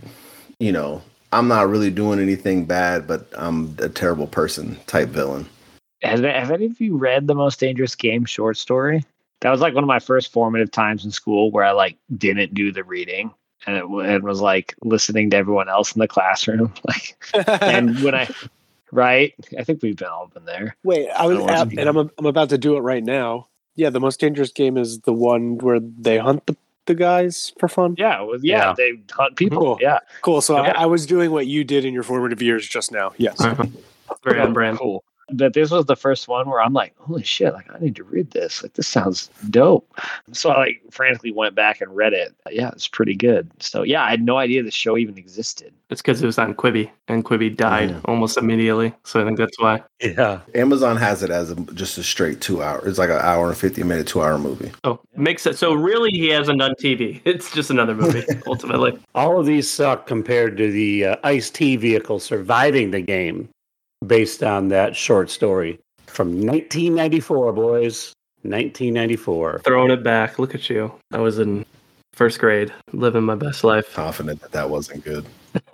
[0.59, 1.01] you know,
[1.31, 5.47] I'm not really doing anything bad, but I'm a terrible person type villain.
[6.03, 9.05] Has, have any of you read the Most Dangerous Game short story?
[9.41, 12.53] That was like one of my first formative times in school where I like didn't
[12.53, 13.33] do the reading
[13.65, 16.73] and it, w- it was like listening to everyone else in the classroom.
[16.87, 17.23] Like,
[17.61, 18.29] and when I,
[18.91, 20.75] right, I think we've been all been there.
[20.83, 23.47] Wait, I was, I wasn't and I'm I'm about to do it right now.
[23.75, 26.57] Yeah, the most dangerous game is the one where they hunt the,
[26.87, 27.95] the guys for fun.
[27.97, 28.73] Yeah, it was, yeah, Yeah.
[28.77, 29.59] they hunt people.
[29.59, 29.77] Cool.
[29.79, 30.41] Yeah, Cool.
[30.41, 30.73] So Yeah.
[30.75, 33.11] I, I was doing what you did in your formative years just now.
[33.17, 33.41] Yes.
[34.25, 34.77] Very on brand.
[34.77, 35.03] Cool.
[35.33, 38.03] But this was the first one where I'm like, holy shit, like I need to
[38.03, 38.61] read this.
[38.63, 39.87] Like this sounds dope.
[40.33, 42.33] So I like frantically went back and read it.
[42.49, 43.49] Yeah, it's pretty good.
[43.59, 45.73] So yeah, I had no idea the show even existed.
[45.89, 48.01] It's because it was on Quibi, and Quibi died Mm.
[48.05, 48.93] almost immediately.
[49.03, 49.83] So I think that's why.
[50.01, 50.39] Yeah.
[50.55, 52.81] Amazon has it as a, just a straight two hour.
[52.87, 54.71] It's like an hour and 50 minute, two hour movie.
[54.83, 55.57] Oh, makes it.
[55.57, 57.21] So really, he hasn't done TV.
[57.31, 58.97] It's just another movie, ultimately.
[59.15, 63.49] All of these suck compared to the uh, Ice T vehicle surviving the game
[64.05, 68.13] based on that short story from 1994, boys.
[68.43, 69.61] 1994.
[69.63, 70.39] Throwing it back.
[70.39, 70.91] Look at you.
[71.11, 71.63] I was in
[72.13, 73.93] first grade, living my best life.
[73.93, 75.25] Confident that that wasn't good.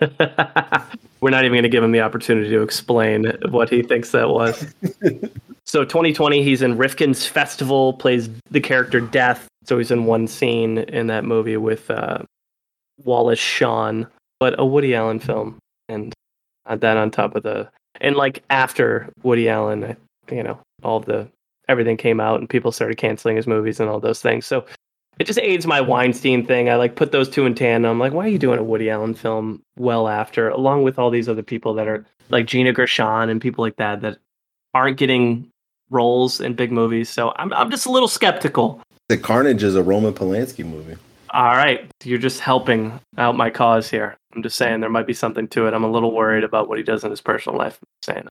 [1.20, 4.28] We're not even going to give him the opportunity to explain what he thinks that
[4.28, 4.74] was.
[5.64, 9.48] so 2020, he's in Rifkin's Festival, plays the character Death.
[9.64, 12.18] So he's in one scene in that movie with uh,
[12.98, 14.06] Wallace Shawn,
[14.40, 16.12] but a Woody Allen film, and
[16.66, 17.68] that on top of the
[18.00, 19.96] and like after Woody Allen, I-
[20.34, 21.26] you know, all the
[21.68, 24.46] everything came out and people started canceling his movies and all those things.
[24.46, 24.64] So
[25.18, 26.68] it just aids my Weinstein thing.
[26.70, 27.90] I like put those two in tandem.
[27.90, 31.10] I'm like, why are you doing a Woody Allen film well after, along with all
[31.10, 34.18] these other people that are like Gina Gershon and people like that that
[34.74, 35.48] aren't getting
[35.90, 37.08] roles in big movies.
[37.08, 38.80] So I'm I'm just a little skeptical.
[39.08, 40.96] The Carnage is a Roman Polanski movie.
[41.30, 44.16] All right, you're just helping out my cause here.
[44.34, 45.74] I'm just saying there might be something to it.
[45.74, 47.78] I'm a little worried about what he does in his personal life.
[47.82, 48.28] I'm saying,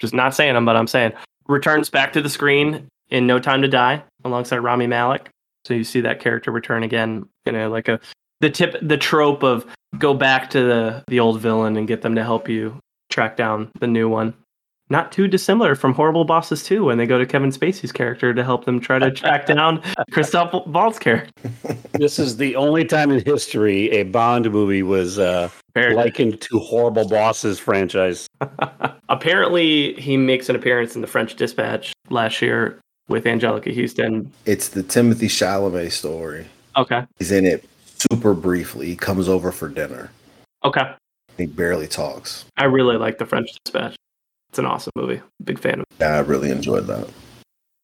[0.00, 1.12] just not saying him, but I'm saying
[1.48, 5.30] returns back to the screen in No Time to Die alongside Rami Malek.
[5.64, 8.00] So you see that character return again, you know, like a
[8.40, 9.66] the tip, the trope of
[9.98, 12.78] go back to the the old villain and get them to help you
[13.10, 14.34] track down the new one.
[14.92, 18.44] Not too dissimilar from Horrible Bosses 2 when they go to Kevin Spacey's character to
[18.44, 21.32] help them try to track down Christoph Waltz character.
[21.92, 27.08] This is the only time in history a Bond movie was uh, likened to Horrible
[27.08, 28.28] Bosses franchise.
[29.08, 32.78] Apparently, he makes an appearance in the French Dispatch last year
[33.08, 34.30] with Anjelica Huston.
[34.44, 36.44] It's the Timothée Chalamet story.
[36.76, 37.06] Okay.
[37.18, 37.64] He's in it
[37.96, 38.88] super briefly.
[38.88, 40.10] He comes over for dinner.
[40.66, 40.92] Okay.
[41.38, 42.44] He barely talks.
[42.58, 43.96] I really like the French Dispatch.
[44.52, 45.22] It's an awesome movie.
[45.42, 45.96] Big fan of it.
[45.98, 47.08] Yeah, I really enjoyed that.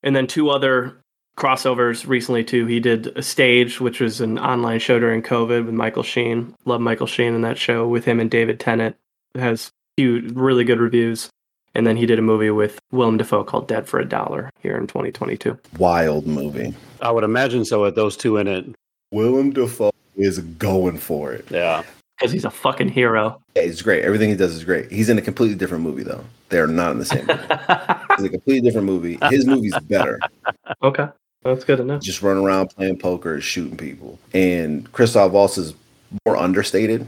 [0.02, 0.98] And then two other
[1.38, 2.66] crossovers recently too.
[2.66, 6.54] He did a stage, which was an online show during COVID with Michael Sheen.
[6.66, 8.96] Love Michael Sheen in that show with him and David Tennant.
[9.34, 11.30] It has huge, really good reviews.
[11.74, 14.76] And then he did a movie with Willem Dafoe called Dead for a Dollar here
[14.76, 15.58] in 2022.
[15.78, 16.74] Wild movie.
[17.00, 18.66] I would imagine so with those two in it.
[19.10, 21.46] Willem Dafoe is going for it.
[21.50, 21.82] Yeah.
[22.18, 23.40] Because he's a fucking hero.
[23.54, 24.04] Yeah, he's great.
[24.04, 24.90] Everything he does is great.
[24.90, 26.24] He's in a completely different movie though.
[26.48, 27.40] They're not in the same movie.
[28.18, 29.16] It's a completely different movie.
[29.30, 30.18] His movie's better.
[30.82, 31.08] okay.
[31.44, 32.02] That's good enough.
[32.02, 34.18] Just running around playing poker, shooting people.
[34.34, 35.74] And Christoph Waltz is
[36.26, 37.06] more understated.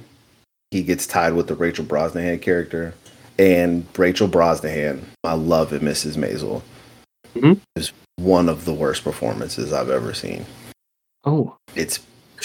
[0.71, 2.95] He gets tied with the Rachel Brosnahan character.
[3.41, 6.17] And Rachel Brosnahan, I love it, Mrs.
[6.17, 6.63] Maisel.
[7.35, 7.59] Mhm.
[7.75, 10.47] Is one of the worst performances I've ever seen.
[11.25, 11.99] Oh, It's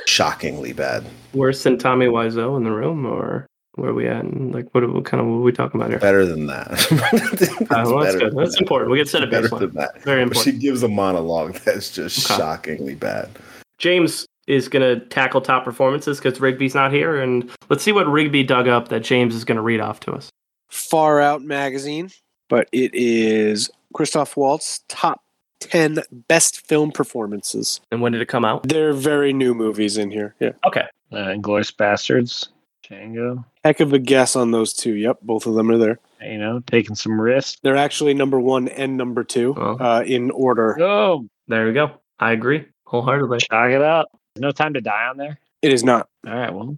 [0.05, 1.03] shockingly bad.
[1.33, 3.45] worse than Tommy Wiseau in the room, or
[3.75, 4.23] where are we at?
[4.23, 5.99] And like, what, what kind of what are we talking about here?
[5.99, 6.69] Better than that.
[7.33, 8.35] It's Uh, well, that's good.
[8.35, 8.61] That's that.
[8.61, 8.91] important.
[8.91, 9.59] We get set a Better baseline.
[9.59, 10.01] than that.
[10.03, 12.37] Very But she gives a monologue that's just Okay.
[12.39, 13.29] shockingly bad.
[13.77, 18.07] James is going to tackle top performances because Rigby's not here, and let's see what
[18.07, 20.29] Rigby dug up that James is going to read off to us.
[20.69, 22.11] Far Out magazine,
[22.47, 25.21] but it is Christoph Waltz top
[25.69, 27.79] 10 best film performances.
[27.91, 28.63] And when did it come out?
[28.67, 30.35] They're very new movies in here.
[30.39, 30.51] Yeah.
[30.65, 30.85] Okay.
[31.11, 32.47] Uh, Inglourious Basterds,
[32.87, 33.43] Django.
[33.63, 34.93] Heck of a guess on those two.
[34.93, 35.99] Yep, both of them are there.
[36.21, 37.59] You know, taking some risks.
[37.61, 39.77] They're actually number one and number two Oh.
[39.79, 40.79] uh, in order.
[40.81, 41.91] Oh, There we go.
[42.19, 43.39] I agree wholeheartedly.
[43.39, 44.07] chalk it out.
[44.37, 45.39] No time to die on there.
[45.61, 46.07] It is not.
[46.27, 46.75] All right, well,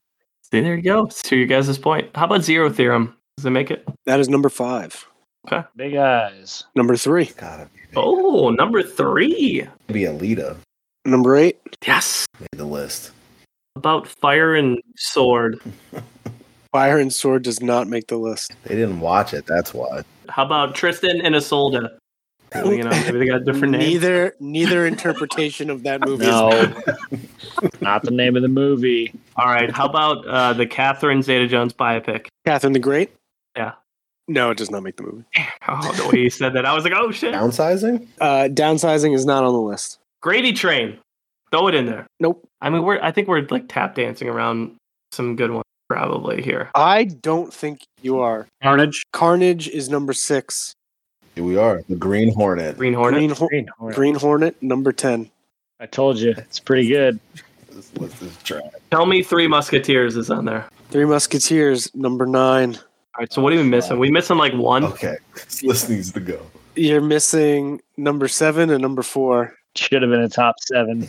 [0.52, 1.08] See, there you go.
[1.08, 2.10] To your guys' point.
[2.16, 3.14] How about Zero Theorem?
[3.38, 3.86] Does it make it?
[4.06, 5.06] That is number five.
[5.46, 5.66] Okay.
[5.76, 6.64] Big eyes.
[6.76, 7.26] Number three.
[7.38, 9.68] Gotta be, Oh, number three.
[9.88, 10.58] be Alita
[11.06, 11.58] Number eight.
[11.86, 12.26] Yes.
[12.40, 13.12] made the list.
[13.78, 15.60] About fire and sword.
[16.74, 18.54] Fire and Sword does not make the list.
[18.66, 19.46] They didn't watch it.
[19.48, 20.04] That's why.
[20.28, 21.90] How about Tristan and Isolde?
[22.54, 23.86] You know, maybe they got different names.
[23.86, 26.50] Neither neither interpretation of that movie No,
[27.82, 29.14] not the name of the movie.
[29.38, 29.72] All right.
[29.72, 32.28] How about uh, the Catherine Zeta Jones biopic?
[32.46, 33.12] Catherine the Great.
[33.56, 33.74] Yeah.
[34.28, 35.24] No, it does not make the movie.
[35.70, 37.34] Oh, the way you said that, I was like, oh shit.
[37.34, 38.08] Downsizing?
[38.22, 40.00] Uh, downsizing is not on the list.
[40.22, 40.98] Grady Train.
[41.52, 42.08] Throw it in there.
[42.22, 42.48] Nope.
[42.62, 43.02] I mean, we're.
[43.02, 44.78] I think we're like tap dancing around
[45.12, 46.72] some good ones probably here.
[46.74, 48.48] I don't think you are.
[48.64, 49.04] Carnage.
[49.12, 50.74] Carnage is number six.
[51.36, 51.82] Here we are.
[51.90, 52.78] The Green Hornet.
[52.78, 53.20] Green Hornet.
[53.20, 53.96] Green, Hor- Green Hornet.
[53.98, 55.30] Green Hornet, number 10.
[55.82, 57.20] I told you, it's pretty good.
[57.72, 58.64] This list is trash.
[58.90, 60.68] Tell me, Three Musketeers is on there.
[60.90, 62.80] Three Musketeers, number nine.
[63.18, 63.34] All right.
[63.34, 63.98] So what are we missing?
[63.98, 64.84] We missing like one.
[64.84, 65.16] Okay.
[65.34, 66.40] This list needs to go.
[66.76, 69.56] You're missing number seven and number four.
[69.76, 71.08] Should have been a top seven.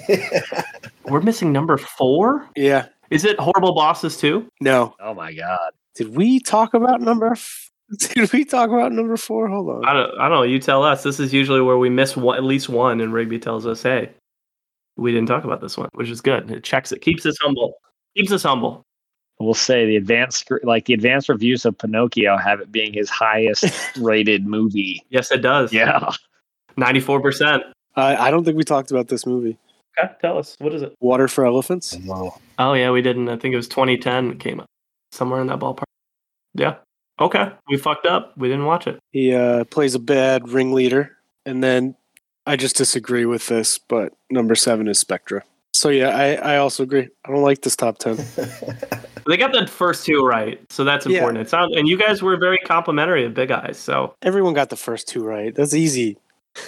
[1.04, 2.48] We're missing number four.
[2.56, 2.86] Yeah.
[3.10, 4.50] Is it Horrible Bosses too?
[4.62, 4.94] No.
[5.00, 5.72] Oh my god.
[5.96, 7.32] Did we talk about number?
[7.32, 9.46] F- Did we talk about number four?
[9.48, 9.84] Hold on.
[9.84, 10.18] I don't.
[10.18, 10.42] I don't know.
[10.44, 11.02] You tell us.
[11.02, 14.10] This is usually where we miss one, at least one, and Rigby tells us, "Hey,
[14.96, 16.50] we didn't talk about this one," which is good.
[16.50, 17.74] It checks it, keeps us humble,
[18.16, 18.86] keeps us humble.
[19.40, 23.64] We'll say the advanced, like the advanced reviews of Pinocchio have it being his highest
[23.96, 25.04] rated movie.
[25.10, 25.72] Yes, it does.
[25.72, 26.10] Yeah.
[26.76, 27.62] ninety-four percent.
[27.94, 29.56] I I don't think we talked about this movie.
[29.98, 30.94] Okay, tell us what is it?
[31.00, 31.96] Water for Elephants.
[31.98, 32.36] No.
[32.58, 33.28] Oh yeah, we didn't.
[33.28, 34.66] I think it was 2010 it came up
[35.12, 35.84] somewhere in that ballpark.
[36.54, 36.76] Yeah.
[37.20, 38.36] Okay, we fucked up.
[38.36, 38.98] We didn't watch it.
[39.12, 41.96] He uh, plays a bad ringleader, and then
[42.46, 43.78] I just disagree with this.
[43.78, 45.44] But number seven is Spectre.
[45.72, 47.08] So yeah, I I also agree.
[47.24, 48.18] I don't like this top ten.
[49.28, 51.18] They got the first two right, so that's Yeah.
[51.18, 51.42] important.
[51.46, 53.76] It sounds, and you guys were very complimentary of Big Eyes.
[53.76, 55.54] So Everyone got the first two right.
[55.54, 56.16] That's easy.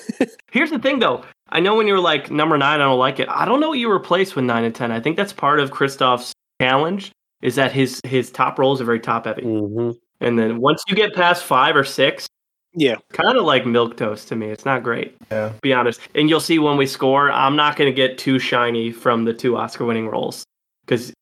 [0.52, 1.24] Here's the thing, though.
[1.48, 3.28] I know when you were like number nine, I don't like it.
[3.30, 4.92] I don't know what you replaced with nine and ten.
[4.92, 7.12] I think that's part of Christoph's challenge.
[7.40, 10.94] Is that his his top roles are very top heavy, hmm and then once you
[10.94, 12.26] get past five or six,
[12.72, 12.96] Yeah.
[13.12, 14.46] kind of like milk toast to me.
[14.48, 15.52] It's not great, Yeah.
[15.62, 16.00] be honest.
[16.14, 19.32] And you'll see when we score, I'm not going to get too shiny from the
[19.34, 20.44] two Oscar-winning roles
[20.86, 21.12] because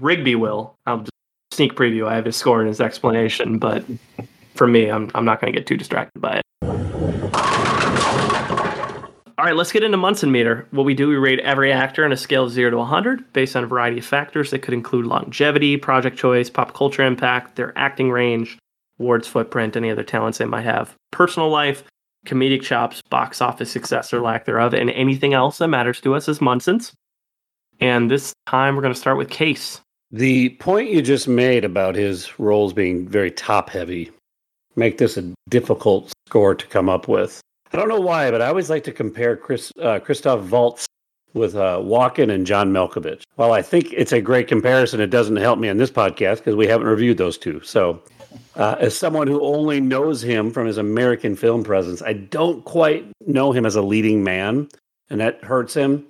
[0.00, 0.74] Rigby will.
[0.86, 1.10] I'll just
[1.52, 2.06] sneak preview.
[2.06, 3.84] I have his score and his explanation, but
[4.54, 6.42] for me, I'm I'm not going to get too distracted by it.
[9.38, 10.66] All right, let's get into Munson meter.
[10.72, 13.54] What we do, we rate every actor on a scale of 0 to 100 based
[13.54, 17.72] on a variety of factors that could include longevity, project choice, pop culture impact, their
[17.78, 18.58] acting range,
[18.98, 21.84] awards footprint, any other talents they might have, personal life,
[22.26, 26.28] comedic chops, box office success or lack thereof, and anything else that matters to us
[26.28, 26.92] as Munsons.
[27.80, 29.80] And this time we're going to start with Case.
[30.10, 34.10] The point you just made about his roles being very top heavy
[34.74, 37.40] make this a difficult score to come up with.
[37.72, 40.86] I don't know why, but I always like to compare Chris uh, Christoph Waltz
[41.34, 43.22] with uh, Walken and John Malkovich.
[43.36, 46.56] While I think it's a great comparison, it doesn't help me on this podcast because
[46.56, 47.60] we haven't reviewed those two.
[47.62, 48.02] So,
[48.56, 53.06] uh, as someone who only knows him from his American film presence, I don't quite
[53.26, 54.68] know him as a leading man,
[55.10, 56.06] and that hurts him.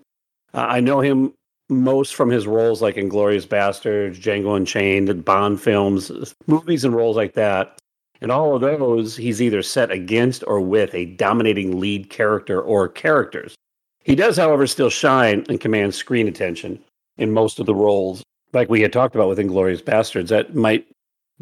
[0.55, 1.33] Uh, I know him
[1.69, 7.35] most from his roles like Inglourious Basterds, Django Unchained, Bond films, movies and roles like
[7.35, 7.79] that.
[8.21, 12.89] In all of those, he's either set against or with a dominating lead character or
[12.89, 13.55] characters.
[14.03, 16.83] He does, however, still shine and command screen attention
[17.19, 18.23] in most of the roles.
[18.53, 20.87] Like we had talked about with Inglourious Basterds, that might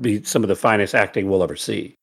[0.01, 1.95] be some of the finest acting we'll ever see.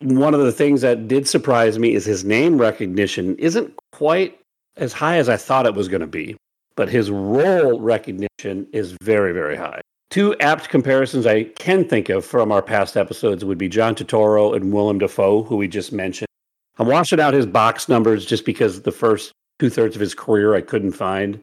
[0.00, 4.38] One of the things that did surprise me is his name recognition isn't quite
[4.76, 6.36] as high as I thought it was going to be
[6.76, 9.80] but his role recognition is very, very high.
[10.10, 14.54] Two apt comparisons I can think of from our past episodes would be John Turturro
[14.54, 16.28] and Willem Dafoe, who we just mentioned.
[16.78, 20.54] I'm washing out his box numbers just because the first two thirds of his career
[20.54, 21.40] I couldn't find.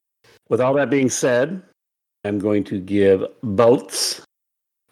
[0.50, 1.62] With all that being said,
[2.24, 4.22] I'm going to give Boats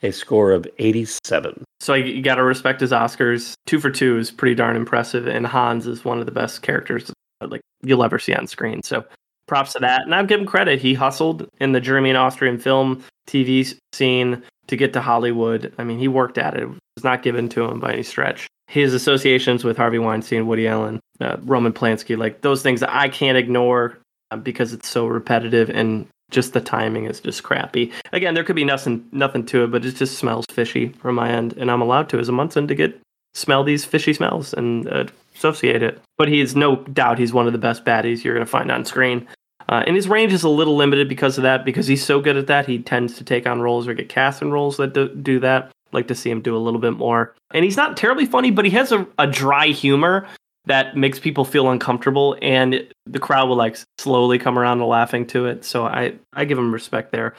[0.04, 1.64] a score of 87.
[1.80, 3.54] So you, got to respect his Oscars.
[3.66, 7.12] Two for two is pretty darn impressive, and Hans is one of the best characters
[7.42, 8.84] like you'll ever see on screen.
[8.84, 9.06] So
[9.48, 10.04] props to that.
[10.04, 10.80] And I'll give him credit.
[10.80, 15.74] He hustled in the German Austrian film TV scene to get to Hollywood.
[15.78, 16.64] I mean, he worked at it.
[16.64, 18.48] It was not given to him by any stretch.
[18.68, 23.38] His associations with Harvey Weinstein, Woody Allen, uh, Roman Polanski, like those things I can't
[23.38, 23.98] ignore
[24.32, 27.92] uh, because it's so repetitive and just the timing is just crappy.
[28.14, 31.32] Again, there could be nothing nothing to it, but it just smells fishy from my
[31.32, 33.00] end, and I'm allowed to as a Munson to get
[33.34, 36.02] smell these fishy smells and uh, associate it.
[36.18, 38.86] But he's no doubt he's one of the best baddies you're going to find on
[38.86, 39.28] screen.
[39.68, 42.38] Uh, and his range is a little limited because of that, because he's so good
[42.38, 42.66] at that.
[42.66, 45.72] He tends to take on roles or get cast in roles that do, do that.
[45.92, 47.36] like to see him do a little bit more.
[47.52, 50.28] And he's not terribly funny, but he has a, a dry humor
[50.66, 55.26] that makes people feel uncomfortable and the crowd will like slowly come around to laughing
[55.28, 55.66] to it.
[55.66, 57.36] So I, I give him respect there.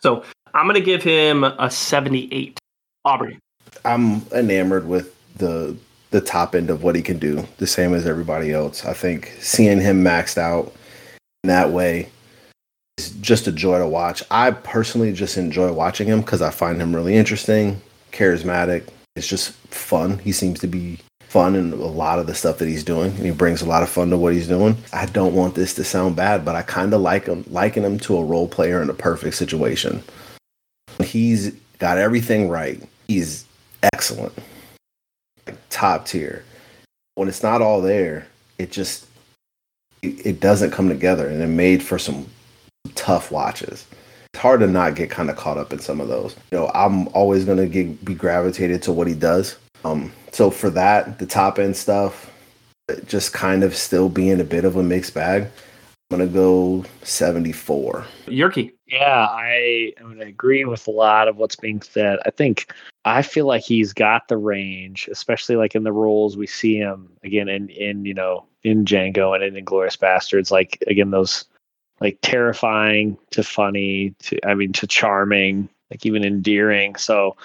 [0.00, 2.58] So I'm gonna give him a 78.
[3.06, 3.38] Aubrey.
[3.84, 5.76] I'm enamored with the
[6.10, 8.84] the top end of what he can do, the same as everybody else.
[8.84, 10.72] I think seeing him maxed out
[11.42, 12.08] in that way
[12.98, 14.22] is just a joy to watch.
[14.30, 17.80] I personally just enjoy watching him because I find him really interesting,
[18.12, 18.88] charismatic.
[19.16, 20.18] It's just fun.
[20.18, 21.00] He seems to be
[21.34, 23.82] fun in a lot of the stuff that he's doing, and he brings a lot
[23.82, 24.76] of fun to what he's doing.
[24.92, 27.98] I don't want this to sound bad, but I kind of like him, liken him
[28.00, 30.00] to a role player in a perfect situation.
[31.02, 31.50] He's
[31.80, 32.80] got everything right.
[33.08, 33.46] He's
[33.82, 34.32] excellent,
[35.70, 36.44] top tier.
[37.16, 38.28] When it's not all there,
[38.58, 39.04] it just
[40.02, 42.28] it, doesn't come together, and it made for some
[42.94, 43.84] tough watches.
[44.32, 46.36] It's hard to not get kind of caught up in some of those.
[46.52, 49.56] You know, I'm always gonna be gravitated to what he does.
[49.84, 52.30] Um, so for that, the top end stuff,
[53.06, 55.44] just kind of still being a bit of a mixed bag.
[56.10, 58.04] I'm gonna go 74.
[58.26, 58.72] Yerky.
[58.86, 62.18] Yeah, I am going to agree with a lot of what's being said.
[62.26, 62.72] I think
[63.04, 67.10] I feel like he's got the range, especially like in the roles we see him
[67.24, 70.50] again in in you know in Django and in Inglourious Basterds.
[70.50, 71.46] Like again, those
[72.00, 76.96] like terrifying to funny to I mean to charming, like even endearing.
[76.96, 77.36] So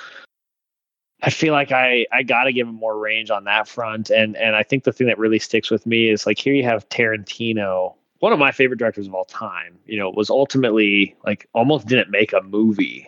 [1.21, 4.09] I feel like I I got to give him more range on that front.
[4.09, 6.63] And and I think the thing that really sticks with me is like here you
[6.63, 11.47] have Tarantino one of my favorite directors of all time, you know, was ultimately like
[11.53, 13.07] almost didn't make a movie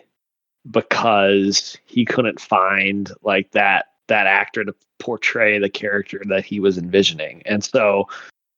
[0.70, 6.78] because he couldn't find like that that actor to portray the character that he was
[6.78, 7.42] envisioning.
[7.46, 8.08] And so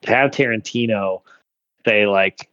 [0.03, 1.23] to have Tarantino
[1.85, 2.49] say like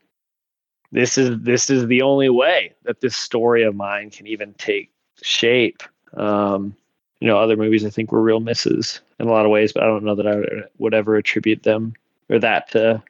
[0.91, 4.91] this is this is the only way that this story of mine can even take
[5.21, 5.83] shape.
[6.15, 6.75] Um,
[7.21, 9.83] you know, other movies I think were real misses in a lot of ways, but
[9.83, 11.93] I don't know that I would ever attribute them
[12.29, 13.01] or that to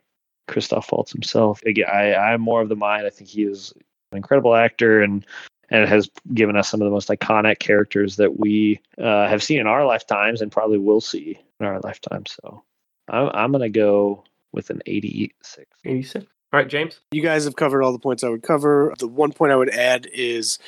[0.48, 1.62] Christoph Waltz himself.
[1.66, 3.08] Again, I, I'm more of the mind.
[3.08, 3.74] I think he is
[4.12, 5.26] an incredible actor and
[5.70, 9.62] and has given us some of the most iconic characters that we uh, have seen
[9.62, 12.26] in our lifetimes and probably will see in our lifetime.
[12.26, 12.62] So
[13.08, 15.66] I'm, I'm going to go with an 86.
[15.86, 16.26] 86.
[16.52, 17.00] All right, James.
[17.14, 18.94] You guys have covered all the points I would cover.
[19.00, 20.60] The one point I would add is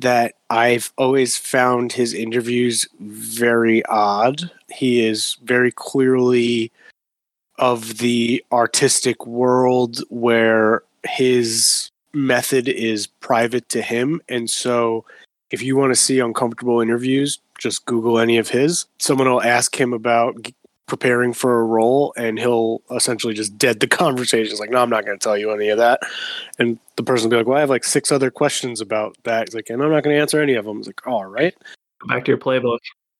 [0.00, 4.50] that I've always found his interviews very odd.
[4.68, 6.70] He is very clearly
[7.58, 14.20] of the artistic world where his method is private to him.
[14.28, 15.04] And so
[15.50, 18.86] if you want to see uncomfortable interviews, just Google any of his.
[18.98, 20.36] Someone will ask him about
[20.86, 24.50] preparing for a role, and he'll essentially just dead the conversation.
[24.50, 26.00] It's like, no, I'm not going to tell you any of that.
[26.58, 29.48] And the person will be like, well, I have like six other questions about that.
[29.48, 30.78] He's like, and I'm not going to answer any of them.
[30.78, 31.54] It's like, all right.
[32.00, 32.78] Go back to your playbook.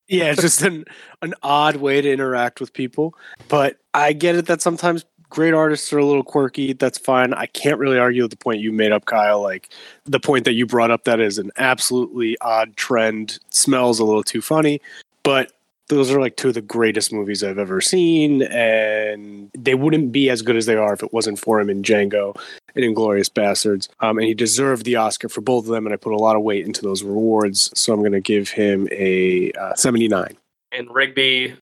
[0.09, 0.84] Yeah, it's just an
[1.22, 3.14] an odd way to interact with people.
[3.48, 6.72] But I get it that sometimes great artists are a little quirky.
[6.72, 7.34] That's fine.
[7.34, 9.43] I can't really argue with the point you made up, Kyle.
[9.43, 9.70] Like
[10.05, 14.22] the point that you brought up that is an absolutely odd trend, smells a little
[14.22, 14.80] too funny.
[15.24, 15.52] But
[15.88, 20.30] those are like two of the greatest movies I've ever seen, and they wouldn't be
[20.30, 22.36] as good as they are if it wasn't for him in Django
[22.74, 23.88] and Inglourious Basterds.
[24.00, 26.36] Um, and he deserved the Oscar for both of them, and I put a lot
[26.36, 27.70] of weight into those rewards.
[27.78, 30.36] So I'm going to give him a uh, 79.
[30.72, 31.54] And Rigby,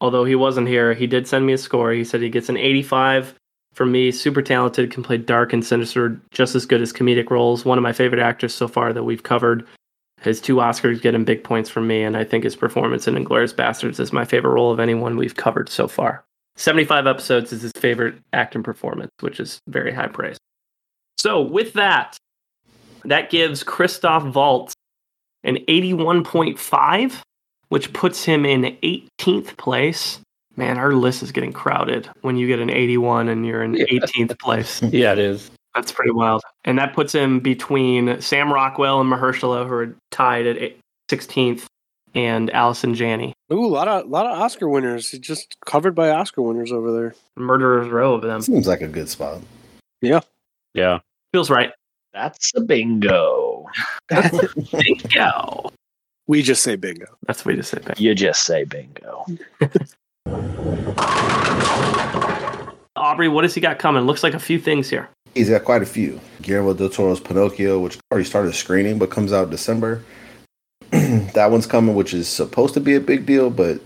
[0.00, 1.92] although he wasn't here, he did send me a score.
[1.92, 3.34] He said he gets an 85
[3.72, 4.12] from me.
[4.12, 7.64] Super talented, can play dark and sinister just as good as comedic roles.
[7.64, 9.66] One of my favorite actors so far that we've covered.
[10.20, 13.14] His two Oscars get him big points from me, and I think his performance in
[13.14, 16.24] Inglourious Basterds is my favorite role of anyone we've covered so far.
[16.56, 20.36] 75 episodes is his favorite acting performance, which is very high praise.
[21.16, 22.18] So, with that,
[23.04, 24.74] that gives Christoph Waltz
[25.42, 27.20] an 81.5,
[27.68, 30.20] which puts him in 18th place.
[30.56, 34.38] Man, our list is getting crowded when you get an 81 and you're in 18th
[34.38, 34.82] place.
[34.82, 35.50] Yeah, it is.
[35.74, 36.42] That's pretty wild.
[36.64, 40.72] And that puts him between Sam Rockwell and Mahershala, who are tied at
[41.10, 41.66] 16th,
[42.14, 43.32] and Allison Janney.
[43.52, 45.10] Ooh, a lot of lot of Oscar winners.
[45.10, 47.14] He's just covered by Oscar winners over there.
[47.36, 48.40] Murderer's Row of them.
[48.42, 49.40] Seems like a good spot.
[50.00, 50.20] Yeah.
[50.74, 51.00] Yeah.
[51.32, 51.72] Feels right.
[52.12, 53.66] That's a bingo.
[54.08, 55.72] That's a bingo.
[56.26, 57.06] We just say bingo.
[57.26, 58.00] That's what way to say it.
[58.00, 59.26] You just say bingo.
[62.96, 64.04] Aubrey, what has he got coming?
[64.04, 65.08] Looks like a few things here.
[65.34, 66.20] He's got quite a few.
[66.42, 70.02] Guillermo del Toro's Pinocchio, which already started screening but comes out December.
[70.90, 73.80] that one's coming, which is supposed to be a big deal, but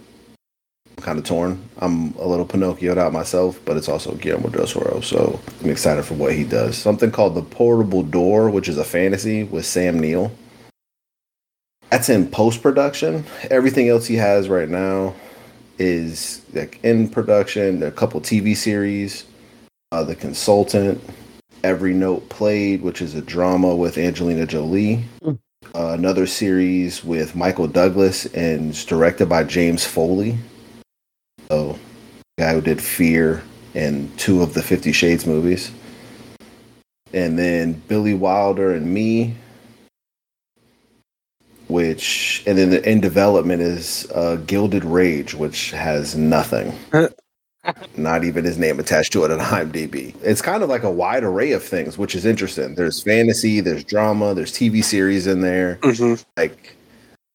[0.97, 1.63] I'm kind of torn.
[1.79, 6.05] I'm a little Pinocchioed out myself, but it's also Guillermo del Toro, so I'm excited
[6.05, 6.79] for what he does.
[6.79, 10.33] Something called The Portable Door, which is a fantasy with Sam Neill.
[11.91, 13.25] That's in post production.
[13.51, 15.15] Everything else he has right now
[15.79, 17.83] is like in production.
[17.83, 19.27] A couple TV series,
[19.93, 21.01] uh, The Consultant,
[21.65, 25.03] Every Note Played, which is a drama with Angelina Jolie.
[25.23, 25.39] Mm.
[25.75, 30.37] Uh, another series with Michael Douglas and it's directed by James Foley.
[31.51, 31.79] So,
[32.39, 33.43] guy who did Fear
[33.75, 35.73] and two of the Fifty Shades movies.
[37.15, 39.35] And then Billy Wilder and Me,
[41.69, 46.75] which and then in development is uh, Gilded Rage, which has nothing.
[47.97, 50.15] Not even his name attached to it on IMDb.
[50.23, 52.75] It's kind of like a wide array of things, which is interesting.
[52.75, 55.77] There's fantasy, there's drama, there's TV series in there.
[55.83, 56.23] Mm-hmm.
[56.37, 56.77] Like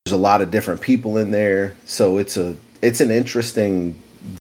[0.05, 3.99] there's a lot of different people in there, so it's a it's an interesting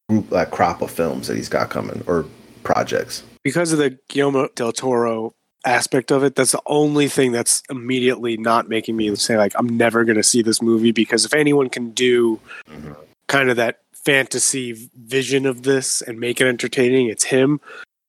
[0.09, 2.25] group like crop of films that he's got coming or
[2.65, 3.23] projects.
[3.45, 5.33] Because of the Guillermo del Toro
[5.65, 9.69] aspect of it, that's the only thing that's immediately not making me say like I'm
[9.69, 12.39] never going to see this movie because if anyone can do
[12.71, 12.97] Mhm.
[13.29, 13.81] kind of that
[14.13, 17.61] fantasy vision of this and make it entertaining, it's him.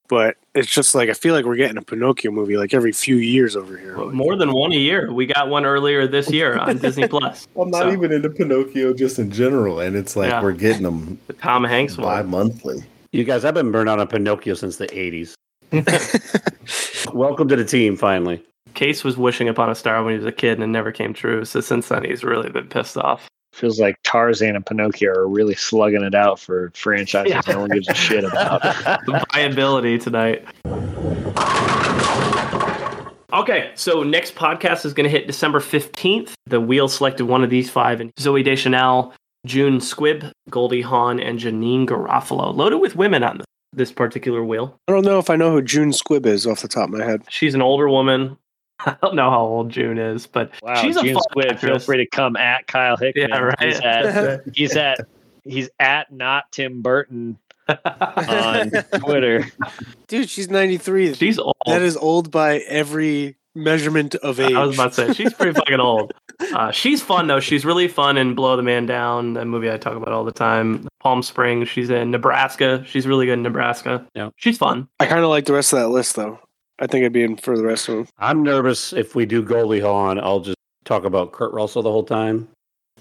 [0.07, 3.17] But it's just like I feel like we're getting a Pinocchio movie like every few
[3.17, 3.97] years over here.
[3.97, 5.11] More than one a year.
[5.11, 7.47] We got one earlier this year on Disney Plus.
[7.59, 10.41] I'm not So, even into Pinocchio just in general, and it's like Yeah.
[10.41, 12.05] we're getting them the Tom Hanks one.
[12.07, 12.81] bi-monthly.
[13.11, 15.33] You guys, I've been burned out on Pinocchio since the 80s.
[17.13, 18.41] Welcome to the team, finally.
[18.73, 21.13] Case was wishing upon a star when he was a kid and it never came
[21.13, 21.43] true.
[21.45, 23.27] So since then, he's really been pissed off.
[23.59, 27.41] Feels like Tarzan and Pinocchio are really slugging it out for franchises Yeah.
[27.53, 28.61] no one gives a shit about.
[29.05, 30.45] The viability tonight.
[33.33, 36.31] Okay, so next podcast is going to hit December 15th.
[36.47, 39.13] The wheel selected one of these five, and Zooey Deschanel,
[39.45, 42.55] June Squibb, Goldie Hawn, and Janeane Garofalo.
[42.55, 43.41] Loaded with women on
[43.73, 44.75] this particular wheel.
[44.87, 47.03] I don't know if I know who June Squibb is off the top of my
[47.05, 47.23] head.
[47.29, 48.37] She's an older woman.
[48.85, 51.79] I don't know how old June is, but Wow, she's a Gene fun Squid, feel
[51.79, 53.29] free to come at Kyle Hickman.
[53.29, 53.61] Yeah, right.
[53.61, 54.99] He's at he's at
[55.43, 57.37] he's at not Tim Burton
[57.67, 59.45] on Twitter.
[60.07, 61.13] Dude, she's 93.
[61.13, 61.55] She's old.
[61.65, 64.53] that is old by every measurement of age.
[64.53, 66.13] I was about to say she's pretty fucking old.
[66.53, 67.39] Uh, she's fun though.
[67.39, 70.31] She's really fun in Blow the Man Down, that movie I talk about all the
[70.31, 70.87] time.
[70.99, 71.67] Palm Springs.
[71.69, 72.83] She's in Nebraska.
[72.87, 74.07] She's really good in Nebraska.
[74.15, 74.29] Yeah.
[74.37, 74.87] she's fun.
[74.99, 76.39] I kind of like the rest of that list though.
[76.79, 78.07] I think I'd be in for the rest of them.
[78.19, 82.03] I'm nervous if we do Goldie Hawn, I'll just talk about Kurt Russell the whole
[82.03, 82.47] time.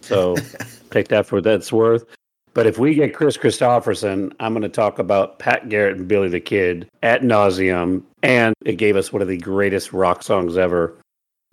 [0.00, 0.36] So
[0.90, 2.05] take that for what that's worth.
[2.55, 6.28] But if we get Kris Kristofferson, I'm going to talk about Pat Garrett and Billy
[6.28, 8.02] the Kid at nauseum.
[8.22, 10.96] And it gave us one of the greatest rock songs ever,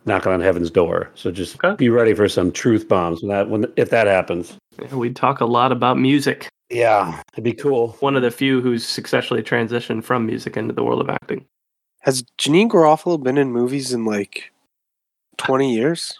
[0.05, 1.11] Knocking on Heaven's Door.
[1.13, 1.75] So just Okay.
[1.75, 4.55] be ready for some truth bombs when that when if that happens.
[4.81, 6.47] Yeah, we talk a lot about music.
[6.71, 7.89] Yeah, it'd be cool.
[7.99, 11.45] One of the few who's successfully transitioned from music into the world of acting.
[12.05, 14.51] Has Janeane Garofalo been in movies in like
[15.37, 16.19] 20 years?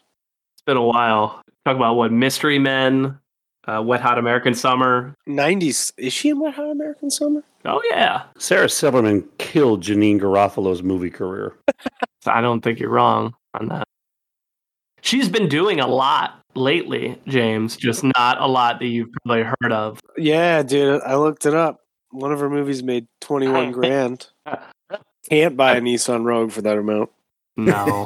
[0.56, 1.44] It's been a while.
[1.64, 3.20] Talk about what Mystery Men,
[3.68, 5.14] uh, Wet Hot American Summer.
[5.30, 5.94] 90s.
[5.98, 7.44] Is she in Wet Hot American Summer?
[7.66, 11.56] Oh yeah, Sarah Silverman killed Janeane Garofalo's movie career.
[12.26, 13.88] I don't think you're wrong on that.
[15.02, 17.78] She's been doing a lot lately, James.
[17.78, 20.00] Just not a lot that you've probably heard of.
[20.18, 21.04] Yeah, dude.
[21.04, 21.82] I looked it up.
[22.10, 24.30] One of her movies made 21 grand.
[25.30, 27.10] Can't buy a Nissan Rogue for that amount.
[27.58, 28.06] No.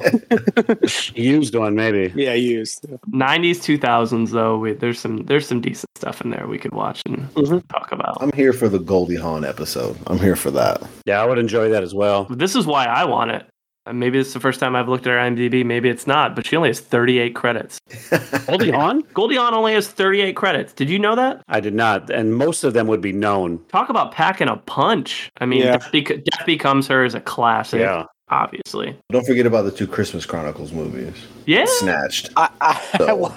[1.15, 2.13] Used one, maybe.
[2.15, 2.85] Yeah, used.
[3.11, 7.01] 90s 2000s though we, there's some there's some decent stuff in there we could watch
[7.07, 7.67] and Mhm.
[7.69, 9.97] talk about I'm here for the Goldie Hawn episode.
[10.05, 10.83] I'm here for that.
[11.05, 12.25] Yeah, I would enjoy that as well.
[12.29, 13.43] this is why i want it
[13.93, 16.55] maybe it's the first time i've looked at her imdb maybe it's not but she
[16.55, 17.79] only has 38 credits
[18.47, 19.01] Goldie Hawn?
[19.13, 22.63] goldie hawn only has 38 credits did you know that I did not, and most
[22.63, 23.59] of them would be known.
[23.69, 25.77] talk about packing a punch i mean Yeah.
[25.77, 29.87] death, Bec- death becomes her is a classic Yeah, obviously Don't forget about the two
[29.87, 31.15] Christmas Chronicles movies.
[31.45, 32.29] yeah Snatched.
[32.37, 33.33] I, I, So-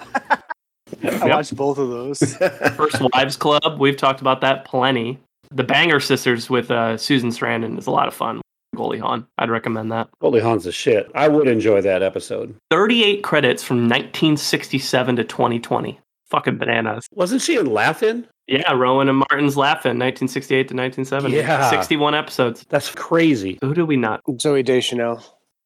[1.03, 2.19] I watched both of those.
[2.77, 5.19] first wives club we've talked about that plenty
[5.51, 8.41] the banger sisters with uh, susan sarandon is a lot of fun
[8.74, 11.11] goldie hawn i'd recommend that Goldie Hawn's a shit.
[11.15, 12.55] I would enjoy that episode.
[12.70, 16.01] 38 credits from 1967 to 2020.
[16.31, 17.07] Fucking bananas.
[17.12, 18.27] Wasn't she in Laugh-In?
[18.47, 21.36] Yeah, Rowan and Martin's Laugh-In, 1968 to 1970.
[21.36, 21.69] Yeah.
[21.70, 22.65] 61 episodes.
[22.70, 23.59] That's crazy.
[23.61, 24.23] Who do we not?
[24.28, 25.23] Zooey Deschanel.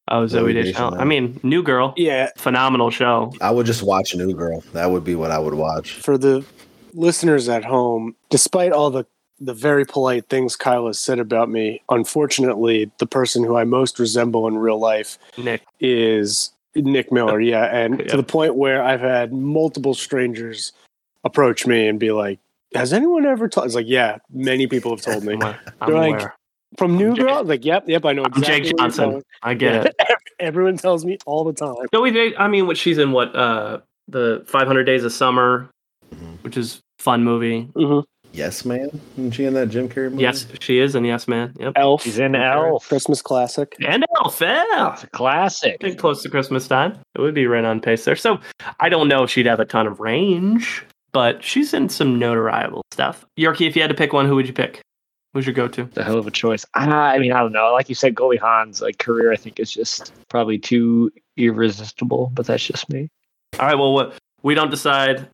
[0.09, 0.91] Oh, Zooey Zooey Deschanel.
[0.91, 1.01] Deschanel.
[1.01, 1.93] I mean, New Girl.
[1.97, 3.31] Yeah, Phenomenal show.
[3.41, 4.61] I would just watch New Girl.
[4.73, 5.93] That would be what I would watch.
[5.93, 6.43] for the
[6.93, 9.05] listeners at home, despite all the
[9.39, 13.99] the very polite things Kyle has said about me, unfortunately, the person who I most
[13.99, 15.61] resemble in real life Nick.
[15.79, 17.39] is Nick Miller.
[17.39, 18.07] Yeah, and Yeah.
[18.07, 20.73] to the point where I've had multiple strangers
[21.23, 22.39] approach me and be like,
[22.73, 26.15] "Has anyone ever told?" It's like, "Yeah, many people have told me." I'm, I'm like,
[26.15, 26.35] aware.
[26.77, 28.41] From New Jake- Girl, like, "Yep, yep, I know I'm.
[28.43, 29.21] Jake Johnson.
[29.43, 29.95] I get it.
[30.39, 31.75] Everyone tells me all the time.
[31.93, 33.35] Zooey, De- I mean, what she's in what?
[33.35, 35.69] Uh, the 500 Days of Summer,
[36.41, 37.69] which is fun movie.
[38.33, 39.01] Yes, man.
[39.17, 40.21] Isn't she in that Jim Carrey movie?
[40.21, 41.53] Yes, she is in Yes Man.
[41.59, 41.73] Yep.
[41.75, 42.03] Elf.
[42.03, 42.87] He's in Elf.
[42.87, 43.75] Christmas classic.
[43.85, 44.93] And Elf, yeah.
[44.93, 45.79] It's a classic.
[45.79, 46.99] Getting close to Christmas time.
[47.15, 48.15] It would be right on pace there.
[48.15, 48.39] So
[48.79, 52.81] I don't know if she'd have a ton of range, but she's in some notoriable
[52.91, 53.25] stuff.
[53.39, 54.81] Yorkie, if you had to pick one, who would you pick?
[55.33, 55.85] Who's your go-to?
[55.85, 56.65] The hell of a choice.
[56.75, 57.71] Ah, I mean, I don't know.
[57.71, 62.31] Like you said, Goldie Hawn's like career, I think is just probably too irresistible.
[62.33, 63.09] But that's just me.
[63.59, 63.77] All right.
[63.77, 64.13] Well, what
[64.43, 65.27] we don't decide.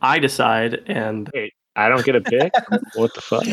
[0.00, 1.28] I decide, and
[1.78, 2.52] I don't get a pick.
[2.94, 3.46] what the fuck?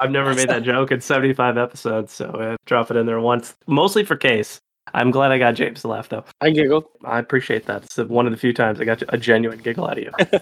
[0.00, 3.54] I've never made that joke in 75 episodes, so I drop it in there once,
[3.68, 4.58] mostly for case.
[4.94, 6.24] I'm glad I got James to laugh, though.
[6.40, 6.90] I giggle.
[7.04, 7.84] I appreciate that.
[7.84, 10.12] It's one of the few times I got a genuine giggle out of you.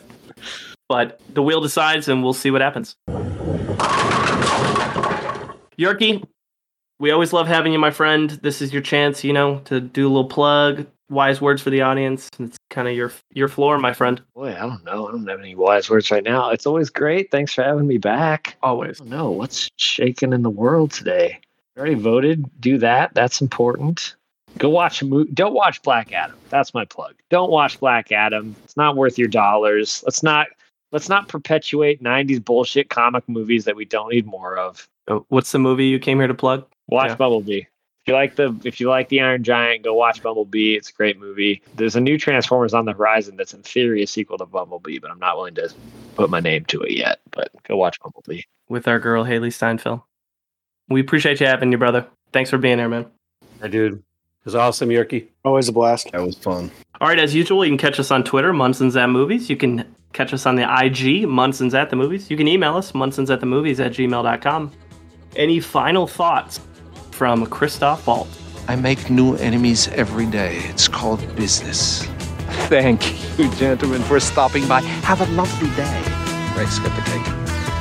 [0.89, 2.97] but the wheel decides, and we'll see what happens.
[5.79, 6.25] Yorkie,
[6.99, 8.31] we always love having you, my friend.
[8.43, 11.83] This is your chance, you know, to do a little plug, wise words for the
[11.83, 12.31] audience.
[12.39, 14.23] It's kind of your your floor, my friend.
[14.35, 15.09] Boy, I don't know.
[15.09, 16.51] I don't have any wise words right now.
[16.51, 17.31] It's always great.
[17.31, 18.57] Thanks for having me back.
[18.63, 19.01] Always.
[19.03, 21.41] Know what's shaking in the world today.
[21.77, 22.45] Already voted.
[22.61, 23.13] Do that.
[23.15, 24.15] That's important.
[24.59, 25.31] Go watch a movie.
[25.33, 26.37] Don't watch Black Adam.
[26.49, 27.15] That's my plug.
[27.29, 28.57] Don't watch Black Adam.
[28.65, 30.03] It's not worth your dollars.
[30.07, 30.47] Let's not
[30.93, 34.89] let's not perpetuate '90s bullshit comic movies that we don't need more of.
[35.09, 36.65] Oh, What's the movie you came here to plug?
[36.89, 37.15] Watch Yeah.
[37.17, 37.61] Bumblebee.
[37.61, 40.75] If you like the if you like the Iron Giant, go watch Bumblebee.
[40.77, 41.61] It's a great movie.
[41.75, 45.11] There's a new Transformers on the horizon that's in theory a sequel to Bumblebee, but
[45.11, 45.73] I'm not willing to
[46.15, 47.19] put my name to it yet.
[47.33, 48.43] But go watch Bumblebee.
[48.69, 50.03] With our girl Hailee Steinfeld.
[50.89, 52.07] We appreciate you having you, brother.
[52.33, 53.07] Thanks for being here, man.
[53.61, 53.95] Hey, dude.
[53.95, 54.01] It
[54.45, 55.27] was awesome, Yerky.
[55.45, 56.13] Always a blast.
[56.13, 56.71] That was fun.
[57.01, 59.51] All right, as usual, you can catch us on Twitter, Munson's at Movies.
[59.51, 62.31] You can catch us on the IG, Munson's at the Movies.
[62.31, 64.71] You can email us, Munson's at the Movies at gmail.com.
[65.35, 66.61] Any final thoughts
[67.17, 68.39] from Christoph Waltz?
[68.69, 70.59] I make new enemies every day.
[70.65, 72.05] It's called business.
[72.69, 74.83] Thank you, gentlemen, for stopping by.
[74.83, 76.03] Have a lovely day.
[76.55, 77.27] Rice, cut the cake.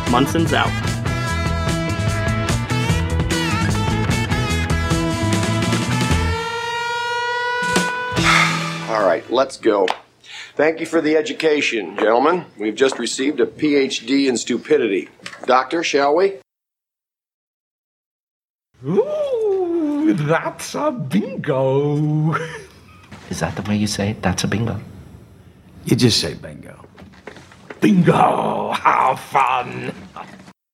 [0.09, 0.67] Munson's out.
[8.89, 9.85] All right, let's go.
[10.55, 12.45] Thank you for the education, gentlemen.
[12.57, 15.09] We've just received a PhD in stupidity.
[15.45, 16.35] Doctor, shall we?
[18.87, 19.24] Ooh,
[20.13, 22.35] that's a bingo.
[23.29, 24.21] Is that the way you say it?
[24.21, 24.79] That's a bingo.
[25.85, 26.85] You just say bingo.
[27.81, 28.71] Bingo!
[28.71, 29.93] How fun!